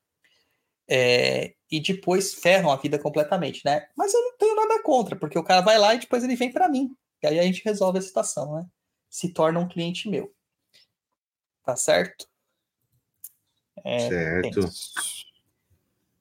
é, 0.88 1.54
e 1.70 1.80
depois 1.80 2.34
ferram 2.34 2.72
a 2.72 2.76
vida 2.76 2.98
completamente, 2.98 3.62
né? 3.64 3.86
Mas 3.96 4.12
eu 4.12 4.20
não 4.20 4.36
tenho 4.36 4.56
nada 4.56 4.82
contra, 4.82 5.14
porque 5.14 5.38
o 5.38 5.44
cara 5.44 5.60
vai 5.60 5.78
lá 5.78 5.94
e 5.94 6.00
depois 6.00 6.24
ele 6.24 6.34
vem 6.34 6.52
para 6.52 6.68
mim. 6.68 6.90
E 7.22 7.26
aí 7.28 7.38
a 7.38 7.42
gente 7.44 7.64
resolve 7.64 8.00
a 8.00 8.02
situação, 8.02 8.56
né? 8.56 8.66
Se 9.08 9.32
torna 9.32 9.60
um 9.60 9.68
cliente 9.68 10.08
meu. 10.08 10.34
Tá 11.64 11.76
certo? 11.76 12.28
É, 13.84 14.08
certo. 14.08 14.70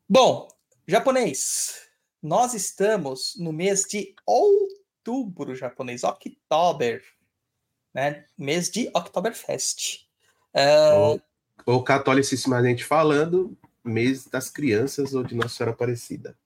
Bom, 0.07 0.47
japonês, 0.87 1.89
nós 2.21 2.53
estamos 2.53 3.35
no 3.37 3.51
mês 3.51 3.83
de 3.83 4.15
outubro 4.25 5.55
japonês, 5.55 6.03
Oktober, 6.03 7.03
né? 7.93 8.25
Mês 8.37 8.69
de 8.69 8.89
Oktoberfest. 8.93 10.07
Uh... 10.53 10.95
Ou, 10.95 11.21
ou 11.65 11.83
catolicissimamente 11.83 12.83
falando, 12.83 13.57
mês 13.83 14.25
das 14.25 14.49
crianças 14.49 15.13
ou 15.13 15.23
de 15.23 15.35
Nossa 15.35 15.55
Senhora 15.55 15.73
Aparecida. 15.73 16.37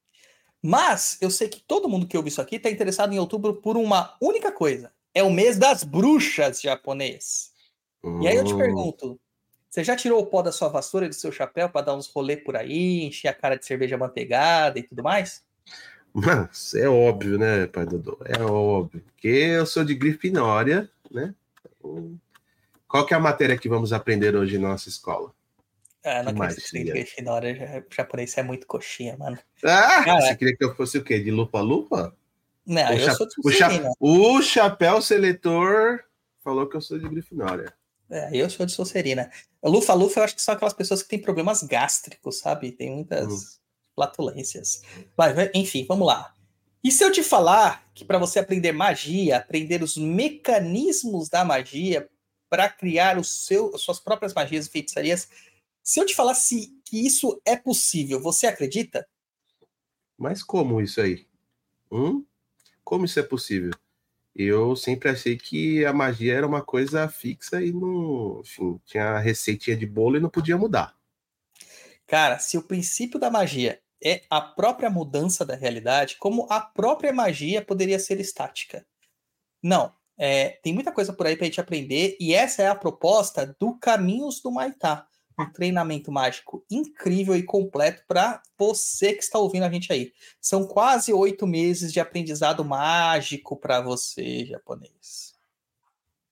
Mas 0.61 1.17
eu 1.21 1.29
sei 1.29 1.47
que 1.47 1.59
todo 1.59 1.87
mundo 1.87 2.07
que 2.07 2.17
ouve 2.17 2.29
isso 2.29 2.41
aqui 2.41 2.55
está 2.55 2.69
interessado 2.69 3.13
em 3.13 3.19
outubro 3.19 3.55
por 3.55 3.77
uma 3.77 4.15
única 4.19 4.51
coisa: 4.51 4.91
é 5.13 5.21
o 5.21 5.31
mês 5.31 5.57
das 5.57 5.83
bruxas 5.83 6.61
japonês. 6.61 7.55
E 8.21 8.27
aí 8.27 8.35
eu 8.35 8.43
te 8.43 8.53
hum. 8.53 8.57
pergunto, 8.57 9.19
você 9.69 9.83
já 9.83 9.95
tirou 9.95 10.21
o 10.21 10.25
pó 10.25 10.41
da 10.41 10.51
sua 10.51 10.69
vassoura 10.69 11.05
e 11.05 11.09
do 11.09 11.15
seu 11.15 11.31
chapéu 11.31 11.69
para 11.69 11.85
dar 11.85 11.95
uns 11.95 12.07
rolê 12.07 12.37
por 12.37 12.55
aí, 12.55 13.03
encher 13.03 13.27
a 13.27 13.33
cara 13.33 13.57
de 13.57 13.65
cerveja 13.65 13.97
manteigada 13.97 14.79
e 14.79 14.83
tudo 14.83 15.03
mais? 15.03 15.45
Mas 16.13 16.73
é 16.73 16.89
óbvio, 16.89 17.37
né, 17.37 17.67
pai 17.67 17.85
Dodô? 17.85 18.17
É 18.25 18.41
óbvio. 18.41 19.01
Porque 19.01 19.27
eu 19.27 19.65
sou 19.65 19.83
de 19.83 19.93
Grifinória, 19.93 20.89
né? 21.11 21.35
Qual 22.87 23.05
que 23.05 23.13
é 23.13 23.17
a 23.17 23.19
matéria 23.19 23.57
que 23.57 23.69
vamos 23.69 23.93
aprender 23.93 24.35
hoje 24.35 24.57
na 24.57 24.69
nossa 24.69 24.89
escola? 24.89 25.31
Ah, 26.03 26.23
não 26.23 26.31
acredito 26.31 26.69
que 26.71 26.83
Grifinória 26.85 27.85
japonês 27.93 28.37
é 28.37 28.43
muito 28.43 28.65
coxinha, 28.65 29.15
mano. 29.17 29.37
Ah, 29.63 30.03
Cara, 30.03 30.21
você 30.21 30.35
queria 30.35 30.55
que 30.55 30.63
eu 30.63 30.75
fosse 30.75 30.97
o 30.97 31.03
quê? 31.03 31.19
De 31.19 31.29
lupa-lupa? 31.29 32.15
Não, 32.65 32.89
o, 32.89 32.93
eu 32.93 32.99
cha 32.99 33.13
sou 33.13 33.27
de 33.27 33.33
o, 33.43 33.51
cha 33.51 33.69
o 33.99 34.41
chapéu 34.41 35.01
seletor 35.01 36.03
falou 36.43 36.67
que 36.67 36.77
eu 36.77 36.81
sou 36.81 36.97
de 36.97 37.07
Grifinória. 37.07 37.76
É, 38.09 38.29
eu 38.33 38.49
sou 38.49 38.65
de 38.65 38.71
Sonserina. 38.71 39.29
Lufa-Lufa, 39.63 40.19
eu 40.19 40.23
acho 40.23 40.35
que 40.35 40.41
são 40.41 40.53
aquelas 40.53 40.73
pessoas 40.73 41.03
que 41.03 41.09
têm 41.09 41.19
problemas 41.21 41.61
gástricos, 41.63 42.39
sabe? 42.39 42.71
Tem 42.71 42.89
muitas 42.89 43.27
Hum. 43.27 43.39
flatulências. 43.95 44.81
Vai, 45.15 45.51
enfim, 45.53 45.85
vamos 45.87 46.07
lá. 46.07 46.33
E 46.83 46.91
se 46.91 47.03
eu 47.03 47.11
te 47.11 47.21
falar 47.21 47.85
que 47.93 48.05
para 48.05 48.17
você 48.17 48.39
aprender 48.39 48.71
magia, 48.71 49.37
aprender 49.37 49.83
os 49.83 49.97
mecanismos 49.97 51.27
da 51.27 51.43
magia 51.43 52.09
para 52.49 52.69
criar 52.69 53.17
o 53.17 53.23
seu, 53.23 53.75
as 53.75 53.81
suas 53.81 53.99
próprias 53.99 54.33
magias 54.33 54.67
e 54.67 54.69
feitiçarias, 54.69 55.27
se 55.83 55.99
eu 55.99 56.05
te 56.05 56.15
falar 56.15 56.33
se, 56.33 56.79
que 56.85 57.05
isso 57.05 57.41
é 57.43 57.57
possível, 57.57 58.21
você 58.21 58.47
acredita? 58.47 59.05
Mas 60.17 60.41
como 60.43 60.79
isso 60.79 61.01
aí? 61.01 61.27
Hum? 61.91 62.23
Como 62.83 63.03
isso 63.05 63.19
é 63.19 63.23
possível? 63.23 63.71
Eu 64.39 64.75
sempre 64.75 65.09
achei 65.09 65.35
que 65.35 65.83
a 65.83 65.91
magia 65.91 66.35
era 66.35 66.45
uma 66.45 66.61
coisa 66.61 67.09
fixa 67.09 67.59
e 67.59 67.73
não. 67.73 68.41
Enfim, 68.41 68.79
tinha 68.85 69.03
a 69.03 69.19
receitinha 69.19 69.75
de 69.75 69.87
bolo 69.87 70.15
e 70.15 70.19
não 70.19 70.29
podia 70.29 70.55
mudar. 70.55 70.95
Cara, 72.05 72.37
se 72.37 72.55
o 72.55 72.61
princípio 72.61 73.19
da 73.19 73.31
magia 73.31 73.81
é 74.01 74.21
a 74.29 74.39
própria 74.39 74.91
mudança 74.91 75.43
da 75.43 75.55
realidade, 75.55 76.17
como 76.19 76.45
a 76.51 76.61
própria 76.61 77.11
magia 77.11 77.65
poderia 77.65 77.97
ser 77.97 78.19
estática? 78.19 78.85
Não. 79.61 79.91
É, 80.19 80.59
tem 80.63 80.71
muita 80.71 80.91
coisa 80.91 81.11
por 81.13 81.25
aí 81.25 81.35
pra 81.35 81.45
gente 81.45 81.59
aprender, 81.59 82.15
e 82.19 82.33
essa 82.33 82.61
é 82.61 82.67
a 82.67 82.75
proposta 82.75 83.55
do 83.59 83.77
Caminhos 83.77 84.39
do 84.39 84.51
Maitá. 84.51 85.07
Um 85.39 85.45
treinamento 85.45 86.11
mágico 86.11 86.65
incrível 86.69 87.35
e 87.35 87.43
completo 87.43 88.03
para 88.07 88.41
você 88.57 89.13
que 89.13 89.23
está 89.23 89.37
ouvindo 89.37 89.63
a 89.63 89.69
gente 89.69 89.93
aí. 89.93 90.11
São 90.41 90.65
quase 90.65 91.13
oito 91.13 91.45
meses 91.45 91.93
de 91.93 91.99
aprendizado 91.99 92.65
mágico 92.65 93.55
para 93.55 93.79
você, 93.79 94.45
japonês. 94.45 95.35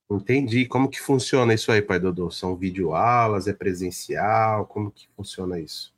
Entendi. 0.09 0.65
Como 0.65 0.89
que 0.89 0.99
funciona 0.99 1.53
isso 1.53 1.71
aí, 1.71 1.81
pai 1.81 1.99
Dodô? 1.99 2.31
São 2.31 2.55
videoaulas? 2.55 3.47
É 3.47 3.53
presencial? 3.53 4.65
Como 4.65 4.91
que 4.91 5.07
funciona 5.15 5.59
isso? 5.59 5.93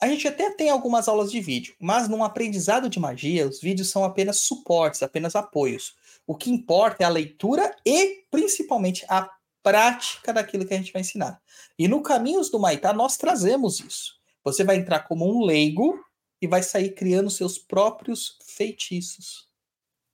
A 0.00 0.08
gente 0.08 0.26
até 0.26 0.50
tem 0.50 0.68
algumas 0.68 1.06
aulas 1.06 1.30
de 1.30 1.40
vídeo, 1.40 1.76
mas 1.78 2.08
num 2.08 2.24
aprendizado 2.24 2.88
de 2.88 2.98
magia, 2.98 3.48
os 3.48 3.60
vídeos 3.60 3.88
são 3.88 4.02
apenas 4.02 4.38
suportes, 4.38 5.00
apenas 5.00 5.36
apoios. 5.36 5.94
O 6.26 6.34
que 6.34 6.50
importa 6.50 7.04
é 7.04 7.06
a 7.06 7.08
leitura 7.08 7.72
e, 7.86 8.24
principalmente, 8.28 9.06
a 9.08 9.30
prática 9.62 10.32
daquilo 10.32 10.66
que 10.66 10.74
a 10.74 10.76
gente 10.76 10.92
vai 10.92 11.02
ensinar. 11.02 11.40
E 11.78 11.86
no 11.86 12.02
Caminhos 12.02 12.50
do 12.50 12.58
Maitá, 12.58 12.92
nós 12.92 13.16
trazemos 13.16 13.80
isso. 13.80 14.20
Você 14.44 14.64
vai 14.64 14.76
entrar 14.76 15.00
como 15.00 15.26
um 15.26 15.44
leigo 15.44 15.98
e 16.40 16.46
vai 16.46 16.62
sair 16.62 16.90
criando 16.90 17.30
seus 17.30 17.56
próprios 17.56 18.38
feitiços. 18.44 19.48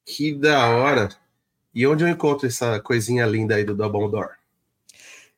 Que 0.04 0.34
da 0.34 0.68
hora! 0.68 1.08
E 1.74 1.86
onde 1.86 2.04
eu 2.04 2.08
encontro 2.08 2.46
essa 2.46 2.80
coisinha 2.80 3.24
linda 3.24 3.54
aí 3.54 3.64
do 3.64 3.74
Dumbledore? 3.74 4.36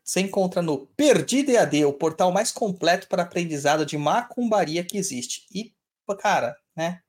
Você 0.03 0.21
encontra 0.21 0.61
no 0.61 0.87
Perdido 0.87 1.53
EAD, 1.53 1.85
o 1.85 1.93
portal 1.93 2.33
mais 2.33 2.51
completo 2.51 3.07
para 3.07 3.23
aprendizado 3.23 3.87
de 3.87 3.97
macumbaria 3.97 4.83
que 4.83 4.99
existe. 4.99 5.47
E, 5.55 5.73
cara, 6.19 6.57
né? 6.75 7.01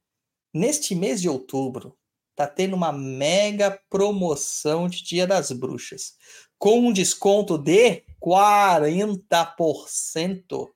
Neste 0.54 0.94
mês 0.94 1.20
de 1.20 1.28
outubro, 1.28 1.98
tá 2.36 2.48
tendo 2.48 2.76
uma 2.76 2.91
mega 2.91 3.80
promoção 3.89 4.88
de 4.88 5.04
Dia 5.04 5.28
das 5.28 5.52
Bruxas, 5.52 6.15
com 6.58 6.80
um 6.80 6.94
desconto 6.94 7.58
de 7.58 8.04
40% 8.22 10.70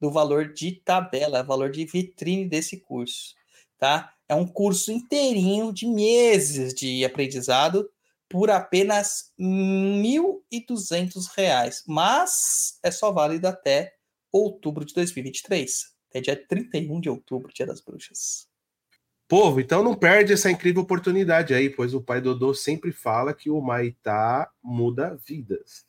do 0.00 0.10
valor 0.10 0.52
de 0.52 0.72
tabela, 0.84 1.42
valor 1.42 1.70
de 1.70 1.84
vitrine 1.84 2.48
desse 2.48 2.80
curso, 2.80 3.34
tá? 3.78 4.12
É 4.28 4.34
um 4.34 4.46
curso 4.46 4.92
inteirinho 4.92 5.72
de 5.72 5.86
meses 5.86 6.74
de 6.74 7.04
aprendizado 7.04 7.88
por 8.28 8.50
apenas 8.50 9.32
1.200 9.38 11.26
reais, 11.36 11.84
mas 11.86 12.78
é 12.82 12.90
só 12.90 13.12
válido 13.12 13.46
até 13.46 13.94
outubro 14.32 14.84
de 14.84 14.92
2023, 14.94 15.84
até 16.10 16.20
dia 16.20 16.46
31 16.48 17.00
de 17.00 17.08
outubro, 17.08 17.52
Dia 17.54 17.66
das 17.66 17.80
Bruxas. 17.80 18.48
Povo, 19.28 19.60
então 19.60 19.82
não 19.82 19.94
perde 19.94 20.32
essa 20.32 20.48
incrível 20.50 20.82
oportunidade 20.82 21.52
aí, 21.52 21.68
pois 21.68 21.92
o 21.94 22.00
pai 22.00 22.20
Dodô 22.20 22.54
sempre 22.54 22.92
fala 22.92 23.34
que 23.34 23.50
o 23.50 23.60
Maitá 23.60 24.48
muda 24.62 25.18
vidas. 25.26 25.84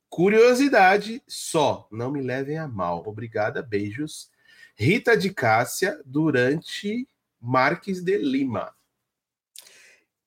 Curiosidade 0.08 1.22
só. 1.28 1.86
Não 1.92 2.10
me 2.10 2.22
levem 2.22 2.56
a 2.56 2.66
mal. 2.66 3.06
Obrigada, 3.06 3.62
beijos. 3.62 4.30
Rita 4.74 5.18
de 5.18 5.28
Cássia, 5.34 6.00
durante 6.06 7.06
Marques 7.38 8.02
de 8.02 8.16
Lima. 8.16 8.74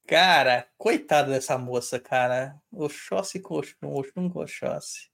Cara, 0.06 0.68
coitada 0.78 1.32
dessa 1.32 1.58
moça, 1.58 2.00
cara. 2.00 2.62
Oxóssi 2.72 3.40
com 3.40 3.56
Oxum, 3.56 3.96
Oxum 3.96 4.30
com 4.30 4.40
Oxóssi. 4.40 5.10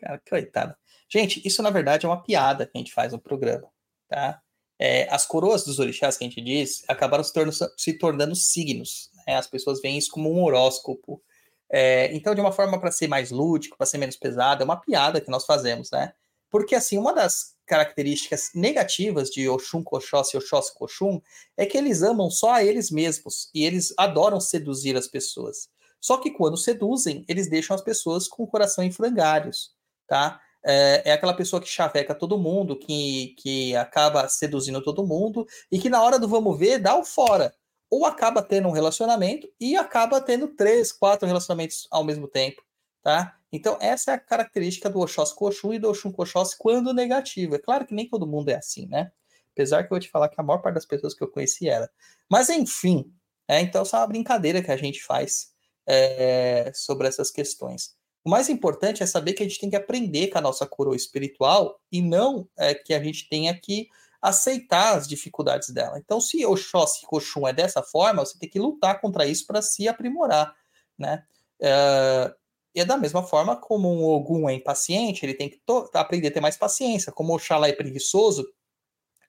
Cara, 0.00 0.20
coitada. 0.28 0.76
Gente, 1.08 1.46
isso 1.46 1.62
na 1.62 1.70
verdade 1.70 2.04
é 2.04 2.08
uma 2.08 2.22
piada 2.22 2.66
que 2.66 2.72
a 2.74 2.78
gente 2.78 2.92
faz 2.92 3.12
no 3.12 3.20
programa, 3.20 3.68
tá? 4.08 4.42
É, 4.82 5.06
as 5.10 5.26
coroas 5.26 5.62
dos 5.62 5.78
orixás 5.78 6.16
que 6.16 6.24
a 6.24 6.26
gente 6.26 6.40
diz 6.40 6.82
acabaram 6.88 7.22
se 7.22 7.34
tornando, 7.34 7.56
se 7.76 7.92
tornando 7.92 8.34
signos. 8.34 9.10
Né? 9.26 9.36
As 9.36 9.46
pessoas 9.46 9.78
veem 9.82 9.98
isso 9.98 10.10
como 10.10 10.32
um 10.32 10.42
horóscopo. 10.42 11.22
É, 11.70 12.10
então, 12.14 12.34
de 12.34 12.40
uma 12.40 12.50
forma 12.50 12.80
para 12.80 12.90
ser 12.90 13.06
mais 13.06 13.30
lúdico, 13.30 13.76
para 13.76 13.86
ser 13.86 13.98
menos 13.98 14.16
pesado, 14.16 14.62
é 14.62 14.64
uma 14.64 14.80
piada 14.80 15.20
que 15.20 15.30
nós 15.30 15.44
fazemos, 15.44 15.90
né? 15.90 16.14
Porque, 16.50 16.74
assim, 16.74 16.96
uma 16.96 17.12
das 17.12 17.54
características 17.66 18.50
negativas 18.54 19.30
de 19.30 19.48
Oxum, 19.48 19.84
Oxóssi, 19.86 20.36
Oxóssi, 20.36 20.72
Oxum 20.80 21.20
é 21.56 21.66
que 21.66 21.78
eles 21.78 22.02
amam 22.02 22.30
só 22.30 22.54
a 22.54 22.64
eles 22.64 22.90
mesmos 22.90 23.50
e 23.54 23.64
eles 23.64 23.94
adoram 23.96 24.40
seduzir 24.40 24.96
as 24.96 25.06
pessoas. 25.06 25.68
Só 26.00 26.16
que 26.16 26.30
quando 26.30 26.56
seduzem, 26.56 27.24
eles 27.28 27.48
deixam 27.48 27.76
as 27.76 27.82
pessoas 27.82 28.26
com 28.26 28.42
o 28.42 28.48
coração 28.48 28.82
em 28.82 28.90
frangalhos, 28.90 29.72
tá? 30.08 30.40
É, 30.64 31.10
é 31.10 31.12
aquela 31.12 31.34
pessoa 31.34 31.60
que 31.60 31.68
chaveca 31.68 32.14
todo 32.14 32.38
mundo, 32.38 32.76
que, 32.76 33.34
que 33.38 33.74
acaba 33.76 34.28
seduzindo 34.28 34.82
todo 34.82 35.06
mundo 35.06 35.46
e 35.72 35.78
que 35.78 35.88
na 35.88 36.02
hora 36.02 36.18
do 36.18 36.28
vamos 36.28 36.58
ver 36.58 36.78
dá 36.78 36.96
o 36.96 37.04
fora. 37.04 37.54
Ou 37.88 38.04
acaba 38.06 38.42
tendo 38.42 38.68
um 38.68 38.72
relacionamento 38.72 39.48
e 39.58 39.76
acaba 39.76 40.20
tendo 40.20 40.48
três, 40.48 40.92
quatro 40.92 41.26
relacionamentos 41.26 41.88
ao 41.90 42.04
mesmo 42.04 42.28
tempo, 42.28 42.62
tá? 43.02 43.36
Então, 43.52 43.76
essa 43.80 44.12
é 44.12 44.14
a 44.14 44.18
característica 44.18 44.88
do 44.88 45.00
Oxóssi 45.00 45.34
Oxum 45.36 45.72
e 45.74 45.78
do 45.78 45.90
Oxum 45.90 46.12
com 46.12 46.22
Oxóssi 46.22 46.56
quando 46.56 46.94
negativo. 46.94 47.56
É 47.56 47.58
claro 47.58 47.84
que 47.84 47.94
nem 47.94 48.08
todo 48.08 48.26
mundo 48.26 48.48
é 48.50 48.54
assim, 48.54 48.86
né? 48.86 49.10
Apesar 49.52 49.82
que 49.82 49.86
eu 49.86 49.90
vou 49.90 50.00
te 50.00 50.08
falar 50.08 50.28
que 50.28 50.40
a 50.40 50.44
maior 50.44 50.58
parte 50.58 50.76
das 50.76 50.86
pessoas 50.86 51.14
que 51.14 51.22
eu 51.24 51.28
conheci 51.28 51.68
era. 51.68 51.90
Mas, 52.30 52.48
enfim, 52.48 53.12
é, 53.48 53.60
então, 53.60 53.84
só 53.84 53.98
uma 53.98 54.06
brincadeira 54.06 54.62
que 54.62 54.70
a 54.70 54.76
gente 54.76 55.02
faz 55.02 55.50
é, 55.86 56.70
sobre 56.72 57.08
essas 57.08 57.32
questões. 57.32 57.96
O 58.24 58.30
mais 58.30 58.48
importante 58.48 59.02
é 59.02 59.06
saber 59.06 59.32
que 59.32 59.42
a 59.42 59.46
gente 59.46 59.58
tem 59.58 59.70
que 59.70 59.76
aprender 59.76 60.28
com 60.28 60.38
a 60.38 60.42
nossa 60.42 60.66
coroa 60.66 60.96
espiritual 60.96 61.80
e 61.90 62.02
não 62.02 62.46
é, 62.56 62.74
que 62.74 62.92
a 62.92 63.02
gente 63.02 63.28
tenha 63.28 63.58
que 63.58 63.88
aceitar 64.20 64.96
as 64.96 65.08
dificuldades 65.08 65.70
dela. 65.70 65.98
Então, 65.98 66.20
se 66.20 66.44
Oxóssi 66.44 67.06
Oxum 67.10 67.48
é 67.48 67.52
dessa 67.52 67.82
forma, 67.82 68.24
você 68.24 68.38
tem 68.38 68.48
que 68.48 68.58
lutar 68.58 69.00
contra 69.00 69.26
isso 69.26 69.46
para 69.46 69.62
se 69.62 69.88
aprimorar, 69.88 70.54
né? 70.98 71.24
É, 71.58 72.34
e 72.74 72.80
é 72.80 72.84
da 72.84 72.96
mesma 72.96 73.22
forma 73.22 73.56
como 73.56 73.92
um 73.92 74.04
Ogum 74.04 74.48
é 74.48 74.54
impaciente, 74.54 75.24
ele 75.24 75.34
tem 75.34 75.48
que 75.48 75.60
aprender 75.94 76.28
a 76.28 76.30
ter 76.30 76.40
mais 76.40 76.56
paciência. 76.56 77.12
Como 77.12 77.32
o 77.32 77.36
Oxalá 77.36 77.68
é 77.68 77.72
preguiçoso, 77.72 78.46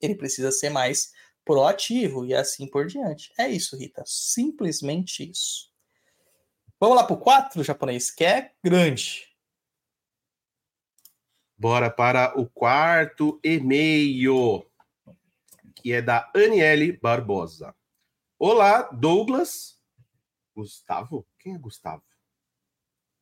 ele 0.01 0.15
precisa 0.15 0.51
ser 0.51 0.69
mais 0.69 1.11
proativo 1.45 2.25
e 2.25 2.35
assim 2.35 2.67
por 2.67 2.85
diante. 2.85 3.31
É 3.37 3.47
isso, 3.47 3.75
Rita. 3.77 4.03
Simplesmente 4.05 5.29
isso. 5.29 5.70
Vamos 6.81 6.97
lá 6.97 7.03
pro 7.03 7.15
4, 7.15 7.63
japonês, 7.63 8.09
que 8.09 8.25
é 8.25 8.53
grande. 8.63 9.29
Bora 11.55 11.91
para 11.91 12.33
o 12.35 12.49
quarto 12.49 13.39
e-mail, 13.43 14.65
que 15.75 15.93
é 15.93 16.01
da 16.01 16.31
Aniele 16.35 16.93
Barbosa. 16.93 17.75
Olá, 18.39 18.81
Douglas. 18.91 19.79
Gustavo? 20.55 21.23
Quem 21.37 21.53
é 21.53 21.57
Gustavo? 21.59 22.01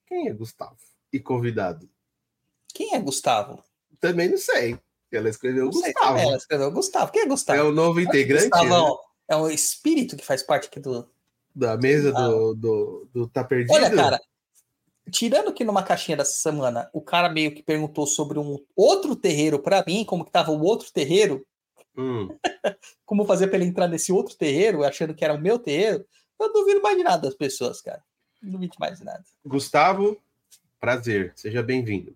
Quem 0.07 0.29
é 0.29 0.33
Gustavo? 0.33 0.77
E 1.11 1.19
convidado? 1.19 1.89
Quem 2.73 2.95
é 2.95 2.99
Gustavo? 3.01 3.61
Também 3.99 4.29
não 4.29 4.37
sei. 4.37 4.79
Ela 5.11 5.27
escreveu 5.27 5.65
Não 5.65 5.71
Gustavo. 5.71 6.17
ela 6.17 6.37
escreveu 6.37 6.71
Gustavo. 6.71 7.11
Quem 7.11 7.23
é 7.23 7.25
Gustavo? 7.25 7.59
É 7.59 7.63
o 7.63 7.73
novo 7.73 7.99
integrante 7.99 8.45
né? 8.45 8.49
Gustavão 8.51 8.97
é 9.27 9.35
um 9.35 9.49
espírito 9.49 10.15
que 10.15 10.25
faz 10.25 10.41
parte 10.41 10.67
aqui 10.67 10.79
do. 10.79 11.11
Da 11.59 11.77
mesa 11.77 12.11
do, 12.11 12.55
do, 12.55 13.09
do 13.13 13.27
Tá 13.27 13.43
Perdido. 13.43 13.73
Olha, 13.73 13.93
cara, 13.93 14.19
tirando 15.11 15.53
que 15.53 15.63
numa 15.63 15.83
caixinha 15.83 16.17
dessa 16.17 16.33
semana 16.33 16.89
o 16.93 17.01
cara 17.01 17.29
meio 17.29 17.53
que 17.53 17.61
perguntou 17.61 18.07
sobre 18.07 18.39
um 18.39 18.57
outro 18.75 19.15
terreiro 19.15 19.59
pra 19.59 19.83
mim, 19.85 20.03
como 20.05 20.25
que 20.25 20.31
tava 20.31 20.51
o 20.51 20.61
outro 20.61 20.91
terreiro, 20.91 21.45
Hum, 21.97 22.29
como 23.05 23.25
fazer 23.25 23.47
pra 23.47 23.57
ele 23.57 23.65
entrar 23.65 23.87
nesse 23.87 24.11
outro 24.11 24.35
terreiro, 24.37 24.85
achando 24.85 25.13
que 25.13 25.25
era 25.25 25.33
o 25.33 25.41
meu 25.41 25.59
terreiro, 25.59 26.05
eu 26.39 26.47
não 26.47 26.53
duvido 26.53 26.81
mais 26.81 26.95
de 26.95 27.03
nada 27.03 27.23
das 27.23 27.35
pessoas, 27.35 27.81
cara. 27.81 28.01
Não 28.41 28.51
duvido 28.51 28.75
mais 28.79 28.99
de 28.99 29.05
nada. 29.05 29.23
Gustavo, 29.45 30.17
prazer, 30.79 31.33
seja 31.35 31.61
bem-vindo. 31.61 32.15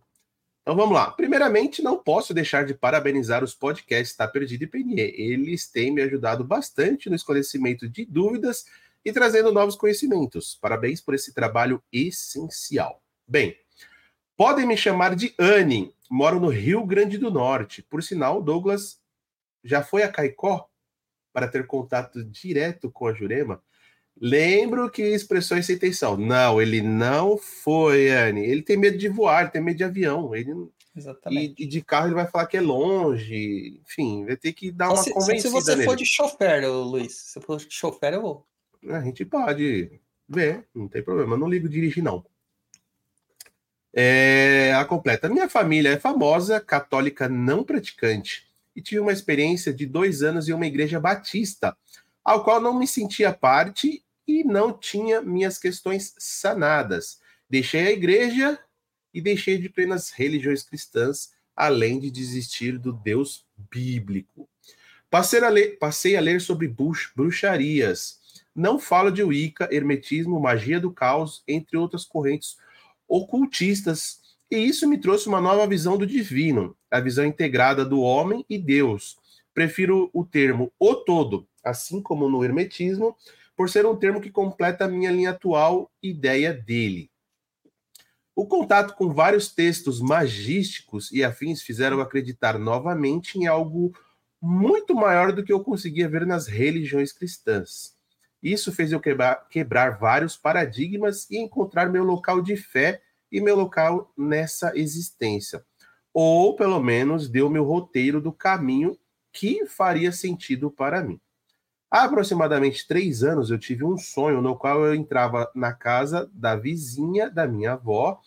Então 0.61 0.77
vamos 0.77 0.95
lá. 0.95 1.11
Primeiramente, 1.11 1.81
não 1.81 1.97
posso 1.97 2.33
deixar 2.33 2.65
de 2.65 2.73
parabenizar 2.73 3.43
os 3.43 3.53
podcasts 3.53 4.15
Tá 4.15 4.25
Perdido 4.25 4.63
e 4.63 4.67
PNE. 4.67 5.01
Eles 5.01 5.67
têm 5.67 5.91
me 5.91 6.01
ajudado 6.01 6.45
bastante 6.45 7.09
no 7.09 7.15
esclarecimento 7.17 7.89
de 7.89 8.05
dúvidas 8.05 8.65
e 9.03 9.11
trazendo 9.11 9.51
novos 9.51 9.75
conhecimentos. 9.75 10.57
Parabéns 10.61 11.01
por 11.01 11.13
esse 11.13 11.33
trabalho 11.33 11.83
essencial. 11.91 13.01
Bem, 13.27 13.55
podem 14.37 14.65
me 14.65 14.77
chamar 14.77 15.15
de 15.15 15.33
Anne. 15.37 15.93
Moro 16.09 16.39
no 16.39 16.49
Rio 16.49 16.85
Grande 16.85 17.17
do 17.17 17.31
Norte. 17.31 17.81
Por 17.81 18.03
sinal, 18.03 18.41
Douglas 18.41 18.99
já 19.63 19.83
foi 19.83 20.03
a 20.03 20.11
Caicó 20.11 20.69
para 21.33 21.47
ter 21.47 21.65
contato 21.65 22.23
direto 22.23 22.91
com 22.91 23.07
a 23.07 23.13
Jurema? 23.13 23.61
Lembro 24.15 24.89
que 24.91 25.01
expressões 25.01 25.65
sem 25.65 25.75
intenção. 25.75 26.15
Não, 26.15 26.61
ele 26.61 26.81
não 26.81 27.35
foi, 27.35 28.11
Anne. 28.11 28.45
Ele 28.45 28.61
tem 28.61 28.77
medo 28.77 28.97
de 28.97 29.09
voar, 29.09 29.41
ele 29.41 29.51
tem 29.51 29.61
medo 29.61 29.77
de 29.77 29.83
avião. 29.83 30.35
Ele, 30.35 30.53
Exatamente. 30.95 31.55
e, 31.57 31.63
e 31.63 31.67
de 31.67 31.81
carro 31.81 32.07
ele 32.07 32.15
vai 32.15 32.27
falar 32.27 32.45
que 32.45 32.55
é 32.55 32.61
longe. 32.61 33.81
Enfim, 33.81 34.23
vai 34.25 34.37
ter 34.37 34.53
que 34.53 34.71
dar 34.71 34.89
Só 34.89 34.93
uma 34.93 35.03
se, 35.03 35.13
convencida 35.13 35.49
se 35.49 35.49
você 35.49 35.71
nele. 35.75 35.85
for 35.85 35.95
de 35.95 36.05
chofer, 36.05 36.69
Luiz. 36.69 37.15
Se 37.15 37.41
for 37.41 37.57
de 37.57 37.73
chofer, 37.73 38.13
eu 38.13 38.21
vou. 38.21 38.47
A 38.89 39.01
gente 39.01 39.23
pode 39.25 39.99
ver, 40.27 40.67
não 40.73 40.87
tem 40.87 41.03
problema. 41.03 41.35
Eu 41.35 41.39
não 41.39 41.49
ligo 41.49 41.69
dirigir, 41.69 42.03
não. 42.03 42.25
É, 43.93 44.73
a 44.73 44.83
completa. 44.85 45.29
Minha 45.29 45.47
família 45.47 45.89
é 45.89 45.99
famosa, 45.99 46.59
católica 46.59 47.29
não 47.29 47.63
praticante, 47.63 48.47
e 48.75 48.81
tive 48.81 48.99
uma 48.99 49.11
experiência 49.11 49.71
de 49.71 49.85
dois 49.85 50.23
anos 50.23 50.49
em 50.49 50.53
uma 50.53 50.65
igreja 50.65 50.99
batista, 50.99 51.77
ao 52.23 52.43
qual 52.43 52.59
não 52.59 52.77
me 52.77 52.87
sentia 52.87 53.31
parte 53.31 54.03
e 54.27 54.43
não 54.43 54.73
tinha 54.75 55.21
minhas 55.21 55.59
questões 55.59 56.15
sanadas. 56.17 57.19
Deixei 57.47 57.87
a 57.87 57.91
igreja 57.91 58.59
e 59.13 59.21
deixei 59.21 59.59
de 59.59 59.69
plenas 59.69 60.09
religiões 60.09 60.63
cristãs, 60.63 61.33
além 61.55 61.99
de 61.99 62.09
desistir 62.09 62.79
do 62.79 62.91
Deus 62.91 63.45
bíblico. 63.69 64.49
Passei 65.07 65.43
a 65.43 65.49
ler, 65.49 65.77
passei 65.77 66.17
a 66.17 66.21
ler 66.21 66.41
sobre 66.41 66.67
brux- 66.67 67.11
bruxarias. 67.15 68.22
Não 68.55 68.77
falo 68.77 69.11
de 69.11 69.23
Wicca, 69.23 69.67
hermetismo, 69.71 70.39
magia 70.39 70.79
do 70.79 70.91
caos, 70.91 71.43
entre 71.47 71.77
outras 71.77 72.05
correntes 72.05 72.57
ocultistas. 73.07 74.21
E 74.49 74.57
isso 74.57 74.87
me 74.87 74.99
trouxe 74.99 75.27
uma 75.27 75.41
nova 75.41 75.65
visão 75.65 75.97
do 75.97 76.05
divino, 76.05 76.77
a 76.91 76.99
visão 76.99 77.25
integrada 77.25 77.83
do 77.83 78.01
homem 78.01 78.45
e 78.49 78.57
Deus. 78.57 79.17
Prefiro 79.53 80.09
o 80.13 80.23
termo 80.23 80.71
o 80.79 80.95
todo, 80.95 81.47
assim 81.63 82.01
como 82.01 82.29
no 82.29 82.43
hermetismo, 82.43 83.15
por 83.55 83.69
ser 83.69 83.85
um 83.85 83.95
termo 83.95 84.21
que 84.21 84.31
completa 84.31 84.85
a 84.85 84.87
minha 84.87 85.11
linha 85.11 85.31
atual 85.31 85.91
ideia 86.01 86.53
dele. 86.53 87.09
O 88.35 88.47
contato 88.47 88.95
com 88.95 89.13
vários 89.13 89.53
textos 89.53 90.01
magísticos 90.01 91.11
e 91.11 91.23
afins 91.23 91.61
fizeram 91.61 92.01
acreditar 92.01 92.57
novamente 92.57 93.37
em 93.37 93.45
algo 93.45 93.93
muito 94.41 94.95
maior 94.95 95.31
do 95.31 95.43
que 95.43 95.53
eu 95.53 95.63
conseguia 95.63 96.09
ver 96.09 96.25
nas 96.25 96.47
religiões 96.47 97.13
cristãs. 97.13 97.92
Isso 98.43 98.73
fez 98.73 98.91
eu 98.91 98.99
quebrar, 98.99 99.47
quebrar 99.49 99.97
vários 99.97 100.35
paradigmas 100.35 101.29
e 101.31 101.37
encontrar 101.37 101.89
meu 101.89 102.03
local 102.03 102.41
de 102.41 102.57
fé 102.57 103.01
e 103.31 103.39
meu 103.39 103.55
local 103.55 104.11
nessa 104.17 104.77
existência. 104.77 105.63
Ou, 106.13 106.53
pelo 106.55 106.79
menos, 106.81 107.29
deu 107.29 107.49
meu 107.49 107.63
roteiro 107.63 108.19
do 108.19 108.33
caminho 108.33 108.97
que 109.31 109.65
faria 109.65 110.11
sentido 110.11 110.69
para 110.69 111.01
mim. 111.01 111.19
Há 111.89 112.03
aproximadamente 112.03 112.87
três 112.87 113.23
anos 113.23 113.49
eu 113.49 113.57
tive 113.57 113.85
um 113.85 113.97
sonho 113.97 114.41
no 114.41 114.57
qual 114.57 114.85
eu 114.85 114.93
entrava 114.93 115.49
na 115.55 115.71
casa 115.71 116.29
da 116.33 116.55
vizinha 116.55 117.29
da 117.29 117.47
minha 117.47 117.73
avó 117.73 118.19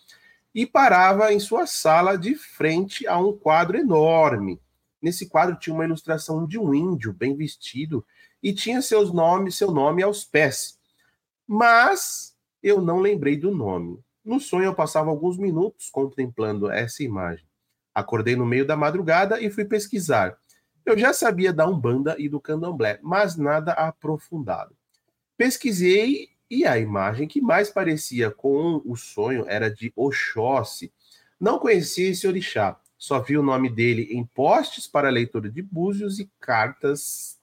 e 0.54 0.64
parava 0.64 1.32
em 1.32 1.38
sua 1.38 1.66
sala 1.66 2.16
de 2.16 2.34
frente 2.34 3.06
a 3.06 3.18
um 3.18 3.36
quadro 3.36 3.76
enorme. 3.76 4.60
Nesse 5.02 5.28
quadro 5.28 5.56
tinha 5.56 5.74
uma 5.74 5.84
ilustração 5.84 6.46
de 6.46 6.58
um 6.58 6.72
índio 6.72 7.12
bem 7.12 7.36
vestido 7.36 8.04
e 8.46 8.52
tinha 8.52 8.80
seus 8.80 9.12
nomes, 9.12 9.56
seu 9.56 9.72
nome 9.72 10.04
aos 10.04 10.24
pés. 10.24 10.78
Mas 11.48 12.32
eu 12.62 12.80
não 12.80 13.00
lembrei 13.00 13.36
do 13.36 13.50
nome. 13.50 13.98
No 14.24 14.38
sonho 14.38 14.66
eu 14.66 14.74
passava 14.74 15.10
alguns 15.10 15.36
minutos 15.36 15.90
contemplando 15.90 16.70
essa 16.70 17.02
imagem. 17.02 17.44
Acordei 17.92 18.36
no 18.36 18.46
meio 18.46 18.64
da 18.64 18.76
madrugada 18.76 19.42
e 19.42 19.50
fui 19.50 19.64
pesquisar. 19.64 20.38
Eu 20.84 20.96
já 20.96 21.12
sabia 21.12 21.52
da 21.52 21.66
Umbanda 21.66 22.14
e 22.20 22.28
do 22.28 22.40
Candomblé, 22.40 23.00
mas 23.02 23.36
nada 23.36 23.72
aprofundado. 23.72 24.76
Pesquisei 25.36 26.28
e 26.48 26.64
a 26.64 26.78
imagem 26.78 27.26
que 27.26 27.40
mais 27.40 27.68
parecia 27.68 28.30
com 28.30 28.80
o 28.84 28.94
sonho 28.94 29.44
era 29.48 29.68
de 29.68 29.92
Oxóssi. 29.96 30.92
Não 31.40 31.58
conhecia 31.58 32.10
esse 32.10 32.28
orixá, 32.28 32.78
só 32.96 33.18
vi 33.18 33.36
o 33.36 33.42
nome 33.42 33.68
dele 33.68 34.02
em 34.12 34.24
postes 34.24 34.86
para 34.86 35.10
leitura 35.10 35.50
de 35.50 35.62
búzios 35.62 36.20
e 36.20 36.30
cartas 36.38 37.35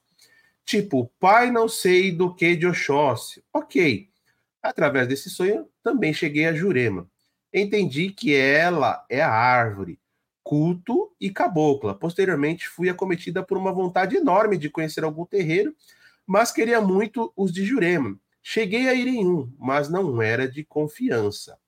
tipo, 0.64 1.10
pai 1.20 1.50
não 1.50 1.68
sei 1.68 2.10
do 2.10 2.34
que 2.34 2.56
de 2.56 2.66
Oxóssi. 2.66 3.44
Ok. 3.52 4.08
Através 4.62 5.06
desse 5.06 5.28
sonho, 5.28 5.68
também 5.82 6.12
cheguei 6.12 6.46
a 6.46 6.54
Jurema. 6.54 7.08
Entendi 7.52 8.10
que 8.10 8.34
ela 8.34 9.04
é 9.08 9.22
a 9.22 9.30
árvore, 9.30 10.00
culto 10.42 11.14
e 11.20 11.30
cabocla. 11.30 11.94
Posteriormente, 11.94 12.68
fui 12.68 12.88
acometida 12.88 13.42
por 13.42 13.56
uma 13.56 13.72
vontade 13.72 14.16
enorme 14.16 14.56
de 14.56 14.70
conhecer 14.70 15.04
algum 15.04 15.24
terreiro, 15.24 15.74
mas 16.26 16.50
queria 16.50 16.80
muito 16.80 17.32
os 17.36 17.52
de 17.52 17.64
Jurema. 17.64 18.18
Cheguei 18.42 18.88
a 18.88 18.94
ir 18.94 19.06
em 19.06 19.26
um, 19.26 19.52
mas 19.58 19.88
não 19.88 20.20
era 20.20 20.48
de 20.48 20.64
confiança. 20.64 21.58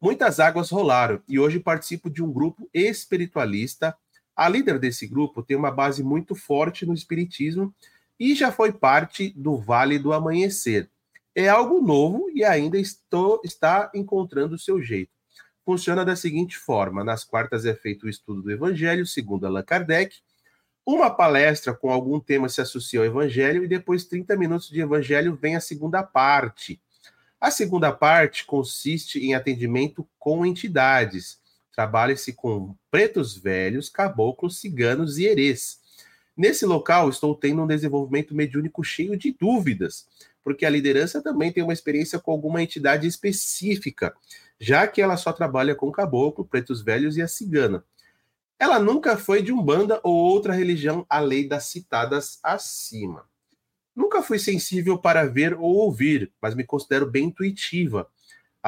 Muitas 0.00 0.38
águas 0.38 0.70
rolaram 0.70 1.20
e 1.28 1.38
hoje 1.38 1.58
participo 1.58 2.08
de 2.08 2.22
um 2.22 2.32
grupo 2.32 2.68
espiritualista. 2.72 3.96
A 4.38 4.48
líder 4.48 4.78
desse 4.78 5.04
grupo 5.04 5.42
tem 5.42 5.56
uma 5.56 5.72
base 5.72 6.00
muito 6.00 6.36
forte 6.36 6.86
no 6.86 6.94
espiritismo 6.94 7.74
e 8.20 8.36
já 8.36 8.52
foi 8.52 8.70
parte 8.72 9.30
do 9.36 9.56
Vale 9.56 9.98
do 9.98 10.12
Amanhecer. 10.12 10.88
É 11.34 11.48
algo 11.48 11.82
novo 11.82 12.30
e 12.32 12.44
ainda 12.44 12.78
estou, 12.78 13.40
está 13.42 13.90
encontrando 13.92 14.54
o 14.54 14.58
seu 14.58 14.80
jeito. 14.80 15.10
Funciona 15.64 16.04
da 16.04 16.14
seguinte 16.14 16.56
forma: 16.56 17.02
nas 17.02 17.24
quartas 17.24 17.64
é 17.64 17.74
feito 17.74 18.06
o 18.06 18.08
estudo 18.08 18.40
do 18.40 18.52
Evangelho, 18.52 19.04
segundo 19.04 19.44
Allan 19.44 19.64
Kardec. 19.64 20.14
Uma 20.86 21.10
palestra 21.10 21.74
com 21.74 21.90
algum 21.90 22.20
tema 22.20 22.48
se 22.48 22.60
associa 22.60 23.00
ao 23.00 23.06
Evangelho 23.06 23.64
e 23.64 23.68
depois 23.68 24.04
30 24.04 24.36
minutos 24.36 24.68
de 24.68 24.80
Evangelho 24.80 25.34
vem 25.34 25.56
a 25.56 25.60
segunda 25.60 26.00
parte. 26.04 26.80
A 27.40 27.50
segunda 27.50 27.90
parte 27.90 28.46
consiste 28.46 29.18
em 29.18 29.34
atendimento 29.34 30.08
com 30.16 30.46
entidades. 30.46 31.40
Trabalha-se 31.78 32.32
com 32.32 32.74
pretos 32.90 33.36
velhos, 33.36 33.88
caboclos, 33.88 34.58
ciganos 34.58 35.16
e 35.16 35.26
herês. 35.26 35.78
Nesse 36.36 36.66
local, 36.66 37.08
estou 37.08 37.36
tendo 37.36 37.62
um 37.62 37.68
desenvolvimento 37.68 38.34
mediúnico 38.34 38.82
cheio 38.82 39.16
de 39.16 39.30
dúvidas, 39.30 40.08
porque 40.42 40.66
a 40.66 40.70
liderança 40.70 41.22
também 41.22 41.52
tem 41.52 41.62
uma 41.62 41.72
experiência 41.72 42.18
com 42.18 42.32
alguma 42.32 42.60
entidade 42.60 43.06
específica, 43.06 44.12
já 44.58 44.88
que 44.88 45.00
ela 45.00 45.16
só 45.16 45.32
trabalha 45.32 45.72
com 45.72 45.92
caboclo, 45.92 46.44
pretos 46.44 46.82
velhos 46.82 47.16
e 47.16 47.22
a 47.22 47.28
cigana. 47.28 47.84
Ela 48.58 48.80
nunca 48.80 49.16
foi 49.16 49.40
de 49.40 49.52
umbanda 49.52 50.00
ou 50.02 50.16
outra 50.16 50.52
religião 50.52 51.06
além 51.08 51.46
das 51.46 51.66
citadas 51.66 52.40
acima. 52.42 53.24
Nunca 53.94 54.20
fui 54.20 54.40
sensível 54.40 54.98
para 54.98 55.26
ver 55.26 55.54
ou 55.54 55.76
ouvir, 55.76 56.32
mas 56.42 56.56
me 56.56 56.64
considero 56.64 57.08
bem 57.08 57.26
intuitiva. 57.26 58.10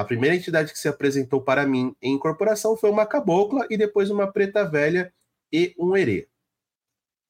A 0.01 0.05
primeira 0.05 0.35
entidade 0.35 0.73
que 0.73 0.79
se 0.79 0.89
apresentou 0.89 1.43
para 1.43 1.67
mim 1.67 1.95
em 2.01 2.15
incorporação 2.15 2.75
foi 2.75 2.89
uma 2.89 3.05
cabocla 3.05 3.67
e 3.69 3.77
depois 3.77 4.09
uma 4.09 4.33
preta 4.33 4.65
velha 4.65 5.13
e 5.53 5.75
um 5.79 5.95
herê. 5.95 6.27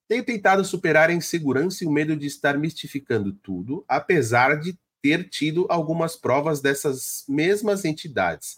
Tenho 0.07 0.25
tentado 0.25 0.65
superar 0.65 1.11
a 1.11 1.13
insegurança 1.13 1.83
e 1.83 1.87
o 1.89 1.91
medo 1.91 2.17
de 2.17 2.29
estar 2.29 2.57
mistificando 2.57 3.33
tudo, 3.33 3.85
apesar 3.89 4.61
de 4.61 4.79
ter 5.03 5.29
tido 5.29 5.67
algumas 5.69 6.15
provas 6.15 6.61
dessas 6.61 7.25
mesmas 7.29 7.85
entidades. 7.85 8.55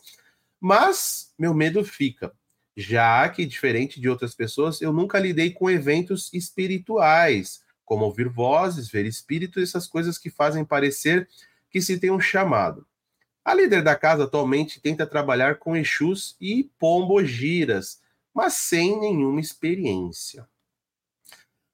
Mas 0.61 1.33
meu 1.39 1.55
medo 1.55 1.83
fica, 1.83 2.35
já 2.77 3.27
que, 3.31 3.47
diferente 3.47 3.99
de 3.99 4.11
outras 4.11 4.35
pessoas, 4.35 4.83
eu 4.83 4.93
nunca 4.93 5.19
lidei 5.19 5.53
com 5.53 5.71
eventos 5.71 6.29
espirituais, 6.35 7.63
como 7.83 8.05
ouvir 8.05 8.29
vozes, 8.29 8.91
ver 8.91 9.07
espíritos, 9.07 9.63
essas 9.63 9.87
coisas 9.87 10.19
que 10.19 10.29
fazem 10.29 10.67
parecer 10.67 11.27
que 11.71 11.81
se 11.81 11.99
tem 11.99 12.11
um 12.11 12.21
chamado. 12.21 12.87
A 13.45 13.55
líder 13.55 13.83
da 13.83 13.97
casa 13.97 14.25
atualmente 14.25 14.81
tenta 14.81 15.07
trabalhar 15.07 15.59
com 15.59 15.77
Exus 15.77 16.37
e 16.41 16.71
pombogiras, 16.79 18.01
mas 18.33 18.55
sem 18.55 18.99
nenhuma 19.01 19.41
experiência. 19.41 20.47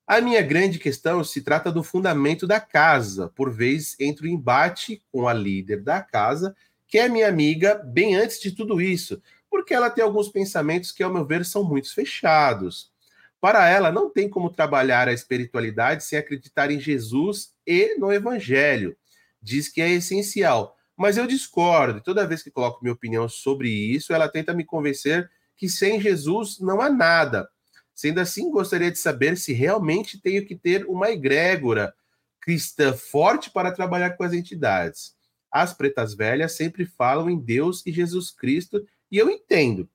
A 0.07 0.23
minha 0.23 0.41
grande 0.41 0.79
questão 0.79 1.23
se 1.23 1.43
trata 1.43 1.71
do 1.71 1.83
fundamento 1.83 2.47
da 2.47 2.59
casa. 2.59 3.29
Por 3.29 3.53
vezes 3.53 3.95
entro 4.01 4.27
em 4.27 4.33
embate 4.33 5.03
com 5.13 5.29
a 5.29 5.35
líder 5.35 5.83
da 5.83 6.01
casa, 6.01 6.57
que 6.87 6.99
é 6.99 7.07
minha 7.07 7.29
amiga, 7.29 7.75
bem 7.75 8.17
antes 8.17 8.41
de 8.41 8.53
tudo 8.53 8.81
isso, 8.81 9.21
porque 9.51 9.75
ela 9.75 9.91
tem 9.91 10.03
alguns 10.03 10.31
pensamentos 10.31 10.91
que, 10.91 11.03
ao 11.03 11.13
meu 11.13 11.27
ver, 11.27 11.45
são 11.45 11.63
muito 11.63 11.95
fechados. 11.95 12.91
Para 13.39 13.69
ela, 13.69 13.93
não 13.93 14.09
tem 14.09 14.31
como 14.31 14.49
trabalhar 14.49 15.07
a 15.07 15.13
espiritualidade 15.13 16.03
sem 16.03 16.19
acreditar 16.19 16.71
em 16.71 16.81
Jesus 16.81 17.53
e 17.67 17.95
no 17.99 18.11
Evangelho. 18.11 18.97
Diz 19.43 19.69
que 19.69 19.83
é 19.83 19.91
essencial, 19.91 20.78
mas 20.99 21.17
eu 21.17 21.29
discordo. 21.29 22.01
Toda 22.01 22.27
vez 22.27 22.43
que 22.43 22.51
coloco 22.51 22.83
minha 22.83 22.93
opinião 22.93 23.29
sobre 23.29 23.71
isso, 23.71 24.13
ela 24.13 24.29
tenta 24.29 24.53
me 24.53 24.65
convencer 24.65 25.31
que 25.57 25.69
sem 25.69 26.01
Jesus 26.01 26.59
não 26.59 26.81
há 26.81 26.91
nada. 26.91 27.49
Sendo 27.95 28.19
assim, 28.19 28.51
gostaria 28.51 28.91
de 28.91 28.99
saber 28.99 29.37
se 29.37 29.53
realmente 29.53 30.21
tenho 30.21 30.45
que 30.45 30.57
ter 30.57 30.85
uma 30.87 31.11
egrégora 31.11 31.95
cristã 32.41 32.93
forte 32.93 33.51
para 33.51 33.71
trabalhar 33.71 34.17
com 34.17 34.25
as 34.25 34.33
entidades. 34.33 35.15
As 35.51 35.73
pretas 35.73 36.15
velhas 36.15 36.57
sempre 36.57 36.85
falam 36.85 37.31
em 37.31 37.39
Deus 37.39 37.85
e 37.87 37.93
Jesus 37.93 38.31
Cristo, 38.31 38.85
e 39.11 39.19
eu 39.19 39.31
entendo. 39.31 39.89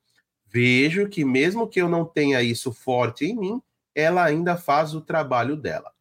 Vejo 0.47 1.09
que, 1.09 1.25
mesmo 1.25 1.67
que 1.67 1.81
eu 1.81 1.89
não 1.89 2.05
tenha 2.05 2.41
isso 2.41 2.71
forte 2.71 3.25
em 3.25 3.35
mim, 3.35 3.61
ela 3.93 4.23
ainda 4.23 4.55
faz 4.55 4.93
o 4.93 5.01
trabalho 5.01 5.57
dela. 5.57 5.91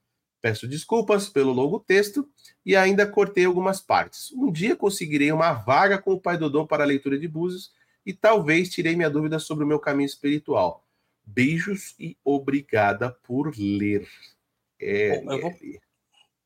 Peço 0.40 0.66
desculpas 0.68 1.28
pelo 1.28 1.53
longo 1.53 1.80
texto 1.80 2.28
e 2.64 2.76
ainda 2.76 3.06
cortei 3.06 3.44
algumas 3.44 3.80
partes. 3.80 4.32
Um 4.32 4.50
dia 4.50 4.76
conseguirei 4.76 5.32
uma 5.32 5.52
vaga 5.52 5.98
com 5.98 6.12
o 6.12 6.20
Pai 6.20 6.38
Dodô 6.38 6.66
para 6.66 6.84
a 6.84 6.86
leitura 6.86 7.18
de 7.18 7.26
Búzios 7.26 7.72
e 8.04 8.12
talvez 8.12 8.70
tirei 8.70 8.96
minha 8.96 9.10
dúvida 9.10 9.38
sobre 9.38 9.64
o 9.64 9.66
meu 9.66 9.78
caminho 9.78 10.06
espiritual. 10.06 10.84
Beijos 11.24 11.94
e 11.98 12.16
obrigada 12.24 13.10
por 13.22 13.52
ler. 13.56 14.08
É, 14.80 15.20
Bom, 15.20 15.32
eu, 15.32 15.40
vou, 15.40 15.54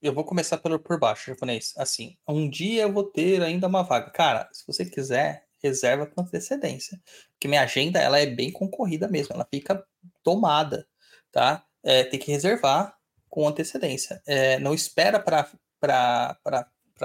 eu 0.02 0.12
vou 0.12 0.24
começar 0.24 0.58
pelo 0.58 0.78
por 0.78 0.98
baixo, 0.98 1.30
japonês. 1.30 1.72
Assim, 1.76 2.16
um 2.28 2.48
dia 2.48 2.82
eu 2.82 2.92
vou 2.92 3.04
ter 3.04 3.42
ainda 3.42 3.66
uma 3.66 3.82
vaga. 3.82 4.10
Cara, 4.10 4.48
se 4.52 4.66
você 4.66 4.84
quiser, 4.84 5.46
reserva 5.62 6.06
com 6.06 6.20
antecedência. 6.20 7.00
Porque 7.32 7.48
minha 7.48 7.62
agenda, 7.62 8.00
ela 8.00 8.18
é 8.18 8.26
bem 8.26 8.52
concorrida 8.52 9.08
mesmo. 9.08 9.34
Ela 9.34 9.46
fica 9.50 9.84
tomada, 10.22 10.86
tá? 11.32 11.64
É, 11.82 12.04
tem 12.04 12.20
que 12.20 12.30
reservar 12.30 12.96
com 13.28 13.48
antecedência. 13.48 14.22
É, 14.26 14.58
não 14.58 14.74
espera 14.74 15.18
para 15.18 15.48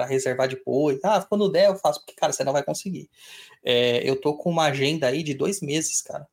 reservar 0.06 0.48
depois. 0.48 0.98
Ah, 1.04 1.22
quando 1.22 1.50
der 1.50 1.68
eu 1.68 1.76
faço. 1.76 2.00
Porque, 2.00 2.14
cara, 2.14 2.32
você 2.32 2.44
não 2.44 2.52
vai 2.52 2.62
conseguir. 2.64 3.10
É, 3.64 4.08
eu 4.08 4.20
tô 4.20 4.36
com 4.36 4.50
uma 4.50 4.64
agenda 4.66 5.06
aí 5.06 5.22
de 5.22 5.34
dois 5.34 5.60
meses, 5.60 6.00
cara 6.02 6.26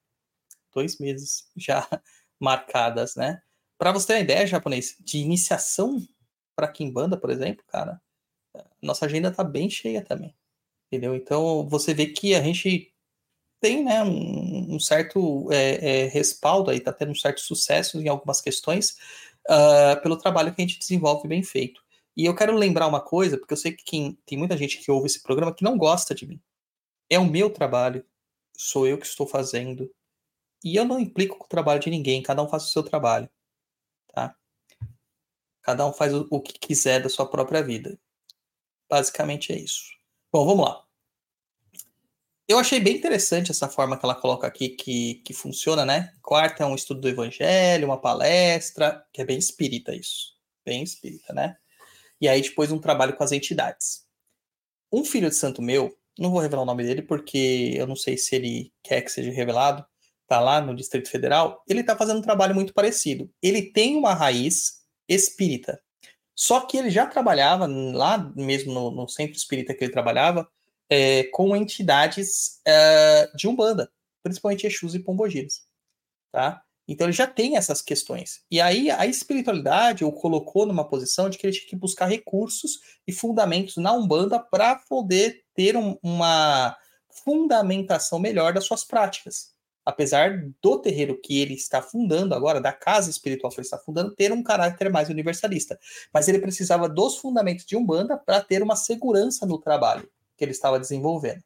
dois 0.73 0.97
meses 0.97 1.47
já 1.55 1.87
marcadas, 2.39 3.15
né? 3.15 3.41
Para 3.77 3.91
você 3.91 4.07
ter 4.07 4.13
uma 4.13 4.19
ideia, 4.19 4.47
japonês, 4.47 4.95
de 4.99 5.19
iniciação 5.19 6.05
para 6.55 6.67
Kimbanda, 6.67 7.17
por 7.17 7.29
exemplo, 7.29 7.63
cara, 7.67 8.01
nossa 8.81 9.05
agenda 9.05 9.31
tá 9.31 9.43
bem 9.43 9.69
cheia 9.69 10.03
também, 10.03 10.35
entendeu? 10.87 11.15
Então 11.15 11.67
você 11.67 11.93
vê 11.93 12.07
que 12.07 12.35
a 12.35 12.41
gente 12.41 12.93
tem, 13.61 13.83
né, 13.83 14.03
um, 14.03 14.75
um 14.75 14.79
certo 14.79 15.51
é, 15.51 16.03
é, 16.03 16.05
respaldo 16.07 16.71
aí, 16.71 16.79
tá 16.79 16.93
tendo 16.93 17.11
um 17.11 17.15
certo 17.15 17.41
sucesso 17.41 17.99
em 17.99 18.07
algumas 18.07 18.41
questões 18.41 18.97
uh, 19.49 20.01
pelo 20.01 20.17
trabalho 20.17 20.53
que 20.53 20.61
a 20.61 20.65
gente 20.65 20.79
desenvolve 20.79 21.27
bem 21.27 21.43
feito. 21.43 21.81
E 22.20 22.26
eu 22.26 22.36
quero 22.36 22.53
lembrar 22.53 22.86
uma 22.86 22.99
coisa, 22.99 23.38
porque 23.38 23.53
eu 23.53 23.57
sei 23.57 23.72
que 23.72 23.82
quem, 23.82 24.20
tem 24.26 24.38
muita 24.38 24.57
gente 24.57 24.78
que 24.80 24.91
ouve 24.91 25.05
esse 25.05 25.24
programa 25.24 25.55
que 25.55 25.63
não 25.63 25.78
gosta 25.78 26.13
de 26.13 26.28
mim. 26.28 26.38
É 27.09 27.17
o 27.17 27.24
meu 27.24 27.49
trabalho, 27.49 28.05
sou 28.57 28.86
eu 28.86 28.97
que 28.97 29.05
estou 29.05 29.26
fazendo, 29.26 29.89
e 30.61 30.76
eu 30.76 30.84
não 30.84 30.99
implico 30.99 31.38
com 31.38 31.45
o 31.45 31.47
trabalho 31.47 31.80
de 31.80 31.89
ninguém, 31.89 32.22
cada 32.22 32.43
um 32.43 32.49
faz 32.49 32.65
o 32.65 32.67
seu 32.67 32.84
trabalho. 32.84 33.30
Tá? 34.13 34.36
Cada 35.61 35.88
um 35.88 35.93
faz 35.93 36.13
o, 36.13 36.28
o 36.30 36.41
que 36.41 36.59
quiser 36.59 37.01
da 37.01 37.07
sua 37.07 37.26
própria 37.26 37.63
vida. 37.63 37.97
Basicamente 38.89 39.53
é 39.53 39.57
isso. 39.57 39.86
Bom, 40.30 40.45
vamos 40.45 40.65
lá. 40.65 40.86
Eu 42.49 42.59
achei 42.59 42.82
bem 42.82 42.97
interessante 42.97 43.49
essa 43.49 43.70
forma 43.70 43.97
que 43.97 44.05
ela 44.05 44.15
coloca 44.15 44.45
aqui 44.45 44.67
que, 44.67 45.22
que 45.24 45.34
funciona, 45.34 45.86
né? 45.86 46.13
Quarta 46.22 46.63
é 46.63 46.67
um 46.67 46.76
estudo 46.76 46.99
do 46.99 47.07
evangelho, 47.07 47.88
uma 47.88 48.01
palestra, 48.01 49.07
que 49.13 49.22
é 49.22 49.26
bem 49.26 49.38
espírita 49.38 49.95
isso. 49.95 50.38
Bem 50.65 50.84
espírita, 50.84 51.32
né? 51.32 51.57
E 52.22 52.28
aí 52.28 52.41
depois 52.41 52.72
um 52.72 52.80
trabalho 52.80 53.15
com 53.15 53.24
as 53.24 53.32
entidades. 53.32 54.05
Um 54.91 55.05
filho 55.05 55.30
de 55.30 55.36
santo 55.36 55.61
meu, 55.61 55.95
não 56.17 56.32
vou 56.32 56.39
revelar 56.39 56.63
o 56.63 56.65
nome 56.65 56.84
dele 56.84 57.01
porque 57.01 57.74
eu 57.76 57.88
não 57.88 57.95
sei 57.95 58.17
se 58.17 58.36
ele 58.36 58.74
quer 58.84 59.01
que 59.01 59.11
seja 59.11 59.32
revelado, 59.32 59.86
está 60.24 60.39
lá 60.39 60.61
no 60.61 60.76
Distrito 60.76 61.09
Federal, 61.09 61.63
ele 61.67 61.82
está 61.82 61.95
fazendo 61.95 62.20
um 62.20 62.24
trabalho 62.24 62.53
muito 62.53 62.74
parecido. 62.74 63.32
Ele 63.41 63.61
tem 63.61 63.95
uma 63.95 64.13
raiz 64.13 64.84
espírita. 65.07 65.82
Só 66.36 66.61
que 66.61 66.78
ele 66.78 66.89
já 66.89 67.05
trabalhava 67.05 67.67
lá 67.67 68.17
mesmo 68.36 68.74
no, 68.74 68.91
no 68.91 69.07
centro 69.09 69.36
espírita 69.36 69.74
que 69.74 69.84
ele 69.84 69.91
trabalhava 69.91 70.49
é, 70.89 71.24
com 71.26 71.55
entidades 71.55 72.61
é, 72.65 73.30
de 73.36 73.47
umbanda, 73.47 73.91
principalmente 74.24 74.65
Exus 74.65 74.95
e 74.95 74.99
Pombogiras, 74.99 75.67
tá? 76.32 76.63
Então 76.91 77.05
ele 77.05 77.13
já 77.13 77.27
tem 77.27 77.55
essas 77.55 77.81
questões. 77.81 78.41
E 78.49 78.59
aí 78.59 78.89
a 78.89 79.05
espiritualidade 79.05 80.03
o 80.03 80.11
colocou 80.11 80.65
numa 80.65 80.89
posição 80.89 81.29
de 81.29 81.37
que 81.37 81.45
ele 81.45 81.55
tinha 81.55 81.69
que 81.69 81.75
buscar 81.75 82.07
recursos 82.07 82.79
e 83.07 83.13
fundamentos 83.13 83.77
na 83.77 83.93
umbanda 83.93 84.39
para 84.39 84.75
poder 84.75 85.43
ter 85.53 85.77
um, 85.77 85.95
uma 86.01 86.75
fundamentação 87.23 88.17
melhor 88.17 88.53
das 88.53 88.65
suas 88.65 88.83
práticas 88.83 89.53
apesar 89.89 90.45
do 90.61 90.79
terreiro 90.79 91.19
que 91.19 91.41
ele 91.41 91.55
está 91.55 91.81
fundando 91.81 92.35
agora, 92.35 92.61
da 92.61 92.71
casa 92.71 93.09
espiritual 93.09 93.51
que 93.51 93.59
ele 93.59 93.65
está 93.65 93.77
fundando, 93.77 94.13
ter 94.13 94.31
um 94.31 94.43
caráter 94.43 94.91
mais 94.91 95.09
universalista. 95.09 95.79
Mas 96.13 96.27
ele 96.27 96.37
precisava 96.37 96.87
dos 96.87 97.17
fundamentos 97.17 97.65
de 97.65 97.75
Umbanda 97.75 98.15
para 98.15 98.39
ter 98.41 98.61
uma 98.61 98.75
segurança 98.75 99.47
no 99.47 99.57
trabalho 99.57 100.07
que 100.37 100.45
ele 100.45 100.51
estava 100.51 100.79
desenvolvendo. 100.79 101.43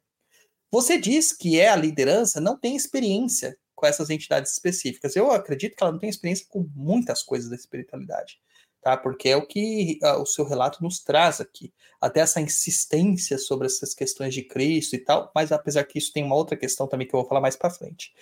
Você 0.70 0.98
diz 0.98 1.32
que 1.32 1.58
é 1.58 1.70
a 1.70 1.76
liderança, 1.76 2.40
não 2.40 2.58
tem 2.58 2.76
experiência 2.76 3.56
com 3.84 3.88
essas 3.88 4.08
entidades 4.08 4.52
específicas. 4.52 5.14
Eu 5.14 5.30
acredito 5.30 5.76
que 5.76 5.82
ela 5.82 5.92
não 5.92 5.98
tem 5.98 6.08
experiência 6.08 6.46
com 6.48 6.66
muitas 6.74 7.22
coisas 7.22 7.50
da 7.50 7.56
espiritualidade 7.56 8.40
tá? 8.84 8.98
Porque 8.98 9.30
é 9.30 9.36
o 9.36 9.46
que 9.46 9.98
uh, 10.02 10.20
o 10.20 10.26
seu 10.26 10.44
relato 10.44 10.82
nos 10.82 11.02
traz 11.02 11.40
aqui, 11.40 11.72
até 11.98 12.20
essa 12.20 12.38
insistência 12.38 13.38
sobre 13.38 13.66
essas 13.66 13.94
questões 13.94 14.34
de 14.34 14.42
Cristo 14.42 14.94
e 14.94 14.98
tal, 14.98 15.32
mas 15.34 15.50
apesar 15.50 15.84
que 15.84 15.98
isso 15.98 16.12
tem 16.12 16.22
uma 16.22 16.36
outra 16.36 16.54
questão 16.54 16.86
também 16.86 17.08
que 17.08 17.14
eu 17.14 17.20
vou 17.20 17.26
falar 17.26 17.40
mais 17.40 17.56
para 17.56 17.70
frente. 17.70 18.12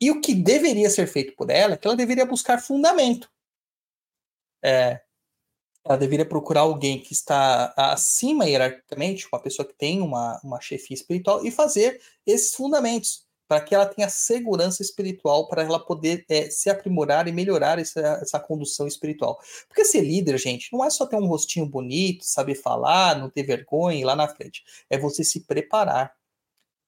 E 0.00 0.10
o 0.10 0.22
que 0.22 0.34
deveria 0.34 0.88
ser 0.88 1.06
feito 1.06 1.36
por 1.36 1.50
ela 1.50 1.74
é 1.74 1.76
que 1.76 1.86
ela 1.86 1.94
deveria 1.94 2.24
buscar 2.24 2.62
fundamento. 2.62 3.30
É, 4.64 5.02
ela 5.84 5.98
deveria 5.98 6.24
procurar 6.24 6.62
alguém 6.62 6.98
que 6.98 7.12
está 7.12 7.74
acima 7.76 8.46
hierarquicamente, 8.46 9.28
uma 9.30 9.42
pessoa 9.42 9.68
que 9.68 9.74
tem 9.74 10.00
uma, 10.00 10.40
uma 10.42 10.62
chefia 10.62 10.94
espiritual, 10.94 11.44
e 11.44 11.50
fazer 11.50 12.00
esses 12.26 12.54
fundamentos 12.54 13.28
para 13.50 13.60
que 13.60 13.74
ela 13.74 13.84
tenha 13.84 14.08
segurança 14.08 14.80
espiritual, 14.80 15.48
para 15.48 15.64
ela 15.64 15.84
poder 15.84 16.24
é, 16.28 16.48
se 16.48 16.70
aprimorar 16.70 17.26
e 17.26 17.32
melhorar 17.32 17.80
essa, 17.80 17.98
essa 18.22 18.38
condução 18.38 18.86
espiritual. 18.86 19.40
Porque 19.66 19.84
ser 19.84 20.02
líder, 20.02 20.38
gente, 20.38 20.72
não 20.72 20.84
é 20.84 20.88
só 20.88 21.04
ter 21.04 21.16
um 21.16 21.26
rostinho 21.26 21.66
bonito, 21.66 22.24
saber 22.24 22.54
falar, 22.54 23.18
não 23.18 23.28
ter 23.28 23.42
vergonha 23.42 24.06
lá 24.06 24.14
na 24.14 24.28
frente. 24.28 24.62
É 24.88 24.96
você 24.96 25.24
se 25.24 25.40
preparar, 25.40 26.14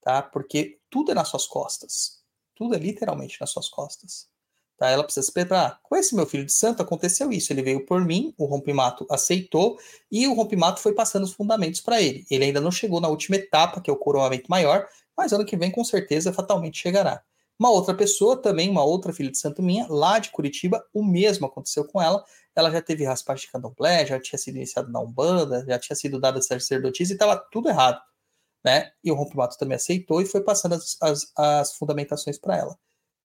tá? 0.02 0.22
Porque 0.22 0.78
tudo 0.88 1.10
é 1.10 1.14
nas 1.14 1.26
suas 1.26 1.48
costas. 1.48 2.22
Tudo 2.54 2.76
é 2.76 2.78
literalmente 2.78 3.40
nas 3.40 3.50
suas 3.50 3.68
costas. 3.68 4.28
Tá? 4.76 4.88
Ela 4.88 5.02
precisa 5.02 5.26
se 5.26 5.32
preparar. 5.32 5.80
Com 5.82 5.96
esse 5.96 6.14
meu 6.14 6.26
filho 6.26 6.44
de 6.44 6.52
santo 6.52 6.80
aconteceu 6.80 7.32
isso. 7.32 7.52
Ele 7.52 7.62
veio 7.62 7.86
por 7.86 8.04
mim, 8.04 8.32
o 8.38 8.44
rompimato 8.44 9.06
aceitou 9.10 9.78
e 10.10 10.26
o 10.26 10.34
rompimato 10.34 10.80
foi 10.80 10.92
passando 10.92 11.24
os 11.24 11.32
fundamentos 11.32 11.80
para 11.80 12.00
ele. 12.00 12.24
Ele 12.30 12.44
ainda 12.44 12.60
não 12.60 12.70
chegou 12.70 13.00
na 13.00 13.08
última 13.08 13.36
etapa, 13.36 13.80
que 13.80 13.90
é 13.90 13.92
o 13.92 13.96
coroamento 13.96 14.50
maior, 14.50 14.88
mas 15.16 15.32
ano 15.32 15.44
que 15.44 15.56
vem 15.56 15.70
com 15.70 15.84
certeza 15.84 16.32
fatalmente 16.32 16.78
chegará. 16.78 17.22
Uma 17.58 17.70
outra 17.70 17.94
pessoa, 17.94 18.40
também 18.40 18.68
uma 18.68 18.82
outra 18.82 19.12
filha 19.12 19.30
de 19.30 19.38
santo 19.38 19.62
minha, 19.62 19.86
lá 19.88 20.18
de 20.18 20.30
Curitiba, 20.30 20.84
o 20.92 21.04
mesmo 21.04 21.46
aconteceu 21.46 21.86
com 21.86 22.00
ela. 22.02 22.24
Ela 22.56 22.70
já 22.70 22.82
teve 22.82 23.04
raspagem 23.04 23.46
de 23.46 23.52
candomblé, 23.52 24.04
já 24.06 24.18
tinha 24.20 24.38
sido 24.38 24.56
iniciada 24.56 24.88
na 24.88 25.00
Umbanda, 25.00 25.64
já 25.66 25.78
tinha 25.78 25.94
sido 25.96 26.20
dada 26.20 26.42
sacerdotisa 26.42 27.12
e 27.12 27.14
estava 27.14 27.36
tudo 27.52 27.68
errado. 27.68 28.00
Né? 28.64 28.90
E 29.04 29.10
o 29.12 29.14
rompimato 29.14 29.56
também 29.58 29.76
aceitou 29.76 30.20
e 30.20 30.26
foi 30.26 30.42
passando 30.42 30.74
as, 30.74 30.96
as, 31.00 31.32
as 31.36 31.74
fundamentações 31.74 32.38
para 32.38 32.56
ela. 32.56 32.78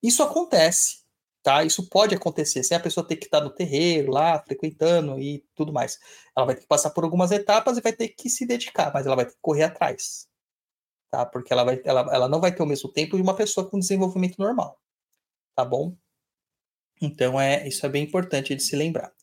Isso 0.04 0.22
acontece, 0.22 1.08
Tá? 1.48 1.64
Isso 1.64 1.88
pode 1.88 2.14
acontecer, 2.14 2.62
sem 2.62 2.76
a 2.76 2.80
pessoa 2.80 3.08
ter 3.08 3.16
que 3.16 3.24
estar 3.24 3.40
no 3.40 3.50
terreiro 3.50 4.12
lá, 4.12 4.38
frequentando 4.46 5.18
e 5.18 5.46
tudo 5.56 5.72
mais. 5.72 5.98
Ela 6.36 6.46
vai 6.46 6.56
ter 6.56 6.62
que 6.64 6.68
passar 6.68 6.90
por 6.90 7.06
algumas 7.06 7.32
etapas 7.32 7.78
e 7.78 7.82
vai 7.82 7.94
ter 7.94 8.10
que 8.10 8.30
se 8.30 8.46
dedicar, 8.46 8.92
mas 8.94 9.06
ela 9.06 9.16
vai 9.16 9.26
ter 9.26 9.32
que 9.32 9.40
correr 9.42 9.64
atrás. 9.64 10.28
Tá? 11.12 11.26
Porque 11.26 11.54
ela, 11.54 11.64
vai, 11.64 11.82
ela, 11.86 12.02
ela 12.14 12.28
não 12.28 12.42
vai 12.42 12.54
ter 12.54 12.62
o 12.62 12.66
mesmo 12.66 12.92
tempo 12.92 13.16
de 13.16 13.22
uma 13.22 13.36
pessoa 13.36 13.70
com 13.70 13.80
desenvolvimento 13.80 14.38
normal. 14.38 14.80
Tá 15.56 15.64
bom? 15.64 15.96
Então, 17.02 17.40
é, 17.40 17.68
isso 17.68 17.86
é 17.86 17.90
bem 17.90 18.04
importante 18.04 18.56
de 18.56 18.62
se 18.62 18.76
lembrar. 18.76 19.14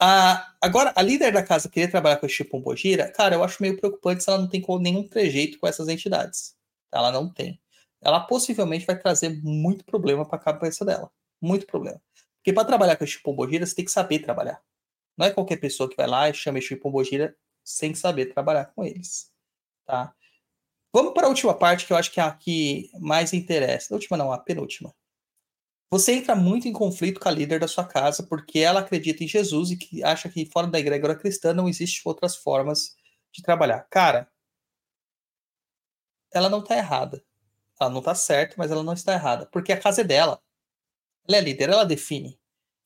A, 0.00 0.54
agora, 0.62 0.92
a 0.96 1.02
líder 1.02 1.32
da 1.32 1.42
casa 1.42 1.68
querer 1.68 1.90
trabalhar 1.90 2.16
com 2.16 2.26
esse 2.26 2.42
Pombogira, 2.42 3.12
cara, 3.12 3.34
eu 3.34 3.44
acho 3.44 3.62
meio 3.62 3.76
preocupante 3.76 4.24
se 4.24 4.30
ela 4.30 4.38
não 4.38 4.48
tem 4.48 4.64
nenhum 4.80 5.06
trejeito 5.06 5.58
com 5.58 5.66
essas 5.66 5.88
entidades. 5.88 6.56
Ela 6.90 7.12
não 7.12 7.30
tem. 7.32 7.60
Ela 8.00 8.20
possivelmente 8.20 8.86
vai 8.86 8.98
trazer 8.98 9.28
muito 9.42 9.84
problema 9.84 10.26
para 10.26 10.36
a 10.38 10.42
cabeça 10.42 10.84
dela. 10.84 11.10
Muito 11.40 11.66
problema. 11.66 12.00
Porque 12.36 12.52
para 12.52 12.64
trabalhar 12.64 12.96
com 12.96 13.04
esse 13.04 13.22
Pombogira, 13.22 13.66
você 13.66 13.74
tem 13.74 13.84
que 13.84 13.90
saber 13.90 14.20
trabalhar. 14.20 14.62
Não 15.18 15.26
é 15.26 15.30
qualquer 15.30 15.58
pessoa 15.58 15.88
que 15.88 15.96
vai 15.96 16.06
lá 16.06 16.30
e 16.30 16.34
chama 16.34 16.58
Pombogira 16.80 17.36
sem 17.62 17.94
saber 17.94 18.32
trabalhar 18.32 18.66
com 18.66 18.82
eles. 18.82 19.30
Tá? 19.84 20.14
Vamos 20.92 21.14
para 21.14 21.26
a 21.26 21.28
última 21.28 21.54
parte, 21.56 21.86
que 21.86 21.92
eu 21.92 21.96
acho 21.96 22.10
que 22.10 22.20
é 22.20 22.22
a 22.22 22.32
que 22.32 22.90
mais 22.98 23.32
interessa. 23.32 23.94
A 23.94 23.96
última 23.96 24.16
não, 24.16 24.32
a 24.32 24.38
penúltima. 24.38 24.94
Você 25.90 26.12
entra 26.12 26.36
muito 26.36 26.68
em 26.68 26.72
conflito 26.72 27.20
com 27.20 27.28
a 27.28 27.32
líder 27.32 27.60
da 27.60 27.68
sua 27.68 27.84
casa 27.84 28.22
porque 28.22 28.60
ela 28.60 28.80
acredita 28.80 29.24
em 29.24 29.28
Jesus 29.28 29.70
e 29.70 29.76
que 29.76 30.04
acha 30.04 30.28
que 30.28 30.46
fora 30.46 30.68
da 30.68 30.78
egrégora 30.78 31.16
cristã 31.16 31.52
não 31.52 31.68
existe 31.68 32.00
outras 32.04 32.36
formas 32.36 32.94
de 33.32 33.42
trabalhar. 33.42 33.86
Cara, 33.90 34.30
ela 36.32 36.48
não 36.48 36.60
está 36.60 36.76
errada. 36.76 37.24
Ela 37.80 37.90
não 37.90 38.00
está 38.00 38.14
certa, 38.14 38.54
mas 38.58 38.70
ela 38.70 38.82
não 38.82 38.92
está 38.92 39.14
errada, 39.14 39.46
porque 39.46 39.72
a 39.72 39.80
casa 39.80 40.02
é 40.02 40.04
dela. 40.04 40.40
Ela 41.26 41.38
é 41.38 41.40
líder, 41.40 41.70
ela 41.70 41.84
define 41.84 42.38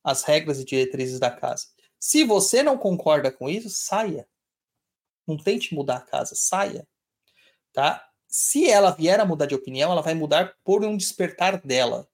as 0.02 0.22
regras 0.22 0.60
e 0.60 0.64
diretrizes 0.64 1.18
da 1.18 1.30
casa. 1.30 1.66
Se 1.98 2.24
você 2.24 2.62
não 2.62 2.78
concorda 2.78 3.32
com 3.32 3.48
isso, 3.48 3.70
saia. 3.70 4.28
Não 5.26 5.36
tente 5.36 5.74
mudar 5.74 5.96
a 5.96 6.00
casa, 6.00 6.34
saia. 6.34 6.86
Tá? 7.74 8.08
Se 8.28 8.70
ela 8.70 8.92
vier 8.92 9.18
a 9.20 9.26
mudar 9.26 9.46
de 9.46 9.54
opinião, 9.54 9.90
ela 9.90 10.00
vai 10.00 10.14
mudar 10.14 10.56
por 10.64 10.84
um 10.84 10.96
despertar 10.96 11.60
dela 11.60 12.08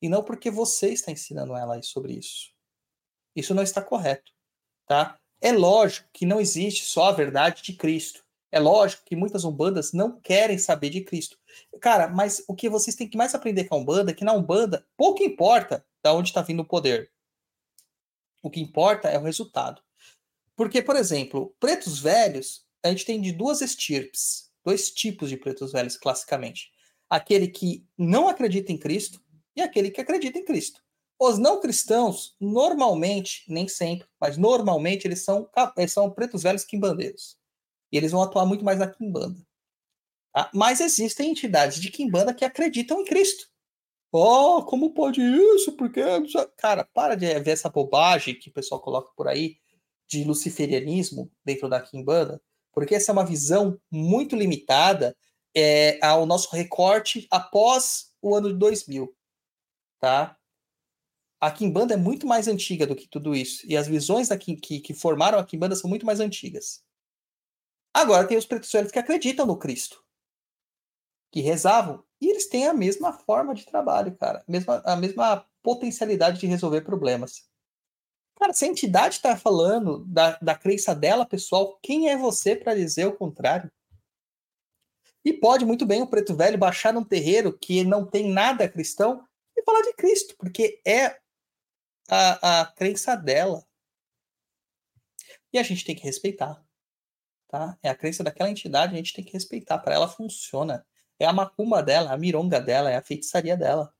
e 0.00 0.08
não 0.08 0.22
porque 0.22 0.50
você 0.50 0.92
está 0.92 1.10
ensinando 1.10 1.54
ela 1.54 1.82
sobre 1.82 2.14
isso. 2.14 2.52
Isso 3.34 3.52
não 3.52 3.62
está 3.62 3.82
correto, 3.82 4.32
tá? 4.86 5.18
É 5.40 5.52
lógico 5.52 6.08
que 6.12 6.24
não 6.24 6.40
existe 6.40 6.84
só 6.84 7.08
a 7.08 7.12
verdade 7.12 7.62
de 7.62 7.72
Cristo. 7.72 8.24
É 8.52 8.60
lógico 8.60 9.04
que 9.04 9.16
muitas 9.16 9.44
umbandas 9.44 9.92
não 9.92 10.20
querem 10.20 10.58
saber 10.58 10.90
de 10.90 11.02
Cristo. 11.02 11.36
Cara, 11.80 12.08
mas 12.08 12.44
o 12.46 12.54
que 12.54 12.68
vocês 12.68 12.94
têm 12.96 13.08
que 13.08 13.16
mais 13.16 13.34
aprender 13.34 13.64
com 13.64 13.74
a 13.74 13.78
umbanda 13.78 14.10
é 14.10 14.14
que 14.14 14.24
na 14.24 14.32
umbanda 14.32 14.86
pouco 14.96 15.22
importa 15.22 15.84
da 16.02 16.12
onde 16.12 16.28
está 16.28 16.42
vindo 16.42 16.60
o 16.60 16.64
poder. 16.64 17.10
O 18.42 18.50
que 18.50 18.60
importa 18.60 19.08
é 19.08 19.18
o 19.18 19.22
resultado. 19.22 19.82
Porque, 20.56 20.82
por 20.82 20.96
exemplo, 20.96 21.54
pretos 21.58 21.98
velhos, 21.98 22.64
a 22.82 22.88
gente 22.88 23.04
tem 23.04 23.20
de 23.20 23.32
duas 23.32 23.60
estirpes, 23.60 24.49
dois 24.64 24.90
tipos 24.90 25.28
de 25.28 25.36
pretos 25.36 25.72
velhos 25.72 25.96
classicamente. 25.96 26.70
Aquele 27.08 27.48
que 27.48 27.86
não 27.96 28.28
acredita 28.28 28.72
em 28.72 28.78
Cristo 28.78 29.20
e 29.56 29.60
aquele 29.60 29.90
que 29.90 30.00
acredita 30.00 30.38
em 30.38 30.44
Cristo. 30.44 30.80
Os 31.18 31.38
não 31.38 31.60
cristãos, 31.60 32.34
normalmente, 32.40 33.44
nem 33.46 33.68
sempre, 33.68 34.08
mas 34.18 34.38
normalmente 34.38 35.06
eles 35.06 35.22
são, 35.22 35.48
eles 35.76 35.92
são 35.92 36.10
pretos 36.10 36.42
velhos 36.42 36.64
quimbandeiros. 36.64 37.36
E 37.92 37.96
eles 37.96 38.12
vão 38.12 38.22
atuar 38.22 38.46
muito 38.46 38.64
mais 38.64 38.78
na 38.78 38.86
quimbanda. 38.86 39.38
Tá? 40.32 40.50
Mas 40.54 40.80
existem 40.80 41.30
entidades 41.30 41.80
de 41.80 41.90
quimbanda 41.90 42.32
que 42.32 42.44
acreditam 42.44 43.00
em 43.00 43.04
Cristo. 43.04 43.48
Oh, 44.12 44.64
como 44.64 44.94
pode 44.94 45.20
isso? 45.20 45.76
Porque. 45.76 46.00
Cara, 46.56 46.84
para 46.84 47.14
de 47.14 47.38
ver 47.40 47.50
essa 47.50 47.68
bobagem 47.68 48.38
que 48.38 48.48
o 48.48 48.52
pessoal 48.52 48.80
coloca 48.80 49.12
por 49.14 49.28
aí 49.28 49.56
de 50.08 50.24
luciferianismo 50.24 51.30
dentro 51.44 51.68
da 51.68 51.80
quimbanda, 51.80 52.42
porque 52.72 52.94
essa 52.94 53.10
é 53.10 53.14
uma 53.14 53.26
visão 53.26 53.78
muito 53.90 54.36
limitada 54.36 55.16
é, 55.54 55.98
ao 56.04 56.26
nosso 56.26 56.54
recorte 56.54 57.26
após 57.30 58.12
o 58.22 58.34
ano 58.34 58.52
de 58.52 58.58
2000 58.58 59.14
tá? 60.00 60.36
A 61.40 61.50
Kimbanda 61.50 61.94
é 61.94 61.96
muito 61.96 62.26
mais 62.26 62.48
antiga 62.48 62.86
do 62.86 62.96
que 62.96 63.06
tudo 63.06 63.34
isso. 63.34 63.64
E 63.66 63.76
as 63.76 63.86
visões 63.86 64.28
da 64.28 64.36
que, 64.36 64.56
que, 64.56 64.80
que 64.80 64.94
formaram 64.94 65.38
a 65.38 65.44
Kimbanda 65.44 65.76
são 65.76 65.88
muito 65.88 66.04
mais 66.04 66.20
antigas. 66.20 66.82
Agora 67.94 68.26
tem 68.26 68.36
os 68.36 68.46
velhos 68.46 68.90
que 68.90 68.98
acreditam 68.98 69.46
no 69.46 69.58
Cristo. 69.58 70.02
Que 71.30 71.40
rezavam. 71.40 72.04
E 72.20 72.28
eles 72.28 72.48
têm 72.48 72.66
a 72.66 72.74
mesma 72.74 73.12
forma 73.12 73.54
de 73.54 73.64
trabalho, 73.64 74.14
cara. 74.16 74.44
A 74.46 74.50
mesma, 74.50 74.82
a 74.84 74.96
mesma 74.96 75.46
potencialidade 75.62 76.40
de 76.40 76.46
resolver 76.46 76.82
problemas. 76.82 77.48
Cara, 78.40 78.54
se 78.54 78.64
a 78.64 78.68
entidade 78.68 79.16
está 79.16 79.36
falando 79.36 80.02
da, 80.06 80.38
da 80.40 80.54
crença 80.54 80.94
dela, 80.94 81.26
pessoal, 81.26 81.78
quem 81.82 82.08
é 82.08 82.16
você 82.16 82.56
para 82.56 82.74
dizer 82.74 83.04
o 83.06 83.14
contrário? 83.14 83.70
E 85.22 85.30
pode 85.30 85.66
muito 85.66 85.84
bem 85.84 86.00
o 86.00 86.06
preto 86.06 86.34
velho 86.34 86.56
baixar 86.56 86.94
num 86.94 87.04
terreiro 87.04 87.56
que 87.56 87.84
não 87.84 88.06
tem 88.06 88.32
nada 88.32 88.66
cristão 88.66 89.22
e 89.54 89.62
falar 89.62 89.82
de 89.82 89.92
Cristo, 89.92 90.34
porque 90.38 90.80
é 90.86 91.20
a, 92.08 92.62
a 92.62 92.66
crença 92.72 93.14
dela. 93.14 93.62
E 95.52 95.58
a 95.58 95.62
gente 95.62 95.84
tem 95.84 95.94
que 95.94 96.04
respeitar. 96.04 96.64
Tá? 97.46 97.78
É 97.82 97.90
a 97.90 97.94
crença 97.94 98.24
daquela 98.24 98.48
entidade, 98.48 98.94
a 98.94 98.96
gente 98.96 99.12
tem 99.12 99.22
que 99.24 99.34
respeitar. 99.34 99.76
Para 99.80 99.96
ela 99.96 100.08
funciona. 100.08 100.86
É 101.18 101.26
a 101.26 101.32
macumba 101.32 101.82
dela, 101.82 102.10
a 102.10 102.16
mironga 102.16 102.58
dela, 102.58 102.90
é 102.90 102.96
a 102.96 103.02
feitiçaria 103.02 103.54
dela. 103.54 103.92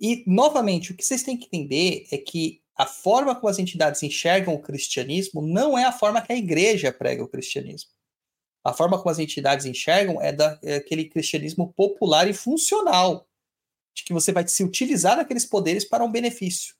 E, 0.00 0.24
novamente, 0.26 0.90
o 0.90 0.96
que 0.96 1.04
vocês 1.04 1.22
têm 1.22 1.36
que 1.36 1.46
entender 1.46 2.08
é 2.10 2.18
que 2.18 2.60
a 2.80 2.86
forma 2.86 3.34
como 3.34 3.50
as 3.50 3.58
entidades 3.58 4.02
enxergam 4.02 4.54
o 4.54 4.58
cristianismo 4.58 5.42
não 5.42 5.76
é 5.76 5.84
a 5.84 5.92
forma 5.92 6.22
que 6.22 6.32
a 6.32 6.36
igreja 6.36 6.90
prega 6.90 7.22
o 7.22 7.28
cristianismo. 7.28 7.90
A 8.64 8.72
forma 8.72 8.96
como 8.96 9.10
as 9.10 9.18
entidades 9.18 9.66
enxergam 9.66 10.18
é 10.18 10.32
daquele 10.32 11.02
é 11.02 11.08
cristianismo 11.10 11.74
popular 11.74 12.26
e 12.26 12.32
funcional 12.32 13.28
de 13.94 14.02
que 14.02 14.14
você 14.14 14.32
vai 14.32 14.48
se 14.48 14.64
utilizar 14.64 15.18
daqueles 15.18 15.44
poderes 15.44 15.84
para 15.84 16.02
um 16.02 16.10
benefício. 16.10 16.74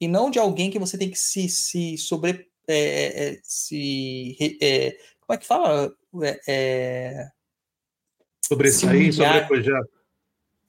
E 0.00 0.08
não 0.08 0.32
de 0.32 0.40
alguém 0.40 0.68
que 0.68 0.80
você 0.80 0.98
tem 0.98 1.08
que 1.08 1.18
se, 1.18 1.48
se 1.48 1.96
sobre. 1.96 2.50
É, 2.66 2.74
é, 2.74 3.34
é 3.34 3.40
se, 3.44 4.36
é, 4.60 4.98
como 5.20 5.36
é 5.36 5.36
que 5.36 5.46
fala? 5.46 5.96
É 6.48 7.30
Sobressair, 8.44 9.12
sobrepujar. 9.12 9.84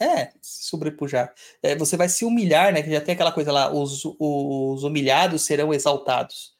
É, 0.02 0.32
sobrepujar. 0.42 1.34
É, 1.62 1.76
você 1.76 1.98
vai 1.98 2.08
se 2.08 2.24
humilhar, 2.24 2.74
né? 2.74 2.82
Que 2.82 2.92
já 2.92 3.02
tem 3.02 3.14
aquela 3.14 3.32
coisa 3.34 3.52
lá, 3.52 3.72
os, 3.72 4.04
os 4.06 4.84
humilhados 4.84 5.42
serão 5.42 5.74
exaltados. 5.74 6.56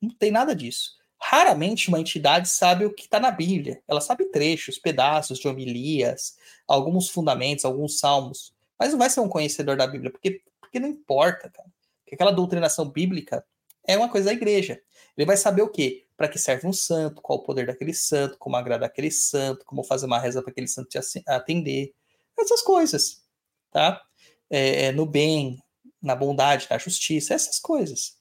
Não 0.00 0.10
tem 0.10 0.30
nada 0.30 0.54
disso. 0.54 0.96
Raramente 1.20 1.88
uma 1.88 1.98
entidade 1.98 2.48
sabe 2.48 2.84
o 2.84 2.92
que 2.92 3.02
está 3.02 3.18
na 3.18 3.30
Bíblia. 3.30 3.82
Ela 3.88 4.00
sabe 4.00 4.26
trechos, 4.26 4.78
pedaços 4.78 5.38
de 5.38 5.48
homilias, 5.48 6.36
alguns 6.68 7.08
fundamentos, 7.08 7.64
alguns 7.64 7.98
salmos. 7.98 8.54
Mas 8.78 8.92
não 8.92 8.98
vai 8.98 9.10
ser 9.10 9.20
um 9.20 9.28
conhecedor 9.28 9.76
da 9.76 9.86
Bíblia, 9.86 10.10
porque, 10.10 10.42
porque 10.60 10.78
não 10.78 10.88
importa, 10.88 11.50
cara. 11.50 11.68
Porque 12.04 12.14
aquela 12.14 12.30
doutrinação 12.30 12.88
bíblica 12.88 13.44
é 13.84 13.96
uma 13.96 14.08
coisa 14.08 14.26
da 14.26 14.32
igreja. 14.32 14.80
Ele 15.16 15.26
vai 15.26 15.36
saber 15.36 15.62
o 15.62 15.68
quê? 15.68 16.06
Para 16.16 16.28
que 16.28 16.38
serve 16.38 16.66
um 16.68 16.72
santo, 16.72 17.20
qual 17.22 17.38
o 17.38 17.42
poder 17.42 17.66
daquele 17.66 17.94
santo, 17.94 18.38
como 18.38 18.56
agradar 18.56 18.88
aquele 18.88 19.10
santo, 19.10 19.64
como 19.64 19.82
fazer 19.82 20.06
uma 20.06 20.20
reza 20.20 20.42
para 20.42 20.50
aquele 20.52 20.68
santo 20.68 20.88
te 20.88 20.98
atender. 21.26 21.92
Essas 22.38 22.62
coisas, 22.62 23.24
tá? 23.70 24.02
É, 24.50 24.92
no 24.92 25.06
bem, 25.06 25.58
na 26.02 26.14
bondade, 26.14 26.66
na 26.70 26.78
justiça, 26.78 27.34
essas 27.34 27.58
coisas. 27.58 28.16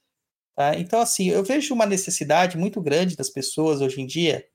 Tá? 0.55 0.76
Então, 0.78 1.01
assim, 1.01 1.30
eu 1.30 1.43
vejo 1.43 1.74
uma 1.74 1.86
necessidade 1.86 2.57
muito 2.57 2.82
grande 2.82 3.16
das 3.16 3.30
pessoas 3.30 3.82
hoje 3.82 4.01
em 4.01 4.07
dia 4.07 4.47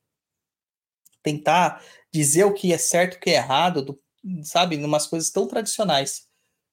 tentar 1.22 1.84
dizer 2.12 2.44
o 2.44 2.54
que 2.54 2.72
é 2.72 2.78
certo 2.78 3.14
e 3.14 3.16
o 3.18 3.20
que 3.20 3.30
é 3.30 3.34
errado, 3.34 3.82
do, 3.82 4.02
sabe, 4.42 4.76
numas 4.76 5.06
coisas 5.06 5.30
tão 5.30 5.46
tradicionais. 5.46 6.26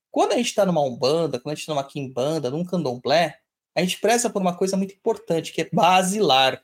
Quando 0.09 0.31
a 0.31 0.37
gente 0.37 0.47
está 0.47 0.65
numa 0.65 0.81
umbanda, 0.81 1.39
quando 1.39 1.51
a 1.51 1.55
gente 1.55 1.63
está 1.63 1.73
numa 1.73 1.83
quimbanda, 1.83 2.49
num 2.49 2.65
candomblé, 2.65 3.39
a 3.75 3.81
gente 3.81 3.99
preza 3.99 4.29
por 4.29 4.41
uma 4.41 4.57
coisa 4.57 4.75
muito 4.77 4.95
importante, 4.95 5.53
que 5.53 5.61
é 5.61 5.69
basilar, 5.71 6.63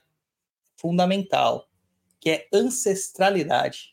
fundamental, 0.77 1.69
que 2.19 2.29
é 2.29 2.47
ancestralidade. 2.51 3.92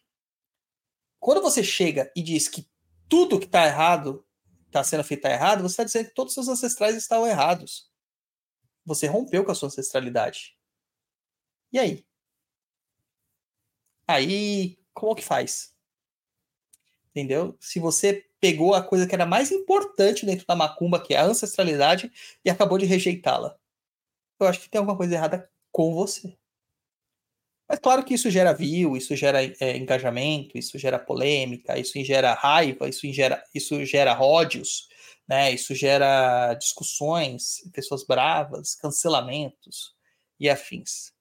Quando 1.21 1.43
você 1.43 1.62
chega 1.62 2.11
e 2.16 2.23
diz 2.23 2.49
que 2.49 2.66
tudo 3.09 3.39
que 3.39 3.45
está 3.45 3.66
errado, 3.66 4.27
está 4.66 4.83
sendo 4.83 5.05
feito 5.05 5.23
tá 5.23 5.31
errado, 5.31 5.62
você 5.62 5.75
está 5.75 5.85
dizendo 5.85 6.09
que 6.09 6.14
todos 6.14 6.31
os 6.31 6.35
seus 6.35 6.49
ancestrais 6.49 6.97
estavam 6.97 7.27
errados. 7.27 7.91
Você 8.87 9.07
rompeu 9.07 9.45
com 9.45 9.53
a 9.53 9.55
sua 9.55 9.68
ancestralidade. 9.68 10.57
E 11.71 11.79
aí? 11.79 12.07
Aí, 14.09 14.79
como 14.95 15.14
que 15.14 15.23
faz? 15.23 15.75
Entendeu? 17.11 17.57
Se 17.61 17.79
você 17.79 18.27
pegou 18.41 18.75
a 18.75 18.83
coisa 18.83 19.07
que 19.07 19.14
era 19.14 19.27
mais 19.27 19.53
importante 19.53 20.25
dentro 20.25 20.47
da 20.47 20.57
macumba, 20.57 21.03
que 21.03 21.12
é 21.12 21.18
a 21.18 21.27
ancestralidade, 21.27 22.11
e 22.43 22.49
acabou 22.49 22.79
de 22.79 22.87
rejeitá-la. 22.87 23.59
Eu 24.39 24.47
acho 24.47 24.61
que 24.61 24.71
tem 24.71 24.79
alguma 24.79 24.97
coisa 24.97 25.14
errada 25.14 25.51
com 25.71 25.93
você. 25.95 26.39
Mas 27.71 27.79
claro 27.79 28.05
que 28.05 28.14
isso 28.14 28.29
gera 28.29 28.53
view, 28.53 28.97
isso 28.97 29.14
gera 29.14 29.45
é, 29.45 29.77
engajamento, 29.77 30.59
isso 30.59 30.77
gera 30.77 30.99
polêmica, 30.99 31.79
isso 31.79 32.03
gera 32.03 32.35
raiva, 32.35 32.89
isso 32.89 33.07
gera, 33.12 33.41
isso 33.55 33.85
gera 33.85 34.21
ódios, 34.21 34.89
né? 35.29 35.53
Isso 35.53 35.73
gera 35.73 36.53
discussões, 36.55 37.59
pessoas 37.73 38.05
bravas, 38.05 38.75
cancelamentos 38.75 39.95
e 40.41 40.51
afins. 40.51 41.12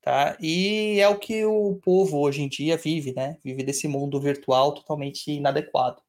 Tá? 0.00 0.36
E 0.40 1.00
é 1.00 1.08
o 1.08 1.18
que 1.18 1.44
o 1.44 1.80
povo 1.82 2.20
hoje 2.20 2.42
em 2.42 2.48
dia 2.48 2.76
vive, 2.76 3.12
né? 3.12 3.36
Vive 3.44 3.64
desse 3.64 3.88
mundo 3.88 4.20
virtual 4.20 4.74
totalmente 4.74 5.32
inadequado, 5.32 6.00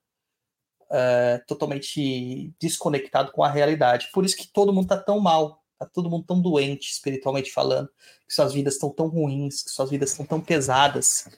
uh, 0.83 1.43
totalmente 1.47 2.53
desconectado 2.61 3.31
com 3.31 3.43
a 3.43 3.49
realidade. 3.49 4.09
Por 4.13 4.23
isso 4.23 4.37
que 4.37 4.47
todo 4.47 4.71
mundo 4.71 4.87
tá 4.87 4.97
tão 4.97 5.19
mal, 5.19 5.63
tá 5.79 5.85
todo 5.85 6.09
mundo 6.09 6.25
tão 6.25 6.41
doente, 6.41 6.91
espiritualmente 6.91 7.51
falando, 7.51 7.89
que 8.27 8.33
suas 8.33 8.53
vidas 8.53 8.73
estão 8.73 8.89
tão 8.89 9.07
ruins, 9.07 9.63
que 9.63 9.69
suas 9.71 9.89
vidas 9.89 10.11
estão 10.11 10.25
tão 10.25 10.41
pesadas. 10.41 11.29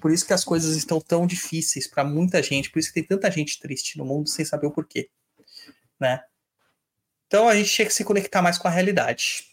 Por 0.00 0.10
isso 0.10 0.26
que 0.26 0.32
as 0.32 0.42
coisas 0.42 0.74
estão 0.74 1.00
tão 1.00 1.26
difíceis 1.26 1.86
para 1.86 2.02
muita 2.02 2.42
gente, 2.42 2.70
por 2.70 2.78
isso 2.78 2.88
que 2.88 2.94
tem 2.94 3.04
tanta 3.04 3.30
gente 3.30 3.60
triste 3.60 3.98
no 3.98 4.04
mundo 4.04 4.28
sem 4.28 4.44
saber 4.44 4.66
o 4.66 4.72
porquê, 4.72 5.10
né? 6.00 6.24
Então 7.26 7.48
a 7.48 7.54
gente 7.54 7.70
tinha 7.70 7.86
que 7.86 7.94
se 7.94 8.04
conectar 8.04 8.40
mais 8.40 8.58
com 8.58 8.66
a 8.66 8.70
realidade, 8.70 9.44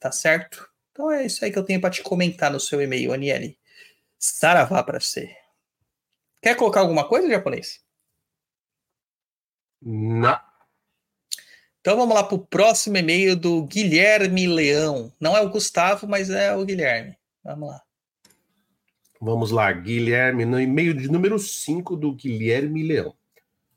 tá 0.00 0.10
certo? 0.10 0.68
Então 0.90 1.10
é 1.10 1.26
isso 1.26 1.44
aí 1.44 1.52
que 1.52 1.58
eu 1.58 1.64
tenho 1.64 1.80
para 1.80 1.90
te 1.90 2.02
comentar 2.02 2.50
no 2.50 2.58
seu 2.58 2.80
e-mail, 2.80 3.12
Aniele. 3.12 3.58
Saravá 4.18 4.82
para 4.82 4.98
você. 4.98 5.36
Quer 6.40 6.56
colocar 6.56 6.80
alguma 6.80 7.06
coisa, 7.06 7.28
japonês? 7.28 7.80
Não. 9.82 10.53
Então 11.84 11.98
vamos 11.98 12.14
lá 12.14 12.24
para 12.24 12.36
o 12.36 12.38
próximo 12.38 12.96
e-mail 12.96 13.36
do 13.36 13.62
Guilherme 13.64 14.46
Leão. 14.46 15.12
Não 15.20 15.36
é 15.36 15.42
o 15.42 15.50
Gustavo, 15.50 16.08
mas 16.08 16.30
é 16.30 16.56
o 16.56 16.64
Guilherme. 16.64 17.14
Vamos 17.44 17.68
lá. 17.68 17.82
Vamos 19.20 19.50
lá, 19.50 19.70
Guilherme, 19.70 20.46
no 20.46 20.58
e-mail 20.58 20.94
de 20.94 21.12
número 21.12 21.38
5 21.38 21.94
do 21.94 22.14
Guilherme 22.14 22.82
Leão. 22.82 23.14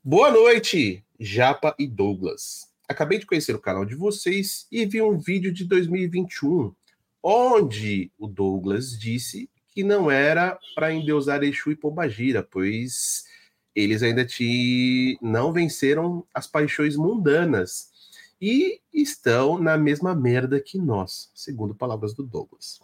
Boa 0.02 0.30
noite, 0.30 1.04
Japa 1.20 1.74
e 1.78 1.86
Douglas. 1.86 2.70
Acabei 2.88 3.18
de 3.18 3.26
conhecer 3.26 3.54
o 3.54 3.60
canal 3.60 3.84
de 3.84 3.94
vocês 3.94 4.66
e 4.72 4.86
vi 4.86 5.02
um 5.02 5.18
vídeo 5.18 5.52
de 5.52 5.66
2021 5.66 6.72
onde 7.22 8.10
o 8.18 8.26
Douglas 8.26 8.98
disse 8.98 9.50
que 9.68 9.84
não 9.84 10.10
era 10.10 10.58
para 10.74 10.94
endeusar 10.94 11.42
Exu 11.42 11.72
e 11.72 11.76
Pombagira, 11.76 12.42
pois 12.42 13.24
eles 13.74 14.02
ainda 14.02 14.24
te 14.24 15.18
não 15.20 15.52
venceram 15.52 16.26
as 16.32 16.46
paixões 16.46 16.96
mundanas 16.96 17.87
e 18.40 18.80
estão 18.92 19.58
na 19.58 19.76
mesma 19.76 20.14
merda 20.14 20.60
que 20.60 20.78
nós, 20.78 21.30
segundo 21.34 21.74
palavras 21.74 22.14
do 22.14 22.22
Douglas. 22.22 22.80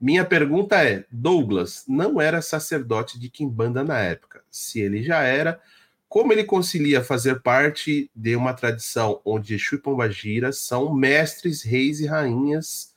Minha 0.00 0.24
pergunta 0.24 0.82
é: 0.82 1.04
Douglas 1.10 1.84
não 1.88 2.20
era 2.20 2.42
sacerdote 2.42 3.18
de 3.18 3.30
Kimbanda 3.30 3.82
na 3.82 3.98
época? 3.98 4.42
Se 4.50 4.80
ele 4.80 5.02
já 5.02 5.22
era, 5.22 5.60
como 6.08 6.32
ele 6.32 6.44
concilia 6.44 7.02
fazer 7.02 7.40
parte 7.40 8.10
de 8.14 8.36
uma 8.36 8.54
tradição 8.54 9.20
onde 9.24 9.54
Exu 9.54 9.76
e 9.76 9.78
Pombagira 9.78 10.52
são 10.52 10.94
mestres, 10.94 11.62
reis 11.62 12.00
e 12.00 12.06
rainhas 12.06 12.94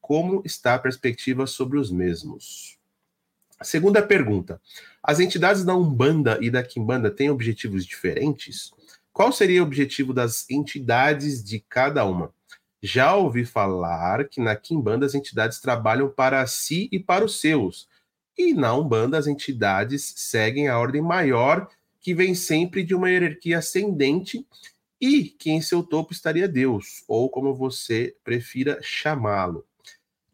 como 0.00 0.42
está 0.44 0.74
a 0.74 0.78
perspectiva 0.78 1.46
sobre 1.46 1.78
os 1.78 1.90
mesmos? 1.90 2.76
segunda 3.64 4.02
pergunta: 4.02 4.60
as 5.02 5.20
entidades 5.20 5.64
da 5.64 5.74
Umbanda 5.74 6.38
e 6.40 6.50
da 6.50 6.62
Quimbanda 6.62 7.10
têm 7.10 7.30
objetivos 7.30 7.86
diferentes? 7.86 8.72
Qual 9.12 9.30
seria 9.30 9.62
o 9.62 9.66
objetivo 9.66 10.14
das 10.14 10.48
entidades 10.48 11.44
de 11.44 11.60
cada 11.60 12.04
uma? 12.04 12.32
Já 12.82 13.14
ouvi 13.14 13.44
falar 13.44 14.26
que 14.26 14.40
na 14.40 14.56
Quimbanda 14.56 15.04
as 15.04 15.14
entidades 15.14 15.60
trabalham 15.60 16.10
para 16.10 16.44
si 16.46 16.88
e 16.90 16.98
para 16.98 17.24
os 17.24 17.38
seus, 17.38 17.88
e 18.36 18.54
na 18.54 18.74
Umbanda 18.74 19.18
as 19.18 19.26
entidades 19.26 20.14
seguem 20.16 20.68
a 20.68 20.78
ordem 20.78 21.02
maior, 21.02 21.68
que 22.00 22.14
vem 22.14 22.34
sempre 22.34 22.82
de 22.82 22.94
uma 22.94 23.10
hierarquia 23.10 23.58
ascendente 23.58 24.46
e 25.00 25.24
que 25.24 25.50
em 25.50 25.60
seu 25.60 25.82
topo 25.82 26.12
estaria 26.12 26.48
Deus, 26.48 27.04
ou 27.06 27.28
como 27.28 27.54
você 27.54 28.16
prefira 28.24 28.78
chamá-lo. 28.82 29.64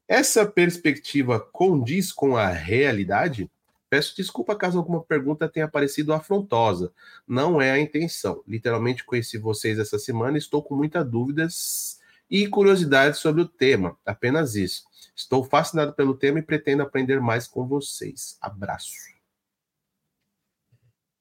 Essa 0.06 0.46
perspectiva 0.46 1.40
condiz 1.40 2.12
com 2.12 2.36
a 2.36 2.48
realidade? 2.48 3.50
Peço 3.90 4.14
desculpa 4.16 4.54
caso 4.54 4.78
alguma 4.78 5.02
pergunta 5.02 5.48
tenha 5.48 5.66
parecido 5.66 6.12
afrontosa. 6.12 6.92
Não 7.26 7.60
é 7.60 7.70
a 7.70 7.78
intenção. 7.78 8.42
Literalmente 8.46 9.04
conheci 9.04 9.38
vocês 9.38 9.78
essa 9.78 9.98
semana 9.98 10.36
e 10.36 10.40
estou 10.40 10.62
com 10.62 10.76
muitas 10.76 11.08
dúvidas 11.08 11.98
e 12.30 12.46
curiosidades 12.46 13.18
sobre 13.18 13.42
o 13.42 13.48
tema. 13.48 13.96
Apenas 14.04 14.54
isso. 14.54 14.84
Estou 15.16 15.42
fascinado 15.42 15.94
pelo 15.94 16.14
tema 16.14 16.38
e 16.38 16.42
pretendo 16.42 16.82
aprender 16.82 17.20
mais 17.20 17.46
com 17.46 17.66
vocês. 17.66 18.36
Abraço. 18.40 18.92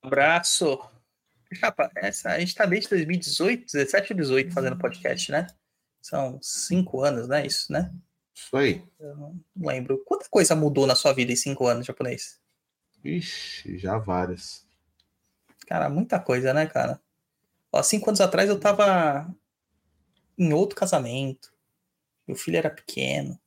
Abraço. 0.02 0.80
Chapa, 1.54 1.90
essa, 1.96 2.32
a 2.32 2.40
gente 2.40 2.50
está 2.50 2.66
desde 2.66 2.90
2018, 2.90 3.66
17 3.72 4.12
ou 4.12 4.18
18 4.18 4.54
fazendo 4.54 4.78
podcast, 4.78 5.32
né? 5.32 5.48
São 6.02 6.38
cinco 6.42 7.02
anos, 7.02 7.28
né? 7.28 7.46
Isso, 7.46 7.72
né? 7.72 7.92
Isso 8.36 8.56
aí. 8.56 8.84
Eu 9.00 9.16
não 9.16 9.40
lembro. 9.56 10.04
Quanta 10.06 10.28
coisa 10.30 10.56
mudou 10.56 10.86
na 10.86 10.96
sua 10.96 11.14
vida 11.14 11.32
em 11.32 11.36
cinco 11.36 11.66
anos 11.66 11.86
japonês? 11.86 12.40
Ixi, 13.08 13.78
já 13.78 13.98
várias. 13.98 14.66
Cara, 15.66 15.90
muita 15.90 16.20
coisa, 16.20 16.54
né, 16.54 16.66
cara? 16.66 17.00
Ó, 17.72 17.82
cinco 17.84 18.10
anos 18.10 18.22
atrás 18.22 18.50
eu 18.50 18.60
tava 18.60 19.34
em 20.38 20.54
outro 20.54 20.76
casamento. 20.76 21.54
Meu 22.28 22.36
filho 22.36 22.58
era 22.58 22.70
pequeno. 22.70 23.40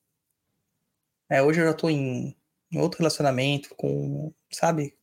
É, 1.29 1.43
hoje 1.43 1.61
eu 1.61 1.67
já 1.67 1.75
tô 1.75 1.89
em, 1.89 2.37
em 2.73 2.79
outro 2.79 2.99
relacionamento, 2.99 3.75
com, 3.75 4.33
sabe, 4.51 4.97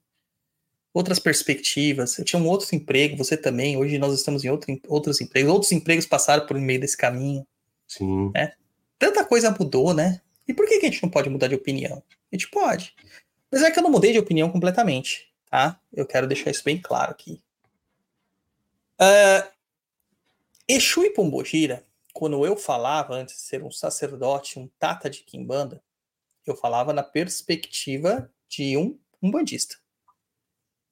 outras 0.94 1.20
perspectivas. 1.20 2.18
Eu 2.18 2.26
tinha 2.26 2.42
um 2.42 2.48
outro 2.48 2.76
emprego, 2.76 3.18
você 3.18 3.38
também. 3.38 3.78
Hoje 3.78 3.98
nós 3.98 4.14
estamos 4.14 4.44
em 4.44 4.50
outro, 4.50 4.80
outros 4.88 5.22
empregos. 5.22 5.52
Outros 5.52 5.72
empregos 5.72 6.06
passaram 6.06 6.46
por 6.46 6.60
meio 6.60 6.80
desse 6.80 6.98
caminho. 6.98 7.46
Sim. 7.88 8.32
Né? 8.34 8.54
tanta 9.00 9.24
coisa 9.24 9.56
mudou, 9.58 9.94
né? 9.94 10.22
E 10.48 10.54
por 10.54 10.68
que, 10.68 10.80
que 10.80 10.86
a 10.86 10.90
gente 10.90 11.04
não 11.04 11.10
pode 11.10 11.30
mudar 11.30 11.48
de 11.48 11.56
opinião? 11.56 12.04
A 12.32 12.36
gente 12.36 12.50
pode. 12.50 12.96
Mas 13.52 13.64
é 13.64 13.72
que 13.72 13.80
eu 13.80 13.84
não 13.84 13.92
mudei 13.92 14.12
de 14.12 14.20
opinião 14.20 14.52
completamente, 14.52 15.32
tá? 15.50 15.80
Eu 15.94 16.06
quero 16.06 16.28
deixar 16.28 16.52
isso 16.52 16.64
bem 16.64 16.82
claro 16.82 17.12
aqui. 17.12 17.42
Uh, 19.00 19.50
Exu 20.68 21.04
e 21.04 21.10
Pombogira, 21.12 21.84
quando 22.14 22.46
eu 22.46 22.58
falava 22.58 23.14
antes 23.14 23.36
de 23.36 23.42
ser 23.42 23.64
um 23.64 23.72
sacerdote, 23.72 24.60
um 24.60 24.68
tata 24.80 25.10
de 25.10 25.22
Kimbanda, 25.22 25.82
eu 26.46 26.56
falava 26.56 26.92
na 26.92 27.04
perspectiva 27.04 28.32
de 28.50 28.76
um, 28.76 28.98
um 29.22 29.30
bandista. 29.30 29.76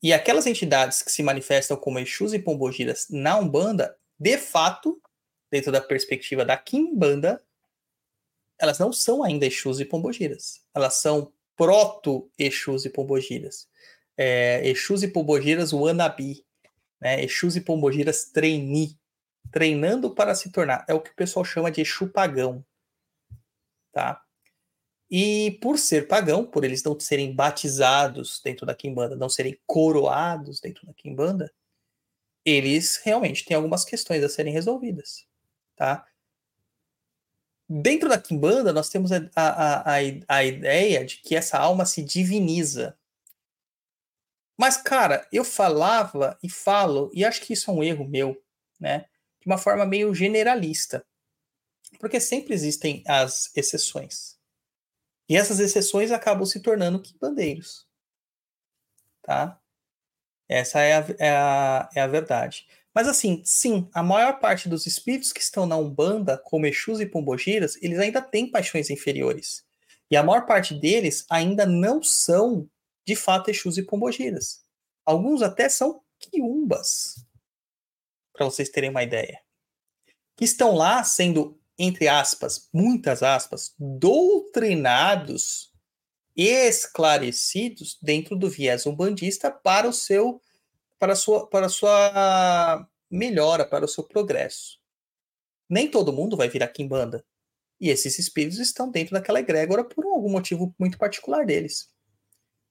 E 0.03 0.13
aquelas 0.13 0.45
entidades 0.45 1.01
que 1.01 1.11
se 1.11 1.23
manifestam 1.23 1.75
como 1.75 1.97
Exus 1.97 2.33
e 2.33 2.39
Pombogiras 2.39 3.07
na 3.09 3.37
Umbanda, 3.37 3.97
de 4.19 4.37
fato, 4.37 5.01
dentro 5.49 5.71
da 5.71 5.81
perspectiva 5.81 6.45
da 6.45 6.55
Kimbanda, 6.55 7.43
elas 8.59 8.77
não 8.77 8.93
são 8.93 9.23
ainda 9.23 9.45
Exus 9.45 9.79
e 9.79 9.85
Pombogiras. 9.85 10.61
Elas 10.73 10.95
são 10.95 11.33
proto-Exus 11.55 12.85
e 12.85 12.89
Pombogiras. 12.89 13.67
É, 14.17 14.67
Exus 14.67 15.03
e 15.03 15.07
Pombogiras 15.07 15.73
wannabe. 15.73 16.45
Né? 16.99 17.23
Exus 17.23 17.55
e 17.55 17.61
Pombogiras 17.61 18.25
trainee. 18.25 18.97
Treinando 19.51 20.13
para 20.13 20.35
se 20.35 20.51
tornar. 20.51 20.85
É 20.87 20.93
o 20.93 20.99
que 20.99 21.11
o 21.11 21.15
pessoal 21.15 21.45
chama 21.45 21.71
de 21.71 21.81
Exu 21.81 22.07
pagão. 22.07 22.65
Tá? 23.91 24.21
E 25.09 25.57
por 25.61 25.77
ser 25.77 26.07
pagão, 26.07 26.45
por 26.45 26.63
eles 26.63 26.83
não 26.83 26.99
serem 26.99 27.33
batizados 27.33 28.41
dentro 28.43 28.65
da 28.65 28.73
Kimbanda, 28.73 29.15
não 29.15 29.29
serem 29.29 29.57
coroados 29.65 30.59
dentro 30.59 30.85
da 30.85 30.93
Kimbanda, 30.93 31.53
eles 32.43 32.97
realmente 32.97 33.45
têm 33.45 33.55
algumas 33.55 33.85
questões 33.85 34.23
a 34.23 34.29
serem 34.29 34.51
resolvidas. 34.51 35.27
Tá? 35.75 36.05
Dentro 37.67 38.07
da 38.07 38.21
Kimbanda, 38.21 38.71
nós 38.71 38.89
temos 38.89 39.11
a, 39.11 39.17
a, 39.35 39.95
a, 39.95 39.95
a 40.27 40.43
ideia 40.43 41.03
de 41.03 41.17
que 41.17 41.35
essa 41.35 41.57
alma 41.57 41.85
se 41.85 42.03
diviniza. 42.03 42.97
Mas, 44.57 44.77
cara, 44.77 45.27
eu 45.31 45.43
falava 45.43 46.37
e 46.41 46.49
falo, 46.49 47.11
e 47.13 47.25
acho 47.25 47.41
que 47.41 47.53
isso 47.53 47.69
é 47.69 47.73
um 47.73 47.83
erro 47.83 48.07
meu, 48.07 48.41
né? 48.79 49.05
De 49.41 49.47
uma 49.47 49.57
forma 49.57 49.85
meio 49.85 50.13
generalista. 50.13 51.05
Porque 51.99 52.19
sempre 52.19 52.53
existem 52.53 53.03
as 53.07 53.51
exceções. 53.55 54.37
E 55.27 55.35
essas 55.35 55.59
exceções 55.59 56.11
acabam 56.11 56.45
se 56.45 56.59
tornando 56.59 57.01
quimbandeiros. 57.01 57.87
Tá? 59.23 59.59
Essa 60.47 60.81
é 60.81 60.93
a, 60.93 61.05
é 61.19 61.29
a, 61.29 61.89
é 61.95 62.01
a 62.01 62.07
verdade. 62.07 62.65
Mas 62.93 63.07
assim, 63.07 63.41
sim, 63.43 63.89
a 63.93 64.01
maior 64.01 64.39
parte 64.39 64.69
dos 64.69 64.85
espíritos 64.85 65.33
que 65.33 65.41
estão 65.41 65.65
na 65.65 65.75
Umbanda, 65.75 66.37
como 66.37 66.65
Exus 66.65 67.01
e 67.01 67.05
Pombogiras, 67.05 67.77
eles 67.81 67.99
ainda 67.99 68.21
têm 68.21 68.49
paixões 68.49 68.89
inferiores. 68.89 69.65
E 70.09 70.15
a 70.15 70.23
maior 70.23 70.45
parte 70.45 70.73
deles 70.73 71.25
ainda 71.29 71.65
não 71.65 72.01
são, 72.01 72.69
de 73.05 73.15
fato, 73.15 73.49
Exus 73.49 73.77
e 73.77 73.83
Pombogiras. 73.83 74.63
Alguns 75.05 75.41
até 75.41 75.67
são 75.67 76.01
quiumbas, 76.19 77.25
para 78.33 78.45
vocês 78.45 78.69
terem 78.69 78.89
uma 78.89 79.03
ideia. 79.03 79.41
Que 80.37 80.45
estão 80.45 80.73
lá 80.73 81.03
sendo, 81.03 81.59
entre 81.77 82.07
aspas, 82.07 82.69
muitas 82.73 83.21
aspas, 83.21 83.73
doutrinados 83.77 85.74
esclarecidos 86.35 87.97
dentro 88.01 88.35
do 88.35 88.49
viés 88.49 88.85
umbandista 88.85 89.49
para 89.49 89.87
o 89.87 89.93
seu 89.93 90.41
para 90.99 91.15
sua 91.15 91.47
para 91.47 91.69
sua 91.69 92.87
melhora, 93.09 93.65
para 93.65 93.85
o 93.85 93.87
seu 93.87 94.03
progresso. 94.03 94.79
Nem 95.69 95.89
todo 95.89 96.13
mundo 96.13 96.37
vai 96.37 96.49
virar 96.49 96.67
quimbanda. 96.67 97.25
E 97.79 97.89
esses 97.89 98.17
espíritos 98.19 98.59
estão 98.59 98.89
dentro 98.89 99.13
daquela 99.13 99.39
egrégora 99.39 99.83
por 99.83 100.05
algum 100.05 100.29
motivo 100.29 100.73
muito 100.79 100.97
particular 100.97 101.45
deles. 101.45 101.89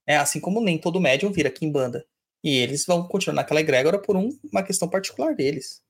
É 0.06 0.16
assim 0.16 0.40
como 0.40 0.60
nem 0.60 0.78
todo 0.78 1.00
médium 1.00 1.32
vira 1.32 1.50
quimbanda. 1.50 2.06
E 2.42 2.58
eles 2.58 2.84
vão 2.84 3.06
continuar 3.08 3.36
naquela 3.36 3.60
egrégora 3.60 3.98
por 3.98 4.16
um, 4.16 4.28
uma 4.52 4.62
questão 4.62 4.88
particular 4.88 5.34
deles. 5.34 5.82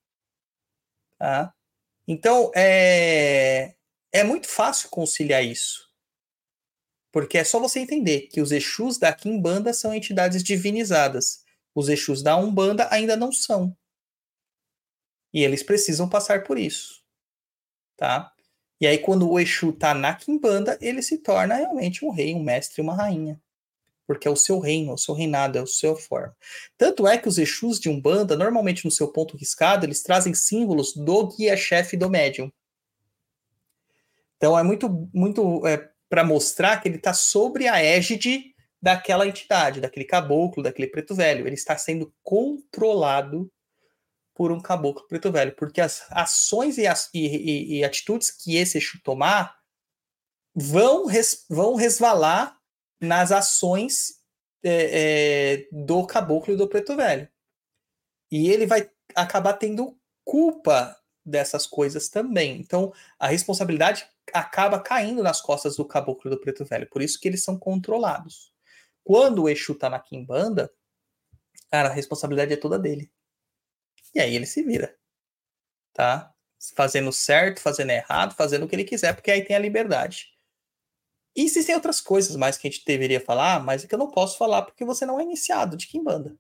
Tá? 1.19 1.53
Então, 2.07 2.51
é, 2.55 3.75
é 4.13 4.23
muito 4.25 4.47
fácil 4.47 4.89
conciliar 4.89 5.45
isso. 5.45 5.91
Porque 7.15 7.39
é 7.39 7.45
só 7.45 7.61
você 7.61 7.79
entender 7.79 8.23
que 8.23 8.41
os 8.41 8.51
Exus 8.51 8.99
da 8.99 9.13
Kimbanda 9.13 9.73
são 9.73 9.95
entidades 9.95 10.43
divinizadas. 10.43 11.45
Os 11.73 11.89
Exus 11.89 12.25
da 12.25 12.37
Umbanda 12.37 12.89
ainda 12.91 13.17
não 13.17 13.31
são. 13.31 13.73
E 15.33 15.45
eles 15.45 15.63
precisam 15.63 16.09
passar 16.09 16.43
por 16.43 16.59
isso. 16.59 17.05
Tá? 17.97 18.33
E 18.81 18.87
aí, 18.89 18.99
quando 18.99 19.31
o 19.31 19.39
Exu 19.39 19.73
tá 19.73 19.95
na 19.95 20.13
Kimbanda, 20.13 20.77
ele 20.81 21.03
se 21.03 21.19
torna 21.19 21.55
realmente 21.55 22.05
um 22.05 22.11
rei, 22.11 22.35
um 22.35 22.43
mestre, 22.43 22.83
uma 22.83 22.97
rainha. 22.97 23.41
Porque 24.09 24.27
é 24.27 24.31
o 24.31 24.35
seu 24.35 24.59
reino, 24.59 24.91
é 24.91 24.95
o 24.95 24.99
seu 24.99 25.15
reinado, 25.15 25.57
é 25.57 25.61
a 25.61 25.67
sua 25.67 25.95
forma. 25.95 26.37
Tanto 26.77 27.07
é 27.07 27.17
que 27.17 27.29
os 27.29 27.39
Exus 27.39 27.79
de 27.79 27.89
Umbanda, 27.89 28.37
normalmente 28.37 28.85
no 28.85 28.91
seu 28.91 29.07
ponto 29.07 29.37
riscado, 29.37 29.87
eles 29.87 30.03
trazem 30.03 30.35
símbolos 30.35 30.93
do 30.97 31.29
guia-chefe 31.29 31.97
do 31.97 32.11
médium. 32.11 32.51
Então 34.37 34.59
é 34.59 34.65
muito, 34.65 35.09
muito 35.15 35.65
é, 35.65 35.94
para 36.15 36.23
mostrar 36.23 36.81
que 36.81 36.87
ele 36.87 36.95
está 36.95 37.13
sobre 37.13 37.67
a 37.67 37.83
égide 37.83 38.55
daquela 38.81 39.27
entidade, 39.27 39.81
daquele 39.81 40.05
caboclo, 40.05 40.63
daquele 40.63 40.87
preto 40.87 41.13
velho. 41.13 41.45
Ele 41.45 41.57
está 41.57 41.77
sendo 41.77 42.15
controlado 42.23 43.51
por 44.33 44.53
um 44.53 44.61
caboclo 44.61 45.09
preto 45.09 45.33
velho, 45.33 45.57
porque 45.57 45.81
as 45.81 46.07
ações 46.11 46.79
e, 46.79 46.87
as, 46.87 47.11
e, 47.13 47.27
e, 47.27 47.79
e 47.79 47.85
atitudes 47.85 48.31
que 48.31 48.55
esse 48.57 48.79
Exu 48.79 49.03
tomar 49.03 49.59
vão, 50.55 51.07
res, 51.07 51.47
vão 51.51 51.75
resvalar 51.75 52.57
nas 53.01 53.33
ações 53.33 54.21
é, 54.63 54.71
é, 54.93 55.69
do 55.73 56.07
caboclo 56.07 56.55
e 56.55 56.57
do 56.57 56.69
preto 56.69 56.95
velho. 56.95 57.29
E 58.31 58.49
ele 58.51 58.67
vai 58.67 58.89
acabar 59.17 59.55
tendo 59.55 59.99
culpa 60.25 60.97
dessas 61.27 61.67
coisas 61.67 62.09
também. 62.09 62.61
Então, 62.61 62.93
a 63.19 63.27
responsabilidade 63.27 64.07
acaba 64.33 64.81
caindo 64.81 65.23
nas 65.23 65.41
costas 65.41 65.77
do 65.77 65.85
caboclo 65.85 66.31
do 66.31 66.41
preto 66.41 66.65
velho. 66.65 66.89
Por 66.89 67.03
isso 67.03 67.21
que 67.21 67.29
eles 67.29 67.43
são 67.43 67.59
controlados. 67.59 68.53
Quando 69.03 69.43
o 69.43 69.49
Exu 69.49 69.75
tá 69.75 69.91
na 69.91 70.01
Kimbanda, 70.01 70.73
cara, 71.71 71.89
a 71.89 71.93
responsabilidade 71.93 72.53
é 72.53 72.57
toda 72.57 72.79
dele. 72.79 73.13
E 74.15 74.21
aí 74.21 74.35
ele 74.35 74.47
se 74.47 74.63
vira. 74.63 74.97
Tá? 75.93 76.33
Fazendo 76.75 77.13
certo, 77.13 77.61
fazendo 77.61 77.91
errado, 77.91 78.35
fazendo 78.35 78.65
o 78.65 78.69
que 78.69 78.75
ele 78.75 78.85
quiser, 78.85 79.15
porque 79.15 79.31
aí 79.31 79.45
tem 79.45 79.55
a 79.55 79.59
liberdade. 79.59 80.35
E 81.37 81.43
existem 81.43 81.75
outras 81.75 82.01
coisas 82.01 82.37
mais 82.37 82.57
que 82.57 82.67
a 82.67 82.71
gente 82.71 82.85
deveria 82.85 83.21
falar, 83.21 83.63
mas 83.63 83.85
é 83.85 83.89
que 83.89 83.95
eu 83.95 83.99
não 83.99 84.11
posso 84.11 84.39
falar 84.39 84.63
porque 84.63 84.85
você 84.85 85.05
não 85.05 85.19
é 85.19 85.25
iniciado 85.25 85.77
de 85.77 85.89
Kimbanda. 85.89 86.39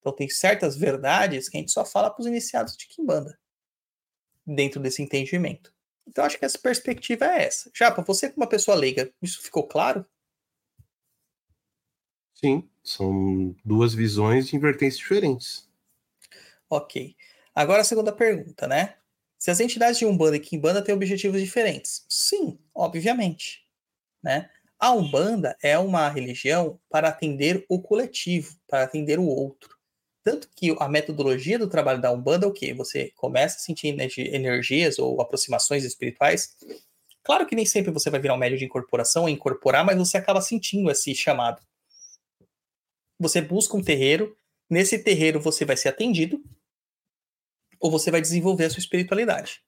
Então 0.00 0.14
tem 0.14 0.28
certas 0.28 0.76
verdades 0.76 1.48
que 1.48 1.58
a 1.58 1.60
gente 1.60 1.72
só 1.72 1.84
fala 1.84 2.10
para 2.10 2.22
os 2.22 2.26
iniciados 2.26 2.76
de 2.76 2.88
Kimbanda. 2.88 3.38
Dentro 4.46 4.80
desse 4.80 5.02
entendimento. 5.02 5.72
Então 6.10 6.24
acho 6.24 6.36
que 6.38 6.44
essa 6.44 6.58
perspectiva 6.58 7.24
é 7.24 7.44
essa. 7.44 7.70
Já 7.72 7.88
para 7.90 8.02
você 8.02 8.28
como 8.28 8.42
uma 8.42 8.48
pessoa 8.48 8.76
leiga, 8.76 9.12
isso 9.22 9.40
ficou 9.40 9.66
claro? 9.66 10.04
Sim, 12.34 12.68
são 12.82 13.54
duas 13.64 13.94
visões 13.94 14.48
de 14.48 14.58
vertentes 14.58 14.98
diferentes. 14.98 15.68
Ok. 16.68 17.14
Agora 17.54 17.82
a 17.82 17.84
segunda 17.84 18.12
pergunta, 18.12 18.66
né? 18.66 18.96
Se 19.38 19.50
as 19.50 19.60
entidades 19.60 19.98
de 19.98 20.04
Umbanda 20.04 20.36
e 20.36 20.40
Kimbanda 20.40 20.82
têm 20.82 20.94
objetivos 20.94 21.40
diferentes? 21.40 22.04
Sim, 22.08 22.58
obviamente. 22.74 23.64
Né? 24.22 24.50
A 24.78 24.92
Umbanda 24.92 25.56
é 25.62 25.78
uma 25.78 26.08
religião 26.08 26.80
para 26.90 27.08
atender 27.08 27.64
o 27.68 27.80
coletivo, 27.80 28.56
para 28.66 28.82
atender 28.82 29.18
o 29.18 29.26
outro. 29.26 29.78
Tanto 30.22 30.48
que 30.54 30.74
a 30.78 30.88
metodologia 30.88 31.58
do 31.58 31.68
trabalho 31.68 32.00
da 32.00 32.12
Umbanda 32.12 32.46
é 32.46 32.48
o 32.48 32.52
quê? 32.52 32.74
Você 32.74 33.10
começa 33.16 33.56
a 33.56 33.60
sentir 33.60 33.88
energias 33.88 34.98
ou 34.98 35.20
aproximações 35.20 35.82
espirituais. 35.84 36.56
Claro 37.22 37.46
que 37.46 37.56
nem 37.56 37.64
sempre 37.64 37.90
você 37.90 38.10
vai 38.10 38.20
virar 38.20 38.34
um 38.34 38.38
médio 38.38 38.58
de 38.58 38.64
incorporação 38.64 39.22
ou 39.22 39.28
incorporar, 39.28 39.84
mas 39.84 39.96
você 39.96 40.18
acaba 40.18 40.42
sentindo 40.42 40.90
esse 40.90 41.14
chamado. 41.14 41.62
Você 43.18 43.40
busca 43.40 43.76
um 43.76 43.82
terreiro, 43.82 44.36
nesse 44.68 44.98
terreiro 44.98 45.40
você 45.40 45.64
vai 45.64 45.76
ser 45.76 45.88
atendido, 45.88 46.42
ou 47.78 47.90
você 47.90 48.10
vai 48.10 48.20
desenvolver 48.20 48.66
a 48.66 48.70
sua 48.70 48.80
espiritualidade. 48.80 49.62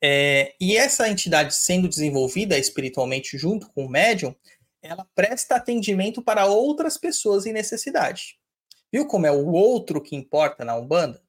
É, 0.00 0.54
e 0.60 0.76
essa 0.76 1.08
entidade 1.08 1.54
sendo 1.54 1.88
desenvolvida 1.88 2.56
espiritualmente 2.56 3.36
junto 3.36 3.68
com 3.70 3.84
o 3.84 3.88
médium, 3.88 4.34
ela 4.80 5.04
presta 5.14 5.56
atendimento 5.56 6.22
para 6.22 6.46
outras 6.46 6.96
pessoas 6.96 7.46
em 7.46 7.52
necessidade. 7.52 8.38
Viu 8.92 9.06
como 9.06 9.26
é 9.26 9.30
o 9.30 9.52
outro 9.52 10.00
que 10.00 10.16
importa 10.16 10.64
na 10.64 10.74
Umbanda? 10.76 11.22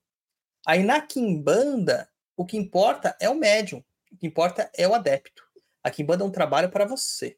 Aí 0.65 0.83
na 0.83 1.01
Kimbanda, 1.01 2.09
o 2.35 2.45
que 2.45 2.57
importa 2.57 3.15
é 3.19 3.29
o 3.29 3.35
médium, 3.35 3.83
o 4.11 4.17
que 4.17 4.27
importa 4.27 4.71
é 4.75 4.87
o 4.87 4.93
adepto. 4.93 5.43
A 5.83 5.89
Kimbanda 5.89 6.23
é 6.23 6.27
um 6.27 6.31
trabalho 6.31 6.69
para 6.69 6.85
você. 6.85 7.37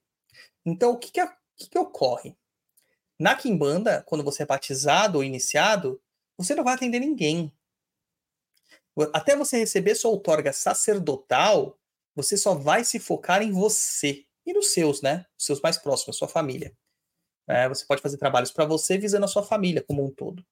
Então, 0.66 0.92
o 0.92 0.98
que, 0.98 1.12
que, 1.12 1.26
que, 1.56 1.70
que 1.70 1.78
ocorre? 1.78 2.36
Na 3.20 3.36
Kimbanda, 3.36 4.04
quando 4.04 4.24
você 4.24 4.44
é 4.44 4.46
batizado 4.46 5.20
ou 5.20 5.24
iniciado, 5.24 6.02
você 6.38 6.56
não 6.56 6.64
vai 6.64 6.74
atender 6.74 7.00
ninguém. 7.00 7.54
Até 9.14 9.36
você 9.36 9.58
receber 9.58 9.96
sua 9.96 10.12
outorga 10.12 10.52
sacerdotal, 10.52 11.78
você 12.16 12.36
só 12.36 12.54
vai 12.54 12.84
se 12.84 13.00
focar 13.00 13.42
em 13.42 13.52
você 13.52 14.26
e 14.46 14.54
nos 14.54 14.74
seus, 14.74 15.02
né? 15.02 15.26
Os 15.38 15.46
seus 15.46 15.62
mais 15.62 15.78
próximos, 15.78 16.18
sua 16.18 16.28
família. 16.28 16.76
É, 17.48 17.68
você 17.68 17.86
pode 17.86 18.02
fazer 18.02 18.18
trabalhos 18.18 18.52
para 18.52 18.66
você 18.66 18.98
visando 18.98 19.26
a 19.26 19.28
sua 19.28 19.44
família 19.44 19.84
como 19.84 20.04
um 20.06 20.12
todo. 20.12 20.46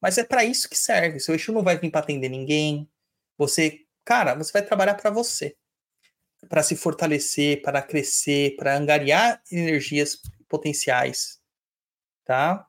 Mas 0.00 0.18
é 0.18 0.24
para 0.24 0.44
isso 0.44 0.68
que 0.68 0.76
serve. 0.76 1.20
Seu 1.20 1.34
eixo 1.34 1.52
não 1.52 1.62
vai 1.62 1.78
vir 1.78 1.90
para 1.90 2.00
atender 2.00 2.28
ninguém. 2.28 2.88
Você, 3.36 3.80
cara, 4.04 4.34
você 4.34 4.52
vai 4.52 4.62
trabalhar 4.62 4.94
para 4.94 5.10
você. 5.10 5.56
Para 6.48 6.62
se 6.62 6.76
fortalecer, 6.76 7.62
para 7.62 7.82
crescer, 7.82 8.56
para 8.56 8.76
angariar 8.76 9.42
energias 9.50 10.20
potenciais. 10.48 11.40
Tá? 12.24 12.66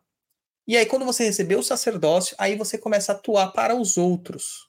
E 0.67 0.75
aí, 0.75 0.85
quando 0.85 1.05
você 1.05 1.23
receber 1.23 1.55
o 1.55 1.63
sacerdócio, 1.63 2.35
aí 2.37 2.55
você 2.55 2.77
começa 2.77 3.11
a 3.11 3.15
atuar 3.15 3.51
para 3.51 3.75
os 3.75 3.97
outros 3.97 4.67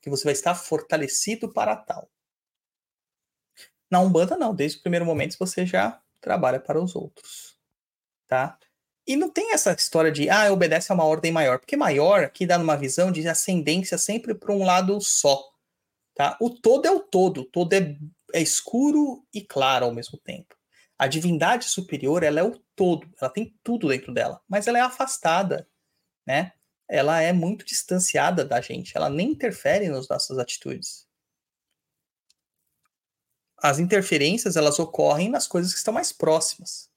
que 0.00 0.10
você 0.10 0.24
vai 0.24 0.32
estar 0.32 0.54
fortalecido 0.54 1.52
para 1.52 1.76
tal. 1.76 2.10
Na 3.90 4.00
Umbanda, 4.00 4.36
não. 4.36 4.54
Desde 4.54 4.78
o 4.78 4.82
primeiro 4.82 5.06
momento, 5.06 5.36
você 5.38 5.64
já 5.64 6.00
trabalha 6.20 6.58
para 6.58 6.82
os 6.82 6.96
outros. 6.96 7.51
Tá? 8.32 8.58
E 9.06 9.14
não 9.14 9.28
tem 9.28 9.52
essa 9.52 9.72
história 9.72 10.10
de, 10.10 10.30
ah, 10.30 10.50
obedece 10.50 10.90
a 10.90 10.94
uma 10.94 11.04
ordem 11.04 11.30
maior. 11.30 11.58
Porque 11.58 11.76
maior 11.76 12.24
aqui 12.24 12.46
dá 12.46 12.56
numa 12.56 12.78
visão 12.78 13.12
de 13.12 13.28
ascendência 13.28 13.98
sempre 13.98 14.34
para 14.34 14.54
um 14.54 14.64
lado 14.64 14.98
só. 15.02 15.38
Tá? 16.14 16.38
O 16.40 16.48
todo 16.48 16.86
é 16.86 16.90
o 16.90 17.00
todo. 17.00 17.42
O 17.42 17.44
todo 17.44 17.74
é, 17.74 17.94
é 18.32 18.40
escuro 18.40 19.22
e 19.34 19.42
claro 19.42 19.84
ao 19.84 19.94
mesmo 19.94 20.18
tempo. 20.18 20.56
A 20.98 21.06
divindade 21.06 21.66
superior, 21.66 22.22
ela 22.22 22.40
é 22.40 22.42
o 22.42 22.58
todo. 22.74 23.06
Ela 23.20 23.30
tem 23.30 23.54
tudo 23.62 23.88
dentro 23.88 24.14
dela. 24.14 24.40
Mas 24.48 24.66
ela 24.66 24.78
é 24.78 24.80
afastada. 24.80 25.68
Né? 26.26 26.52
ela 26.92 27.22
é 27.22 27.32
muito 27.32 27.64
distanciada 27.64 28.44
da 28.44 28.60
gente, 28.60 28.94
ela 28.94 29.08
nem 29.08 29.30
interfere 29.30 29.88
nas 29.88 30.06
nossas 30.08 30.38
atitudes. 30.38 31.06
As 33.56 33.78
interferências, 33.78 34.56
elas 34.56 34.78
ocorrem 34.78 35.30
nas 35.30 35.46
coisas 35.46 35.72
que 35.72 35.78
estão 35.78 35.94
mais 35.94 36.12
próximas. 36.12 36.91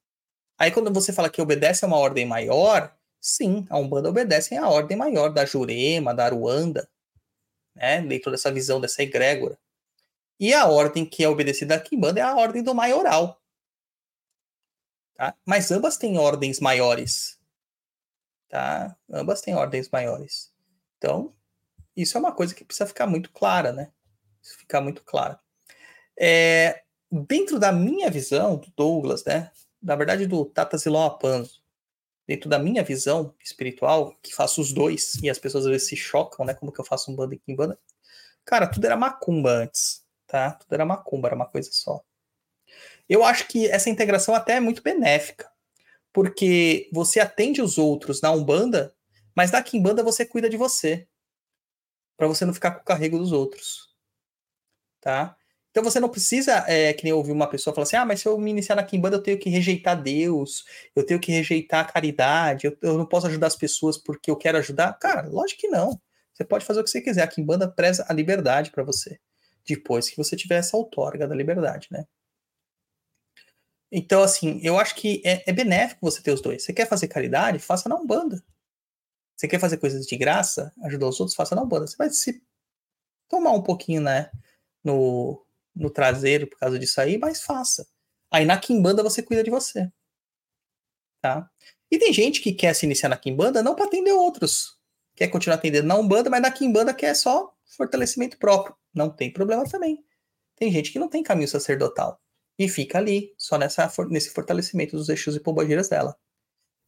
Aí 0.58 0.72
quando 0.72 0.92
você 0.94 1.12
fala 1.12 1.30
que 1.30 1.42
obedece 1.42 1.84
a 1.84 1.88
uma 1.88 1.98
ordem 1.98 2.26
maior, 2.26 2.96
sim, 3.20 3.66
a 3.70 3.78
Umbanda 3.78 4.10
obedece 4.10 4.56
à 4.56 4.70
ordem 4.70 4.98
maior 4.98 5.30
da 5.30 5.46
Jurema, 5.46 6.14
da 6.14 6.26
Aruanda, 6.26 6.90
né, 7.76 8.02
dentro 8.02 8.32
dessa 8.32 8.52
visão 8.52 8.80
dessa 8.80 9.04
egrégora. 9.04 9.58
E 10.40 10.54
a 10.54 10.68
ordem 10.68 11.06
que 11.06 11.24
é 11.24 11.30
obedecida 11.30 11.76
aqui 11.76 11.96
em 11.96 12.00
Banda 12.00 12.20
é 12.20 12.24
a 12.24 12.36
ordem 12.36 12.64
do 12.64 12.76
maioral. 12.76 13.42
Tá? 15.16 15.36
Mas 15.46 15.72
ambas 15.72 15.98
têm 15.98 16.18
ordens 16.18 16.60
maiores 16.60 17.40
tá? 18.56 18.96
Ambas 19.12 19.42
têm 19.42 19.54
ordens 19.54 19.90
maiores. 19.90 20.52
Então, 20.98 21.34
isso 21.96 22.18
é 22.18 22.20
uma 22.20 22.32
coisa 22.32 22.56
que 22.56 22.64
precisa 22.64 22.88
ficar 22.88 23.06
muito 23.06 23.30
clara, 23.32 23.74
né? 23.74 23.92
Isso 24.42 24.58
ficar 24.58 24.80
muito 24.80 25.04
clara. 25.04 25.40
É, 26.18 26.84
dentro 27.12 27.60
da 27.60 27.72
minha 27.72 28.10
visão, 28.10 28.56
do 28.56 28.72
Douglas, 28.76 29.26
né? 29.26 29.52
Na 29.86 29.96
verdade, 29.96 30.26
do 30.26 30.44
Tata 30.46 30.78
Apanzo, 31.06 31.62
dentro 32.28 32.50
da 32.50 32.58
minha 32.58 32.84
visão 32.84 33.36
espiritual, 33.40 34.18
que 34.24 34.34
faço 34.34 34.60
os 34.60 34.74
dois, 34.74 35.14
e 35.22 35.30
as 35.30 35.38
pessoas 35.38 35.66
às 35.66 35.72
vezes 35.72 35.88
se 35.88 35.96
chocam, 35.96 36.44
né? 36.44 36.56
Como 36.56 36.72
que 36.72 36.82
eu 36.82 36.86
faço 36.86 37.12
um 37.12 37.16
banda 37.16 37.38
e 37.48 37.56
banda. 37.56 37.80
Cara, 38.44 38.66
tudo 38.66 38.84
era 38.84 38.98
macumba 38.98 39.52
antes, 39.52 40.04
tá? 40.26 40.54
Tudo 40.54 40.74
era 40.74 40.84
macumba, 40.86 41.28
era 41.28 41.36
uma 41.36 41.46
coisa 41.46 41.70
só. 41.72 42.04
Eu 43.08 43.24
acho 43.24 43.48
que 43.48 43.68
essa 43.68 43.88
integração 43.88 44.34
até 44.34 44.54
é 44.54 44.60
muito 44.60 44.82
benéfica. 44.82 45.52
Porque 46.12 46.90
você 46.92 47.20
atende 47.20 47.62
os 47.62 47.78
outros 47.78 48.22
na 48.22 48.32
Umbanda, 48.32 48.96
mas 49.36 49.52
na 49.52 49.62
Kimbanda 49.62 50.02
você 50.02 50.26
cuida 50.26 50.50
de 50.50 50.58
você. 50.58 51.08
Para 52.18 52.28
você 52.28 52.44
não 52.44 52.56
ficar 52.56 52.72
com 52.72 52.82
o 52.82 52.86
carrego 52.86 53.20
dos 53.20 53.32
outros. 53.32 53.94
Tá? 55.00 55.38
Então 55.76 55.84
você 55.84 56.00
não 56.00 56.08
precisa, 56.08 56.64
é, 56.70 56.94
que 56.94 57.04
nem 57.04 57.12
ouvir 57.12 57.34
uma 57.34 57.50
pessoa 57.50 57.74
falar 57.74 57.84
assim: 57.84 57.98
ah, 57.98 58.06
mas 58.06 58.22
se 58.22 58.28
eu 58.30 58.38
me 58.38 58.50
iniciar 58.50 58.78
na 58.78 58.84
Kimbanda, 58.84 59.18
eu 59.18 59.22
tenho 59.22 59.38
que 59.38 59.50
rejeitar 59.50 60.02
Deus, 60.02 60.64
eu 60.96 61.06
tenho 61.06 61.20
que 61.20 61.34
rejeitar 61.34 61.82
a 61.82 61.92
caridade, 61.92 62.66
eu, 62.66 62.78
eu 62.82 62.98
não 62.98 63.06
posso 63.06 63.28
ajudar 63.28 63.48
as 63.48 63.58
pessoas 63.58 63.98
porque 63.98 64.32
eu 64.32 64.38
quero 64.38 64.58
ajudar. 64.58 64.94
Cara, 64.94 65.28
lógico 65.28 65.60
que 65.60 65.68
não. 65.68 66.00
Você 66.34 66.46
pode 66.46 66.64
fazer 66.64 66.80
o 66.80 66.84
que 66.86 66.90
você 66.90 67.02
quiser. 67.02 67.24
A 67.24 67.28
Kimbanda 67.28 67.68
preza 67.70 68.06
a 68.08 68.14
liberdade 68.14 68.72
para 68.72 68.84
você. 68.84 69.20
Depois 69.68 70.10
que 70.10 70.16
você 70.16 70.38
tiver 70.38 70.56
essa 70.56 70.78
outorga 70.78 71.28
da 71.28 71.36
liberdade, 71.36 71.90
né? 71.92 72.06
Então, 73.92 74.24
assim, 74.24 74.62
eu 74.64 74.80
acho 74.80 74.96
que 74.96 75.22
é, 75.26 75.44
é 75.46 75.52
benéfico 75.52 76.00
você 76.10 76.22
ter 76.22 76.32
os 76.32 76.42
dois. 76.42 76.64
Você 76.64 76.72
quer 76.72 76.88
fazer 76.88 77.10
caridade? 77.10 77.60
Faça 77.60 77.90
na 77.90 77.98
Umbanda. 77.98 78.42
Você 79.36 79.46
quer 79.46 79.60
fazer 79.60 79.76
coisas 79.76 80.06
de 80.06 80.16
graça? 80.16 80.74
Ajudar 80.86 81.08
os 81.10 81.20
outros? 81.20 81.36
Faça 81.36 81.54
na 81.54 81.64
Umbanda. 81.64 81.86
Você 81.86 81.98
vai 81.98 82.10
se 82.10 82.42
tomar 83.28 83.52
um 83.52 83.62
pouquinho, 83.62 84.00
né? 84.02 84.32
No, 84.82 85.45
no 85.76 85.90
traseiro 85.90 86.48
por 86.48 86.58
causa 86.58 86.80
disso 86.80 87.02
aí, 87.02 87.18
mas 87.18 87.42
faça. 87.42 87.88
Aí 88.32 88.46
na 88.46 88.58
Kimbanda 88.58 89.04
você 89.04 89.22
cuida 89.22 89.44
de 89.44 89.50
você. 89.50 89.92
Tá? 91.22 91.50
E 91.92 91.98
tem 91.98 92.14
gente 92.14 92.42
que 92.42 92.54
quer 92.54 92.74
se 92.74 92.86
iniciar 92.86 93.10
na 93.10 93.18
Kimbanda 93.18 93.62
não 93.62 93.76
para 93.76 93.86
atender 93.86 94.14
outros. 94.14 94.78
Quer 95.16 95.28
continuar 95.28 95.56
atendendo 95.56 95.88
na 95.88 95.96
Umbanda, 95.96 96.30
mas 96.30 96.42
na 96.42 96.52
Kimbanda 96.52 96.94
quer 96.94 97.16
só 97.16 97.54
fortalecimento 97.66 98.38
próprio. 98.38 98.76
Não 98.94 99.10
tem 99.10 99.32
problema 99.32 99.64
também. 99.66 100.04
Tem 100.56 100.72
gente 100.72 100.92
que 100.92 101.00
não 101.00 101.10
tem 101.10 101.24
caminho 101.24 101.48
sacerdotal. 101.48 102.20
E 102.58 102.70
fica 102.70 102.98
ali, 102.98 103.34
só 103.38 103.58
nessa, 103.58 103.92
nesse 104.10 104.30
fortalecimento 104.32 104.96
dos 104.96 105.10
Exus 105.10 105.36
e 105.36 105.40
Pombogiras 105.40 105.90
dela. 105.90 106.16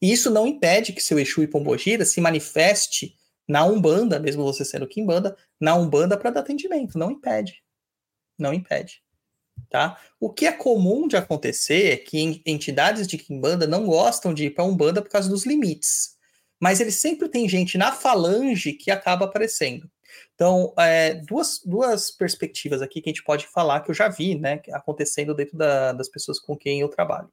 E 0.02 0.12
isso 0.12 0.30
não 0.30 0.48
impede 0.48 0.94
que 0.94 1.02
seu 1.02 1.20
Exu 1.20 1.42
e 1.42 1.48
Pombogira 1.48 2.06
se 2.06 2.22
manifeste 2.22 3.16
na 3.48 3.66
Umbanda, 3.66 4.20
mesmo 4.20 4.44
você 4.44 4.64
sendo 4.64 4.88
Kimbanda, 4.88 5.36
na 5.60 5.76
Umbanda 5.76 6.18
para 6.18 6.30
dar 6.30 6.42
atendimento. 6.42 6.98
Não 6.98 7.12
impede 7.12 7.64
não 8.38 8.54
impede. 8.54 9.02
Tá? 9.70 10.00
O 10.20 10.32
que 10.32 10.46
é 10.46 10.52
comum 10.52 11.08
de 11.08 11.18
acontecer 11.18 11.92
é 11.92 11.98
que 11.98 12.42
entidades 12.46 13.08
de 13.08 13.18
Kimbanda 13.18 13.68
não 13.68 13.86
gostam 13.86 14.34
de 14.34 14.46
ir 14.46 14.52
para 14.52 14.64
Umbanda 14.64 15.02
por 15.02 15.10
causa 15.10 15.30
dos 15.30 15.46
limites. 15.46 16.16
Mas 16.60 16.80
ele 16.80 16.92
sempre 16.92 17.28
tem 17.28 17.48
gente 17.50 17.78
na 17.78 17.92
falange 17.92 18.74
que 18.74 18.90
acaba 18.90 19.26
aparecendo. 19.26 19.90
Então, 20.34 20.74
é, 20.78 21.16
duas, 21.16 21.60
duas 21.64 22.12
perspectivas 22.12 22.82
aqui 22.82 23.02
que 23.02 23.10
a 23.10 23.14
gente 23.14 23.24
pode 23.24 23.48
falar 23.48 23.82
que 23.82 23.92
eu 23.92 23.96
já 23.96 24.08
vi 24.08 24.36
né, 24.36 24.62
acontecendo 24.72 25.36
dentro 25.36 25.58
da, 25.58 25.92
das 25.92 26.08
pessoas 26.08 26.40
com 26.40 26.56
quem 26.56 26.80
eu 26.80 26.90
trabalho 26.90 27.30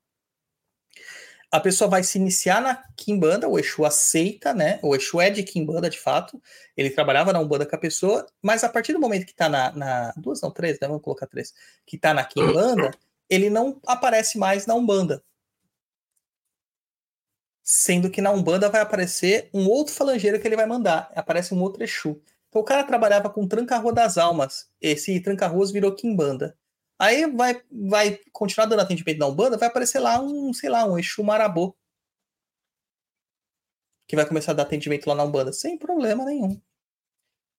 a 1.54 1.60
pessoa 1.60 1.88
vai 1.88 2.02
se 2.02 2.18
iniciar 2.18 2.60
na 2.60 2.82
Kimbanda, 2.96 3.48
o 3.48 3.56
Exu 3.56 3.84
aceita, 3.84 4.52
né? 4.52 4.80
O 4.82 4.92
Exu 4.96 5.20
é 5.20 5.30
de 5.30 5.44
Kimbanda, 5.44 5.88
de 5.88 6.00
fato. 6.00 6.42
Ele 6.76 6.90
trabalhava 6.90 7.32
na 7.32 7.38
Umbanda 7.38 7.64
com 7.64 7.76
a 7.76 7.78
pessoa, 7.78 8.26
mas 8.42 8.64
a 8.64 8.68
partir 8.68 8.92
do 8.92 8.98
momento 8.98 9.24
que 9.24 9.36
tá 9.36 9.48
na. 9.48 9.70
na 9.70 10.12
duas, 10.16 10.40
não, 10.40 10.50
três, 10.50 10.80
né? 10.80 10.88
Vamos 10.88 11.04
colocar 11.04 11.28
três. 11.28 11.54
Que 11.86 11.96
tá 11.96 12.12
na 12.12 12.24
Kimbanda, 12.24 12.90
ele 13.30 13.48
não 13.50 13.80
aparece 13.86 14.36
mais 14.36 14.66
na 14.66 14.74
Umbanda. 14.74 15.22
Sendo 17.62 18.10
que 18.10 18.20
na 18.20 18.32
Umbanda 18.32 18.68
vai 18.68 18.80
aparecer 18.80 19.48
um 19.54 19.68
outro 19.68 19.94
falangeiro 19.94 20.40
que 20.40 20.48
ele 20.48 20.56
vai 20.56 20.66
mandar. 20.66 21.08
Aparece 21.14 21.54
um 21.54 21.62
outro 21.62 21.84
Exu. 21.84 22.20
Então 22.48 22.62
o 22.62 22.64
cara 22.64 22.82
trabalhava 22.82 23.30
com 23.30 23.46
Tranca-Rua 23.46 23.92
das 23.92 24.18
Almas. 24.18 24.68
Esse 24.80 25.20
Tranca-Ruas 25.20 25.70
virou 25.70 25.94
Kimbanda. 25.94 26.58
Aí 26.98 27.26
vai, 27.26 27.60
vai 27.70 28.18
continuar 28.32 28.66
dando 28.66 28.80
atendimento 28.80 29.18
na 29.18 29.26
Umbanda, 29.26 29.58
vai 29.58 29.68
aparecer 29.68 29.98
lá 29.98 30.20
um, 30.20 30.52
sei 30.52 30.70
lá, 30.70 30.84
um 30.84 30.98
Exu 30.98 31.24
Marabô. 31.24 31.76
Que 34.06 34.16
vai 34.16 34.26
começar 34.26 34.52
a 34.52 34.54
dar 34.54 34.62
atendimento 34.62 35.06
lá 35.06 35.14
na 35.14 35.24
Umbanda, 35.24 35.52
sem 35.52 35.76
problema 35.76 36.24
nenhum. 36.24 36.60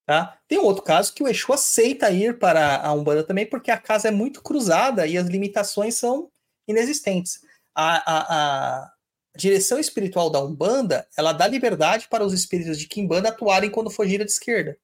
Tá? 0.06 0.40
Tem 0.46 0.58
um 0.58 0.64
outro 0.64 0.84
caso 0.84 1.12
que 1.12 1.22
o 1.22 1.28
Exu 1.28 1.52
aceita 1.52 2.10
ir 2.10 2.38
para 2.38 2.80
a 2.80 2.92
Umbanda 2.92 3.24
também, 3.24 3.44
porque 3.44 3.70
a 3.70 3.78
casa 3.78 4.08
é 4.08 4.10
muito 4.10 4.42
cruzada 4.42 5.06
e 5.06 5.18
as 5.18 5.26
limitações 5.26 5.96
são 5.96 6.30
inexistentes. 6.66 7.40
A, 7.74 8.12
a, 8.12 8.82
a 8.84 8.92
direção 9.36 9.78
espiritual 9.78 10.30
da 10.30 10.42
Umbanda, 10.42 11.06
ela 11.16 11.32
dá 11.32 11.46
liberdade 11.46 12.08
para 12.08 12.24
os 12.24 12.32
espíritos 12.32 12.78
de 12.78 12.88
Kimbanda 12.88 13.28
atuarem 13.28 13.70
quando 13.70 13.90
for 13.90 14.06
gira 14.06 14.24
de 14.24 14.30
esquerda. 14.30 14.78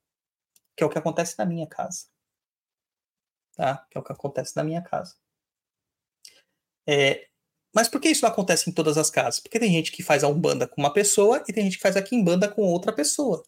Que 0.77 0.83
é 0.83 0.87
o 0.87 0.91
que 0.91 0.99
acontece 0.99 1.39
na 1.39 1.47
minha 1.47 1.67
casa 1.67 2.12
tá? 3.63 3.87
Que 3.89 3.97
é 3.97 4.01
o 4.01 4.05
que 4.05 4.13
acontece 4.13 4.57
na 4.57 4.65
minha 4.65 4.83
casa. 4.83 5.15
É, 6.85 7.29
mas 7.73 7.89
por 7.89 8.01
que 8.01 8.09
isso 8.09 8.23
não 8.23 8.31
acontece 8.31 8.69
em 8.69 8.73
todas 8.73 8.99
as 8.99 9.09
casas? 9.09 9.39
Porque 9.39 9.61
tem 9.61 9.71
gente 9.71 9.93
que 9.93 10.03
faz 10.03 10.25
a 10.25 10.29
Umbanda 10.29 10.67
com 10.67 10.81
uma 10.81 10.93
pessoa 10.93 11.45
e 11.49 11.53
tem 11.53 11.63
gente 11.65 11.77
que 11.77 11.83
faz 11.83 11.97
a 11.97 12.03
Kimbanda 12.03 12.49
com 12.49 12.63
outra 12.63 12.93
pessoa. 12.93 13.45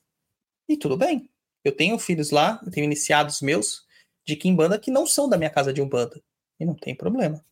E 0.68 0.76
tudo 0.76 0.96
bem. 0.96 1.28
Eu 1.64 1.76
tenho 1.76 1.98
filhos 1.98 2.30
lá, 2.30 2.60
eu 2.64 2.70
tenho 2.70 2.84
iniciados 2.84 3.40
meus 3.40 3.84
de 4.24 4.36
Kimbanda 4.36 4.78
que 4.78 4.90
não 4.90 5.04
são 5.04 5.28
da 5.28 5.36
minha 5.36 5.50
casa 5.50 5.72
de 5.72 5.82
Umbanda. 5.82 6.22
E 6.60 6.64
não 6.64 6.74
tem 6.74 6.94
problema. 6.94 7.44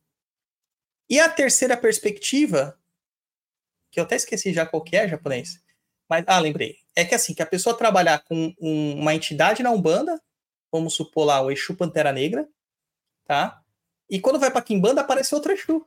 E 1.11 1.19
a 1.19 1.29
terceira 1.29 1.77
perspectiva, 1.77 2.79
que 3.91 3.99
eu 3.99 4.05
até 4.05 4.15
esqueci 4.15 4.53
já 4.53 4.65
qual 4.65 4.85
que 4.85 4.97
é, 4.97 5.09
japonês. 5.09 5.61
Mas, 6.09 6.25
ah, 6.29 6.39
lembrei. 6.39 6.77
É 6.95 7.05
que 7.05 7.15
assim, 7.15 7.35
que 7.35 7.43
a 7.43 7.47
pessoa 7.47 7.77
trabalhar 7.77 8.21
com 8.21 8.55
um, 8.61 9.01
uma 9.01 9.15
entidade 9.15 9.65
na 9.65 9.73
Umbanda, 9.73 10.23
vamos 10.73 10.95
supor 10.95 11.27
lá, 11.27 11.41
o 11.43 11.51
Exu 11.51 11.77
Pantera 11.77 12.11
Negra, 12.11 12.49
tá? 13.25 13.63
E 14.09 14.19
quando 14.19 14.41
vai 14.41 14.51
pra 14.51 14.63
Kimbanda, 14.63 15.03
aparece 15.03 15.35
outro 15.35 15.53
Exu. 15.53 15.87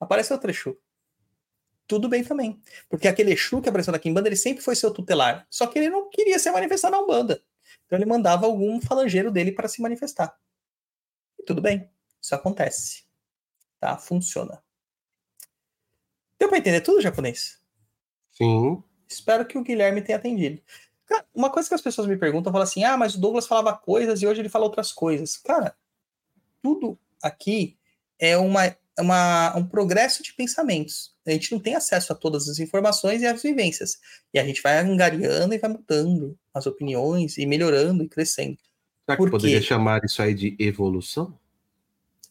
Aparece 0.00 0.32
outro 0.32 0.50
Exu. 0.50 0.76
Tudo 1.86 2.08
bem 2.08 2.24
também. 2.24 2.60
Porque 2.88 3.06
aquele 3.06 3.32
Exu 3.32 3.62
que 3.62 3.68
apareceu 3.68 3.92
na 3.92 3.98
Kimbanda, 3.98 4.28
ele 4.28 4.36
sempre 4.36 4.62
foi 4.62 4.74
seu 4.74 4.92
tutelar. 4.92 5.46
Só 5.48 5.66
que 5.66 5.78
ele 5.78 5.88
não 5.88 6.10
queria 6.10 6.38
se 6.38 6.50
manifestar 6.50 6.90
na 6.90 6.98
Umbanda. 6.98 7.42
Então 7.86 7.96
ele 7.96 8.06
mandava 8.06 8.46
algum 8.46 8.80
falangeiro 8.80 9.30
dele 9.30 9.52
para 9.52 9.68
se 9.68 9.80
manifestar. 9.80 10.36
E 11.38 11.44
tudo 11.44 11.62
bem. 11.62 11.88
Isso 12.20 12.34
acontece. 12.34 13.04
Tá? 13.78 13.96
Funciona. 13.96 14.62
Deu 16.38 16.48
para 16.48 16.58
entender 16.58 16.80
tudo, 16.80 17.00
japonês? 17.00 17.62
Sim. 18.32 18.82
Espero 19.08 19.46
que 19.46 19.56
o 19.56 19.62
Guilherme 19.62 20.02
tenha 20.02 20.18
atendido. 20.18 20.60
Cara, 21.06 21.24
uma 21.34 21.50
coisa 21.50 21.68
que 21.68 21.74
as 21.74 21.80
pessoas 21.80 22.06
me 22.08 22.16
perguntam, 22.16 22.52
falam 22.52 22.64
assim, 22.64 22.82
ah, 22.82 22.96
mas 22.96 23.14
o 23.14 23.20
Douglas 23.20 23.46
falava 23.46 23.76
coisas 23.76 24.20
e 24.20 24.26
hoje 24.26 24.40
ele 24.40 24.48
fala 24.48 24.64
outras 24.64 24.92
coisas. 24.92 25.36
Cara, 25.36 25.74
tudo 26.60 26.98
aqui 27.22 27.76
é 28.18 28.36
uma, 28.36 28.76
uma, 28.98 29.56
um 29.56 29.64
progresso 29.64 30.22
de 30.22 30.32
pensamentos. 30.32 31.14
A 31.24 31.30
gente 31.30 31.52
não 31.52 31.60
tem 31.60 31.76
acesso 31.76 32.12
a 32.12 32.16
todas 32.16 32.48
as 32.48 32.58
informações 32.58 33.22
e 33.22 33.26
as 33.26 33.40
vivências. 33.40 33.98
E 34.34 34.38
a 34.38 34.44
gente 34.44 34.60
vai 34.60 34.78
angariando 34.78 35.54
e 35.54 35.58
vai 35.58 35.70
mudando 35.70 36.36
as 36.52 36.66
opiniões 36.66 37.38
e 37.38 37.46
melhorando 37.46 38.02
e 38.02 38.08
crescendo. 38.08 38.58
Será 39.04 39.16
que 39.16 39.22
Por 39.22 39.30
poderia 39.30 39.60
quê? 39.60 39.66
chamar 39.66 40.04
isso 40.04 40.20
aí 40.20 40.34
de 40.34 40.56
evolução? 40.58 41.38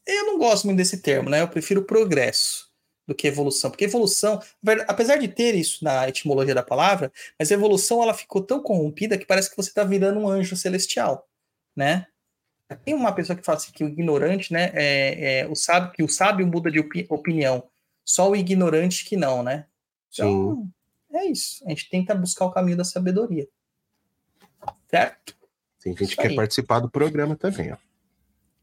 Eu 0.06 0.26
não 0.26 0.38
gosto 0.38 0.66
muito 0.66 0.78
desse 0.78 1.02
termo, 1.02 1.30
né? 1.30 1.42
Eu 1.42 1.48
prefiro 1.48 1.84
progresso 1.84 2.70
do 3.08 3.14
que 3.14 3.28
evolução. 3.28 3.70
Porque 3.70 3.86
evolução, 3.86 4.42
apesar 4.88 5.18
de 5.18 5.28
ter 5.28 5.56
isso 5.56 5.84
na 5.84 6.08
etimologia 6.08 6.56
da 6.56 6.64
palavra, 6.64 7.12
mas 7.38 7.52
a 7.52 7.56
evolução 7.56 8.02
ela 8.02 8.14
ficou 8.14 8.42
tão 8.42 8.62
corrompida 8.62 9.18
que 9.18 9.26
parece 9.26 9.50
que 9.50 9.58
você 9.58 9.70
está 9.70 9.84
virando 9.84 10.20
um 10.20 10.28
anjo 10.28 10.56
celestial, 10.56 11.28
né? 11.76 12.08
Tem 12.84 12.96
uma 12.96 13.12
pessoa 13.12 13.38
que 13.38 13.46
fala 13.46 13.60
assim 13.60 13.72
que 13.72 13.84
o 13.84 13.88
ignorante, 13.88 14.52
né, 14.52 14.72
é, 14.74 15.42
é 15.42 15.48
o 15.48 15.56
sábio, 15.56 15.92
que 15.92 16.02
o 16.02 16.10
sábio 16.10 16.48
muda 16.48 16.72
de 16.72 16.80
opi 16.80 17.06
opinião, 17.10 17.64
só 18.04 18.30
o 18.30 18.36
ignorante 18.36 19.06
que 19.06 19.16
não, 19.16 19.44
né? 19.44 19.68
Então, 20.12 20.56
Sim. 21.12 21.18
é 21.18 21.26
isso. 21.26 21.64
A 21.66 21.70
gente 21.70 21.90
tenta 21.90 22.16
buscar 22.16 22.46
o 22.46 22.52
caminho 22.52 22.78
da 22.78 22.84
sabedoria. 22.84 23.48
Certo? 24.90 25.36
Tem 25.80 25.94
gente 25.94 26.04
isso 26.06 26.16
que 26.16 26.22
aí. 26.22 26.30
quer 26.30 26.36
participar 26.36 26.80
do 26.80 26.90
programa 26.90 27.36
também, 27.36 27.72
ó. 27.72 27.78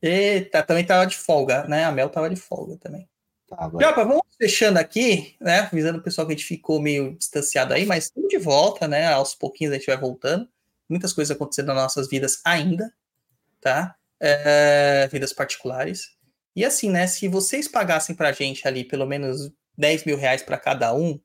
Eita, 0.03 0.65
também 0.65 0.85
tava 0.85 1.07
de 1.07 1.17
folga, 1.17 1.63
né? 1.69 1.85
A 1.85 1.93
Mel 1.93 2.09
tava 2.09 2.29
de 2.29 2.35
folga 2.35 2.77
também. 2.77 3.09
Tá, 3.57 3.69
vamos 3.69 4.23
fechando 4.39 4.79
aqui, 4.79 5.37
né? 5.41 5.61
Avisando 5.61 5.99
o 5.99 6.03
pessoal 6.03 6.27
que 6.27 6.33
a 6.33 6.37
gente 6.37 6.47
ficou 6.47 6.81
meio 6.81 7.17
distanciado 7.17 7.75
aí, 7.75 7.85
mas 7.85 8.05
estamos 8.05 8.29
de 8.29 8.39
volta, 8.39 8.89
né? 8.89 9.13
Aos 9.13 9.35
pouquinhos 9.35 9.73
a 9.73 9.77
gente 9.77 9.87
vai 9.87 9.97
voltando. 9.97 10.49
Muitas 10.89 11.13
coisas 11.13 11.35
acontecendo 11.35 11.67
nas 11.67 11.77
nossas 11.77 12.09
vidas 12.09 12.41
ainda, 12.45 12.93
tá? 13.61 13.95
É, 14.21 15.07
vidas 15.13 15.33
particulares. 15.33 16.17
E 16.57 16.65
assim, 16.65 16.91
né? 16.91 17.07
Se 17.07 17.29
vocês 17.29 17.69
pagassem 17.69 18.15
pra 18.17 18.33
gente 18.33 18.67
ali 18.67 18.85
pelo 18.85 19.07
menos 19.07 19.53
10 19.77 20.05
mil 20.05 20.17
reais 20.17 20.43
para 20.43 20.59
cada 20.59 20.95
um 20.95 21.21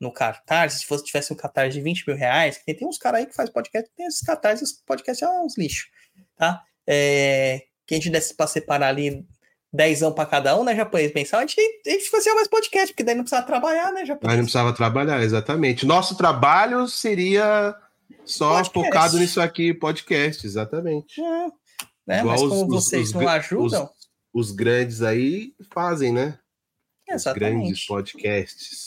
no 0.00 0.12
cartaz, 0.12 0.74
se 0.74 0.86
fosse 0.86 1.04
tivesse 1.04 1.32
um 1.32 1.36
cartaz 1.36 1.74
de 1.74 1.80
20 1.80 2.06
mil 2.06 2.16
reais, 2.16 2.58
tem, 2.64 2.74
tem 2.74 2.86
uns 2.86 2.98
caras 2.98 3.20
aí 3.20 3.26
que 3.26 3.34
faz 3.34 3.50
podcast, 3.50 3.90
tem 3.96 4.06
esses 4.06 4.20
cartazes, 4.20 4.72
podcast 4.86 5.24
é 5.24 5.28
uns 5.28 5.56
lixo, 5.56 5.88
tá? 6.36 6.62
É, 6.86 7.64
que 7.86 7.94
a 7.94 7.96
gente 7.96 8.10
desse 8.10 8.34
para 8.34 8.46
separar 8.46 8.88
ali 8.88 9.26
dezão 9.74 10.12
para 10.12 10.24
cada 10.24 10.56
um, 10.56 10.62
né, 10.62 10.76
japonês 10.76 11.12
mensal, 11.12 11.40
a 11.40 11.42
gente, 11.46 11.60
a 11.84 11.90
gente 11.90 12.08
fazia 12.08 12.32
mais 12.32 12.46
podcast, 12.46 12.92
porque 12.94 13.02
daí 13.02 13.16
não 13.16 13.24
precisava 13.24 13.44
trabalhar, 13.44 13.92
né, 13.92 14.06
japonês? 14.06 14.30
Aí 14.30 14.36
não 14.36 14.44
precisava 14.44 14.72
trabalhar, 14.72 15.20
exatamente. 15.20 15.84
Nosso 15.84 16.16
trabalho 16.16 16.86
seria 16.86 17.74
só 18.24 18.62
podcast. 18.62 18.72
focado 18.72 19.18
nisso 19.18 19.40
aqui, 19.40 19.74
podcast, 19.74 20.46
exatamente. 20.46 21.20
É, 21.20 21.46
né? 22.06 22.22
Mas 22.22 22.40
como 22.40 22.62
os, 22.62 22.84
vocês 22.84 23.08
os, 23.08 23.14
não 23.14 23.28
ajudam... 23.28 23.90
Os, 24.32 24.50
os, 24.50 24.52
grandes 24.52 25.02
aí 25.02 25.52
fazem, 25.72 26.12
né? 26.12 26.38
Exatamente. 27.08 27.58
grandes 27.58 27.86
podcasts. 27.86 28.86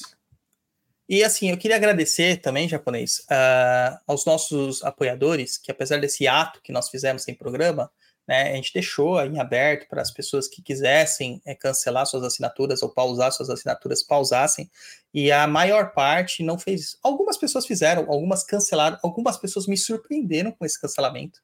E 1.10 1.22
assim, 1.22 1.50
eu 1.50 1.58
queria 1.58 1.76
agradecer 1.76 2.38
também, 2.38 2.68
japonês, 2.68 3.20
uh, 3.30 4.00
aos 4.08 4.26
nossos 4.26 4.82
apoiadores, 4.84 5.58
que 5.58 5.70
apesar 5.70 6.00
desse 6.00 6.28
ato 6.28 6.62
que 6.62 6.72
nós 6.72 6.90
fizemos 6.90 7.24
sem 7.24 7.36
programa, 7.36 7.92
né, 8.28 8.52
a 8.52 8.56
gente 8.56 8.74
deixou 8.74 9.20
em 9.24 9.40
aberto 9.40 9.88
para 9.88 10.02
as 10.02 10.12
pessoas 10.12 10.48
que 10.48 10.62
quisessem 10.62 11.42
é, 11.46 11.56
cancelar 11.56 12.06
suas 12.06 12.24
assinaturas 12.24 12.84
ou 12.84 12.90
pausar 12.90 13.32
suas 13.32 13.50
assinaturas, 13.50 14.04
pausassem, 14.04 14.70
e 15.14 15.32
a 15.32 15.48
maior 15.48 15.94
parte 15.94 16.44
não 16.44 16.60
fez. 16.60 16.98
Algumas 17.02 17.38
pessoas 17.38 17.66
fizeram, 17.66 18.12
algumas 18.12 18.44
cancelaram, 18.44 19.00
algumas 19.02 19.38
pessoas 19.38 19.66
me 19.66 19.78
surpreenderam 19.78 20.52
com 20.52 20.66
esse 20.66 20.80
cancelamento, 20.80 21.42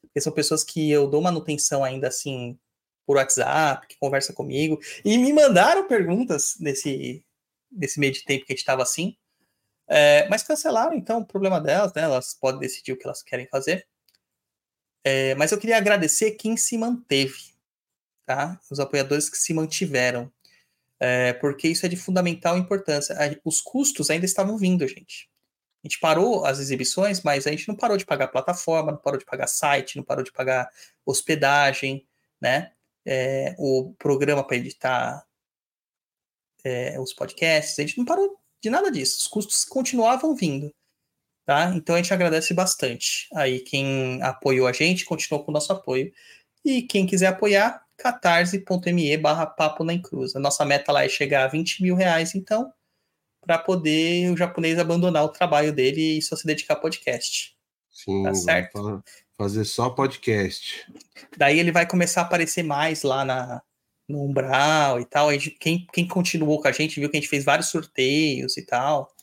porque 0.00 0.20
são 0.20 0.32
pessoas 0.32 0.64
que 0.64 0.90
eu 0.90 1.06
dou 1.06 1.20
manutenção 1.20 1.84
ainda 1.84 2.08
assim 2.08 2.58
por 3.06 3.16
WhatsApp, 3.16 3.86
que 3.86 3.98
conversa 3.98 4.32
comigo, 4.32 4.78
e 5.04 5.18
me 5.18 5.30
mandaram 5.32 5.86
perguntas 5.86 6.56
nesse, 6.58 7.22
nesse 7.70 8.00
meio 8.00 8.12
de 8.14 8.24
tempo 8.24 8.46
que 8.46 8.52
a 8.52 8.54
gente 8.54 8.60
estava 8.60 8.82
assim, 8.82 9.14
é, 9.86 10.26
mas 10.28 10.42
cancelaram, 10.42 10.94
então, 10.94 11.20
o 11.20 11.26
problema 11.26 11.60
delas, 11.60 11.92
né? 11.92 12.02
Elas 12.02 12.34
podem 12.34 12.60
decidir 12.60 12.92
o 12.92 12.96
que 12.96 13.06
elas 13.06 13.22
querem 13.22 13.46
fazer. 13.48 13.86
É, 15.04 15.34
mas 15.34 15.52
eu 15.52 15.58
queria 15.58 15.76
agradecer 15.76 16.32
quem 16.32 16.56
se 16.56 16.78
manteve, 16.78 17.52
tá? 18.24 18.58
Os 18.70 18.80
apoiadores 18.80 19.28
que 19.28 19.36
se 19.36 19.52
mantiveram, 19.52 20.32
é, 20.98 21.34
porque 21.34 21.68
isso 21.68 21.84
é 21.84 21.88
de 21.88 21.96
fundamental 21.96 22.56
importância. 22.56 23.14
Os 23.44 23.60
custos 23.60 24.08
ainda 24.08 24.24
estavam 24.24 24.56
vindo, 24.56 24.88
gente. 24.88 25.30
A 25.84 25.86
gente 25.86 26.00
parou 26.00 26.46
as 26.46 26.58
exibições, 26.58 27.22
mas 27.22 27.46
a 27.46 27.50
gente 27.50 27.68
não 27.68 27.76
parou 27.76 27.98
de 27.98 28.06
pagar 28.06 28.28
plataforma, 28.28 28.92
não 28.92 28.98
parou 28.98 29.18
de 29.18 29.26
pagar 29.26 29.46
site, 29.46 29.98
não 29.98 30.04
parou 30.04 30.24
de 30.24 30.32
pagar 30.32 30.70
hospedagem, 31.04 32.06
né? 32.40 32.72
É, 33.04 33.54
o 33.58 33.94
programa 33.98 34.42
para 34.42 34.56
editar 34.56 35.26
é, 36.64 36.98
os 36.98 37.12
podcasts, 37.12 37.78
a 37.78 37.82
gente 37.82 37.98
não 37.98 38.06
parou 38.06 38.40
de 38.62 38.70
nada 38.70 38.90
disso. 38.90 39.18
Os 39.18 39.26
custos 39.26 39.62
continuavam 39.66 40.34
vindo. 40.34 40.74
Tá? 41.46 41.72
Então 41.74 41.94
a 41.94 41.98
gente 41.98 42.12
agradece 42.14 42.54
bastante. 42.54 43.28
Aí 43.34 43.60
quem 43.60 44.22
apoiou 44.22 44.66
a 44.66 44.72
gente, 44.72 45.04
continuou 45.04 45.44
com 45.44 45.50
o 45.50 45.54
nosso 45.54 45.72
apoio. 45.72 46.12
E 46.64 46.82
quem 46.82 47.06
quiser 47.06 47.26
apoiar, 47.26 47.84
catarse.me 47.98 49.16
barra 49.18 49.46
papo 49.46 49.84
na 49.84 49.92
encruza. 49.92 50.38
Nossa 50.38 50.64
meta 50.64 50.90
lá 50.90 51.04
é 51.04 51.08
chegar 51.08 51.44
a 51.44 51.48
20 51.48 51.82
mil 51.82 51.94
reais, 51.94 52.34
então, 52.34 52.72
para 53.42 53.58
poder 53.58 54.30
o 54.30 54.36
japonês 54.36 54.78
abandonar 54.78 55.24
o 55.24 55.28
trabalho 55.28 55.72
dele 55.72 56.18
e 56.18 56.22
só 56.22 56.34
se 56.34 56.46
dedicar 56.46 56.74
a 56.74 56.80
podcast. 56.80 57.54
Sim, 57.90 58.22
tá 58.22 58.34
certo? 58.34 59.04
fazer 59.36 59.64
só 59.64 59.90
podcast. 59.90 60.86
Daí 61.36 61.58
ele 61.58 61.72
vai 61.72 61.86
começar 61.86 62.22
a 62.22 62.24
aparecer 62.24 62.62
mais 62.62 63.02
lá 63.02 63.24
na, 63.24 63.62
no 64.08 64.24
Umbral 64.24 65.00
e 65.00 65.04
tal. 65.04 65.28
Quem, 65.60 65.86
quem 65.92 66.06
continuou 66.06 66.60
com 66.60 66.68
a 66.68 66.72
gente 66.72 66.98
viu 66.98 67.10
que 67.10 67.16
a 67.16 67.20
gente 67.20 67.28
fez 67.28 67.44
vários 67.44 67.68
sorteios 67.68 68.56
e 68.56 68.64
tal. 68.64 69.13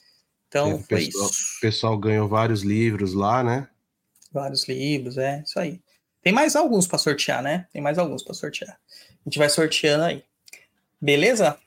Então, 0.51 0.83
foi 0.83 1.05
pessoal, 1.05 1.29
isso. 1.29 1.57
O 1.57 1.61
pessoal 1.61 1.97
ganhou 1.97 2.27
vários 2.27 2.61
livros 2.61 3.13
lá, 3.13 3.41
né? 3.41 3.69
Vários 4.33 4.67
livros, 4.67 5.17
é, 5.17 5.41
isso 5.45 5.57
aí. 5.57 5.81
Tem 6.21 6.33
mais 6.33 6.57
alguns 6.57 6.85
para 6.85 6.97
sortear, 6.97 7.41
né? 7.41 7.69
Tem 7.71 7.81
mais 7.81 7.97
alguns 7.97 8.21
para 8.21 8.33
sortear. 8.33 8.77
A 8.97 9.29
gente 9.29 9.39
vai 9.39 9.47
sorteando 9.47 10.03
aí. 10.03 10.25
Beleza? 10.99 11.57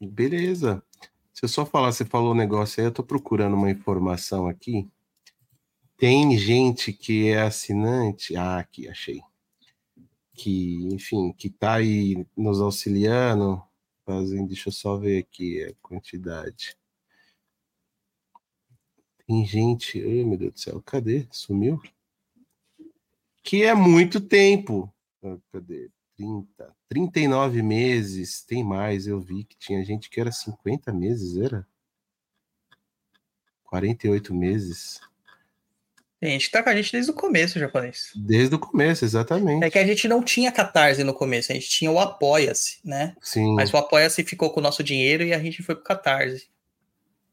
Beleza. 0.00 0.82
Se 1.32 1.44
eu 1.44 1.48
só 1.48 1.64
falar, 1.64 1.92
você 1.92 2.04
falou 2.04 2.32
um 2.32 2.36
negócio 2.36 2.80
aí, 2.80 2.86
eu 2.88 2.92
tô 2.92 3.04
procurando 3.04 3.54
uma 3.54 3.70
informação 3.70 4.48
aqui. 4.48 4.90
Tem 5.96 6.36
gente 6.36 6.92
que 6.92 7.28
é 7.28 7.42
assinante. 7.42 8.34
Ah, 8.34 8.58
aqui, 8.58 8.88
achei. 8.88 9.20
Que, 10.34 10.84
enfim, 10.92 11.32
que 11.32 11.48
tá 11.48 11.74
aí 11.74 12.26
nos 12.36 12.60
auxiliando, 12.60 13.62
fazendo. 14.04 14.48
Deixa 14.48 14.68
eu 14.68 14.72
só 14.72 14.96
ver 14.96 15.18
aqui 15.18 15.62
a 15.62 15.72
quantidade. 15.80 16.76
Tem 19.28 19.44
gente, 19.44 20.00
ai 20.00 20.24
meu 20.24 20.38
Deus 20.38 20.54
do 20.54 20.58
céu, 20.58 20.82
cadê? 20.82 21.28
Sumiu? 21.30 21.78
Que 23.42 23.62
é 23.62 23.74
muito 23.74 24.22
tempo. 24.22 24.90
Ah, 25.22 25.36
cadê? 25.52 25.90
30, 26.16 26.74
39 26.88 27.62
meses, 27.62 28.42
tem 28.42 28.64
mais, 28.64 29.06
eu 29.06 29.20
vi 29.20 29.44
que 29.44 29.54
tinha 29.58 29.84
gente 29.84 30.08
que 30.08 30.18
era 30.18 30.32
50 30.32 30.92
meses, 30.94 31.36
era? 31.36 31.66
48 33.64 34.34
meses. 34.34 34.98
Tem 36.18 36.30
gente 36.30 36.46
que 36.46 36.52
tá 36.52 36.62
com 36.62 36.70
a 36.70 36.74
gente 36.74 36.90
desde 36.90 37.10
o 37.10 37.14
começo, 37.14 37.58
japonês. 37.58 38.12
Desde 38.16 38.54
o 38.54 38.58
começo, 38.58 39.04
exatamente. 39.04 39.62
É 39.62 39.70
que 39.70 39.78
a 39.78 39.86
gente 39.86 40.08
não 40.08 40.22
tinha 40.22 40.50
catarse 40.50 41.04
no 41.04 41.12
começo, 41.12 41.52
a 41.52 41.54
gente 41.54 41.68
tinha 41.68 41.90
o 41.90 41.98
Apoia-se, 42.00 42.78
né? 42.82 43.14
Sim. 43.20 43.54
Mas 43.54 43.72
o 43.72 43.76
Apoia-se 43.76 44.24
ficou 44.24 44.50
com 44.50 44.58
o 44.58 44.62
nosso 44.62 44.82
dinheiro 44.82 45.22
e 45.22 45.34
a 45.34 45.38
gente 45.38 45.62
foi 45.62 45.74
pro 45.74 45.84
catarse. 45.84 46.48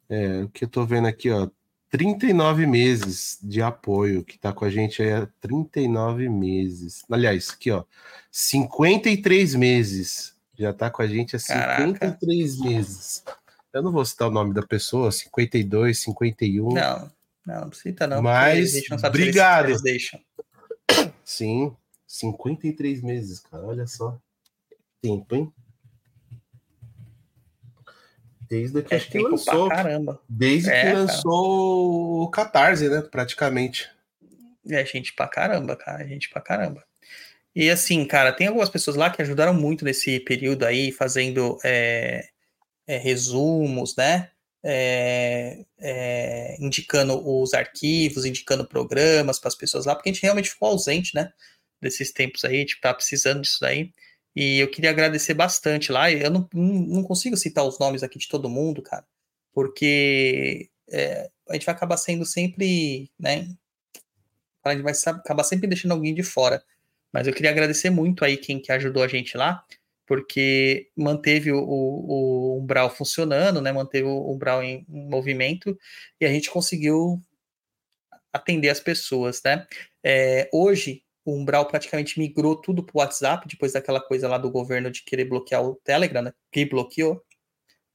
É, 0.09 0.43
o 0.43 0.49
que 0.49 0.65
eu 0.65 0.67
tô 0.67 0.85
vendo 0.85 1.07
aqui, 1.07 1.31
ó, 1.31 1.49
39 1.95 2.67
meses 2.67 3.39
de 3.41 3.61
apoio, 3.61 4.21
que 4.21 4.35
está 4.35 4.51
com 4.51 4.65
a 4.65 4.69
gente 4.69 5.01
aí 5.01 5.13
há 5.13 5.27
39 5.39 6.27
meses. 6.27 7.05
Aliás, 7.09 7.51
aqui, 7.51 7.71
ó, 7.71 7.85
53 8.29 9.55
meses. 9.55 10.35
Já 10.59 10.71
está 10.71 10.89
com 10.89 11.01
a 11.01 11.07
gente 11.07 11.37
há 11.37 11.39
53 11.39 11.97
Caraca. 11.97 12.69
meses. 12.69 13.23
Eu 13.71 13.81
não 13.81 13.93
vou 13.93 14.03
citar 14.03 14.27
o 14.27 14.31
nome 14.31 14.53
da 14.53 14.61
pessoa, 14.61 15.09
52, 15.09 15.97
51. 15.99 16.73
Não, 16.73 17.11
não, 17.45 17.61
não 17.61 17.71
cita 17.71 18.05
não. 18.07 18.21
Mas, 18.21 18.73
obrigado. 19.01 19.69
Eles, 19.69 19.81
deixam. 19.81 20.19
Sim, 21.23 21.73
53 22.05 23.01
meses, 23.03 23.39
cara, 23.39 23.65
olha 23.65 23.87
só. 23.87 24.17
Tempo, 25.01 25.33
hein? 25.33 25.53
Desde 28.55 28.81
que 28.83 28.93
é 28.93 28.97
acho 28.97 29.09
que 29.09 29.19
lançou. 29.19 29.69
Caramba. 29.69 30.21
Desde 30.29 30.69
é, 30.69 30.81
que 30.81 30.93
lançou 30.93 31.31
cara. 31.31 32.23
o 32.23 32.29
Catarse, 32.29 32.89
né? 32.89 33.01
Praticamente. 33.01 33.89
É, 34.69 34.85
gente 34.85 35.13
pra 35.13 35.27
caramba, 35.27 35.75
cara. 35.75 36.07
Gente 36.07 36.29
pra 36.29 36.41
caramba. 36.41 36.83
E 37.55 37.69
assim, 37.69 38.05
cara, 38.05 38.33
tem 38.33 38.47
algumas 38.47 38.69
pessoas 38.69 38.97
lá 38.97 39.09
que 39.09 39.21
ajudaram 39.21 39.53
muito 39.53 39.85
nesse 39.85 40.19
período 40.19 40.63
aí, 40.63 40.91
fazendo 40.91 41.57
é, 41.63 42.27
é, 42.87 42.97
resumos, 42.97 43.95
né? 43.95 44.29
É, 44.63 45.63
é 45.79 46.57
indicando 46.59 47.21
os 47.25 47.53
arquivos, 47.53 48.25
indicando 48.25 48.67
programas 48.67 49.39
para 49.39 49.49
as 49.49 49.55
pessoas 49.55 49.85
lá, 49.85 49.95
porque 49.95 50.09
a 50.09 50.13
gente 50.13 50.23
realmente 50.23 50.49
ficou 50.49 50.69
ausente, 50.69 51.13
né? 51.15 51.31
Desses 51.81 52.11
tempos 52.11 52.43
aí, 52.43 52.57
a 52.57 52.59
gente 52.59 52.81
tá 52.81 52.93
precisando 52.93 53.41
disso 53.41 53.59
daí. 53.61 53.91
E 54.35 54.59
eu 54.59 54.69
queria 54.69 54.89
agradecer 54.89 55.33
bastante 55.33 55.91
lá. 55.91 56.11
Eu 56.11 56.29
não, 56.29 56.49
não 56.53 57.03
consigo 57.03 57.37
citar 57.37 57.63
os 57.63 57.79
nomes 57.79 58.03
aqui 58.03 58.19
de 58.19 58.27
todo 58.27 58.49
mundo, 58.49 58.81
cara, 58.81 59.05
porque 59.53 60.69
é, 60.91 61.29
a 61.49 61.53
gente 61.53 61.65
vai 61.65 61.73
acabar 61.73 61.97
sendo 61.97 62.25
sempre, 62.25 63.09
né? 63.17 63.47
A 64.63 64.73
gente 64.73 64.83
vai 64.83 64.93
acabar 64.93 65.43
sempre 65.43 65.67
deixando 65.67 65.91
alguém 65.93 66.13
de 66.13 66.23
fora. 66.23 66.63
Mas 67.13 67.27
eu 67.27 67.33
queria 67.33 67.51
agradecer 67.51 67.89
muito 67.89 68.25
aí 68.25 68.35
quem 68.35 68.59
que 68.59 68.71
ajudou 68.73 69.01
a 69.01 69.07
gente 69.07 69.37
lá, 69.37 69.63
porque 70.05 70.89
manteve 70.97 71.51
o, 71.51 71.59
o, 71.59 72.55
o 72.57 72.59
Umbral 72.59 72.89
funcionando, 72.89 73.61
né? 73.61 73.71
Manteve 73.71 74.05
o 74.05 74.33
Umbral 74.33 74.61
em, 74.61 74.85
em 74.89 75.09
movimento 75.09 75.77
e 76.19 76.25
a 76.25 76.29
gente 76.29 76.49
conseguiu 76.49 77.21
atender 78.33 78.69
as 78.69 78.81
pessoas, 78.81 79.41
né? 79.43 79.65
É, 80.03 80.49
hoje 80.51 81.04
o 81.25 81.35
Umbral 81.35 81.67
praticamente 81.67 82.19
migrou 82.19 82.55
tudo 82.55 82.83
para 82.83 82.95
o 82.95 82.99
WhatsApp, 82.99 83.47
depois 83.47 83.73
daquela 83.73 83.99
coisa 83.99 84.27
lá 84.27 84.37
do 84.37 84.51
governo 84.51 84.91
de 84.91 85.03
querer 85.03 85.25
bloquear 85.25 85.63
o 85.63 85.75
Telegram, 85.83 86.21
né? 86.21 86.33
que 86.51 86.63
bloqueou, 86.65 87.25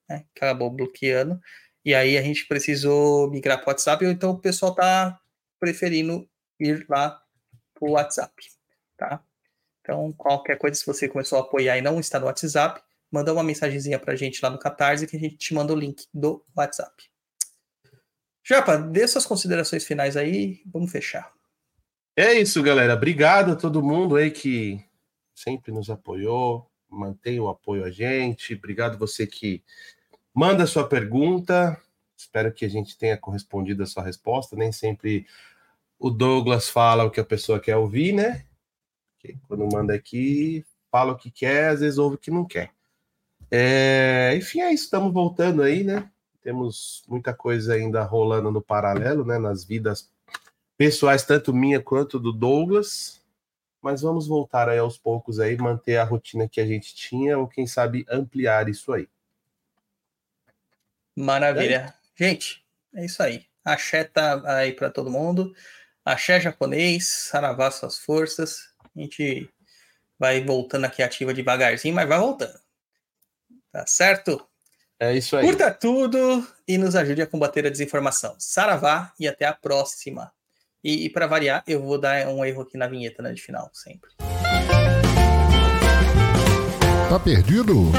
né? 0.09 0.27
acabou 0.35 0.69
bloqueando, 0.69 1.41
e 1.85 1.95
aí 1.95 2.19
a 2.19 2.23
gente 2.23 2.47
precisou 2.49 3.31
migrar 3.31 3.59
para 3.59 3.69
o 3.69 3.71
WhatsApp, 3.71 4.05
então 4.05 4.33
o 4.33 4.39
pessoal 4.39 4.73
está 4.73 5.19
preferindo 5.61 6.29
ir 6.59 6.85
lá 6.89 7.23
para 7.73 7.89
o 7.89 7.93
WhatsApp, 7.93 8.35
tá? 8.97 9.25
Então, 9.81 10.13
qualquer 10.13 10.59
coisa, 10.59 10.79
se 10.79 10.85
você 10.85 11.09
começou 11.09 11.39
a 11.39 11.43
apoiar 11.43 11.79
e 11.79 11.83
não 11.83 11.99
está 12.01 12.19
no 12.19 12.27
WhatsApp, 12.27 12.83
manda 13.11 13.33
uma 13.33 13.43
mensagenzinha 13.43 13.99
para 13.99 14.13
a 14.13 14.17
gente 14.17 14.43
lá 14.43 14.51
no 14.51 14.59
Catarse 14.59 15.07
que 15.07 15.17
a 15.17 15.21
gente 15.21 15.37
te 15.37 15.55
manda 15.55 15.73
o 15.73 15.77
link 15.77 16.07
do 16.13 16.45
WhatsApp. 16.57 16.93
Japa, 18.45 18.77
dê 18.77 19.07
suas 19.07 19.25
considerações 19.25 19.85
finais 19.85 20.17
aí, 20.17 20.63
vamos 20.67 20.91
fechar. 20.91 21.33
É 22.23 22.35
isso, 22.35 22.63
galera. 22.63 22.93
Obrigado 22.93 23.53
a 23.53 23.57
todo 23.57 23.83
mundo 23.83 24.15
aí 24.15 24.31
que 24.31 24.79
sempre 25.35 25.73
nos 25.73 25.89
apoiou, 25.89 26.71
mantém 26.87 27.41
o 27.41 27.49
apoio 27.49 27.83
a 27.83 27.91
gente. 27.91 28.53
Obrigado 28.53 28.99
você 28.99 29.27
que 29.27 29.65
manda 30.35 30.67
sua 30.67 30.87
pergunta. 30.87 31.81
Espero 32.15 32.53
que 32.53 32.67
a 32.67 32.69
gente 32.69 32.99
tenha 32.99 33.17
correspondido 33.17 33.83
a 33.83 33.87
sua 33.87 34.03
resposta. 34.03 34.55
Nem 34.55 34.71
sempre 34.71 35.27
o 35.99 36.11
Douglas 36.11 36.69
fala 36.69 37.05
o 37.05 37.11
que 37.11 37.21
a 37.21 37.25
pessoa 37.25 37.59
quer 37.59 37.79
ouvir, 37.79 38.13
né? 38.13 38.45
Quando 39.49 39.67
manda 39.73 39.95
aqui, 39.95 40.63
fala 40.91 41.13
o 41.13 41.17
que 41.17 41.31
quer, 41.31 41.71
às 41.71 41.81
vezes 41.81 41.97
ouve 41.97 42.17
o 42.17 42.19
que 42.19 42.31
não 42.31 42.45
quer. 42.45 42.71
É... 43.51 44.35
Enfim, 44.37 44.61
é 44.61 44.75
isso. 44.75 44.85
Estamos 44.85 45.11
voltando 45.11 45.63
aí, 45.63 45.83
né? 45.83 46.11
Temos 46.43 47.03
muita 47.09 47.33
coisa 47.33 47.73
ainda 47.73 48.03
rolando 48.03 48.51
no 48.51 48.61
paralelo, 48.61 49.25
né? 49.25 49.39
Nas 49.39 49.65
vidas 49.65 50.13
pessoais, 50.81 51.23
tanto 51.23 51.53
minha 51.53 51.79
quanto 51.79 52.19
do 52.19 52.33
Douglas. 52.33 53.21
mas 53.83 54.01
vamos 54.01 54.27
voltar 54.27 54.67
aí 54.67 54.79
aos 54.79 54.97
poucos 54.97 55.39
aí, 55.39 55.55
manter 55.55 55.99
a 55.99 56.05
rotina 56.05 56.49
que 56.49 56.59
a 56.59 56.67
gente 56.67 56.95
tinha, 56.95 57.39
ou 57.39 57.47
quem 57.47 57.67
sabe 57.67 58.07
ampliar 58.09 58.67
isso 58.67 58.91
aí. 58.91 59.07
Maravilha. 61.15 61.95
É 62.19 62.25
gente, 62.25 62.65
é 62.95 63.05
isso 63.05 63.23
aí. 63.23 63.45
Axé 63.63 64.05
tá 64.05 64.43
aí 64.57 64.73
para 64.73 64.89
todo 64.89 65.11
mundo. 65.11 65.55
Axé 66.03 66.41
japonês, 66.41 67.07
saravá 67.09 67.71
suas 67.71 67.99
forças. 67.99 68.71
A 68.97 69.01
gente 69.01 69.51
vai 70.19 70.43
voltando 70.43 70.87
aqui 70.87 71.03
ativa 71.03 71.35
devagarzinho, 71.35 71.95
mas 71.95 72.09
vai 72.09 72.19
voltando. 72.19 72.59
Tá 73.71 73.87
certo? 73.87 74.49
É 74.99 75.15
isso 75.15 75.37
aí. 75.37 75.45
Curta 75.45 75.71
tudo 75.71 76.47
e 76.67 76.79
nos 76.79 76.97
ajude 76.97 77.21
a 77.21 77.27
combater 77.27 77.67
a 77.67 77.71
desinformação. 77.71 78.35
Saravá 78.39 79.13
e 79.21 79.29
até 79.29 79.45
a 79.45 79.53
próxima. 79.53 80.33
E, 80.83 81.05
e 81.05 81.11
para 81.11 81.27
variar, 81.27 81.63
eu 81.67 81.83
vou 81.83 81.99
dar 81.99 82.27
um 82.29 82.45
erro 82.45 82.63
aqui 82.63 82.79
na 82.79 82.87
vinheta, 82.87 83.23
né, 83.23 83.33
de 83.33 83.43
final, 83.43 83.71
sempre. 83.73 84.11
Tá 87.09 87.19
perdido? 87.19 87.93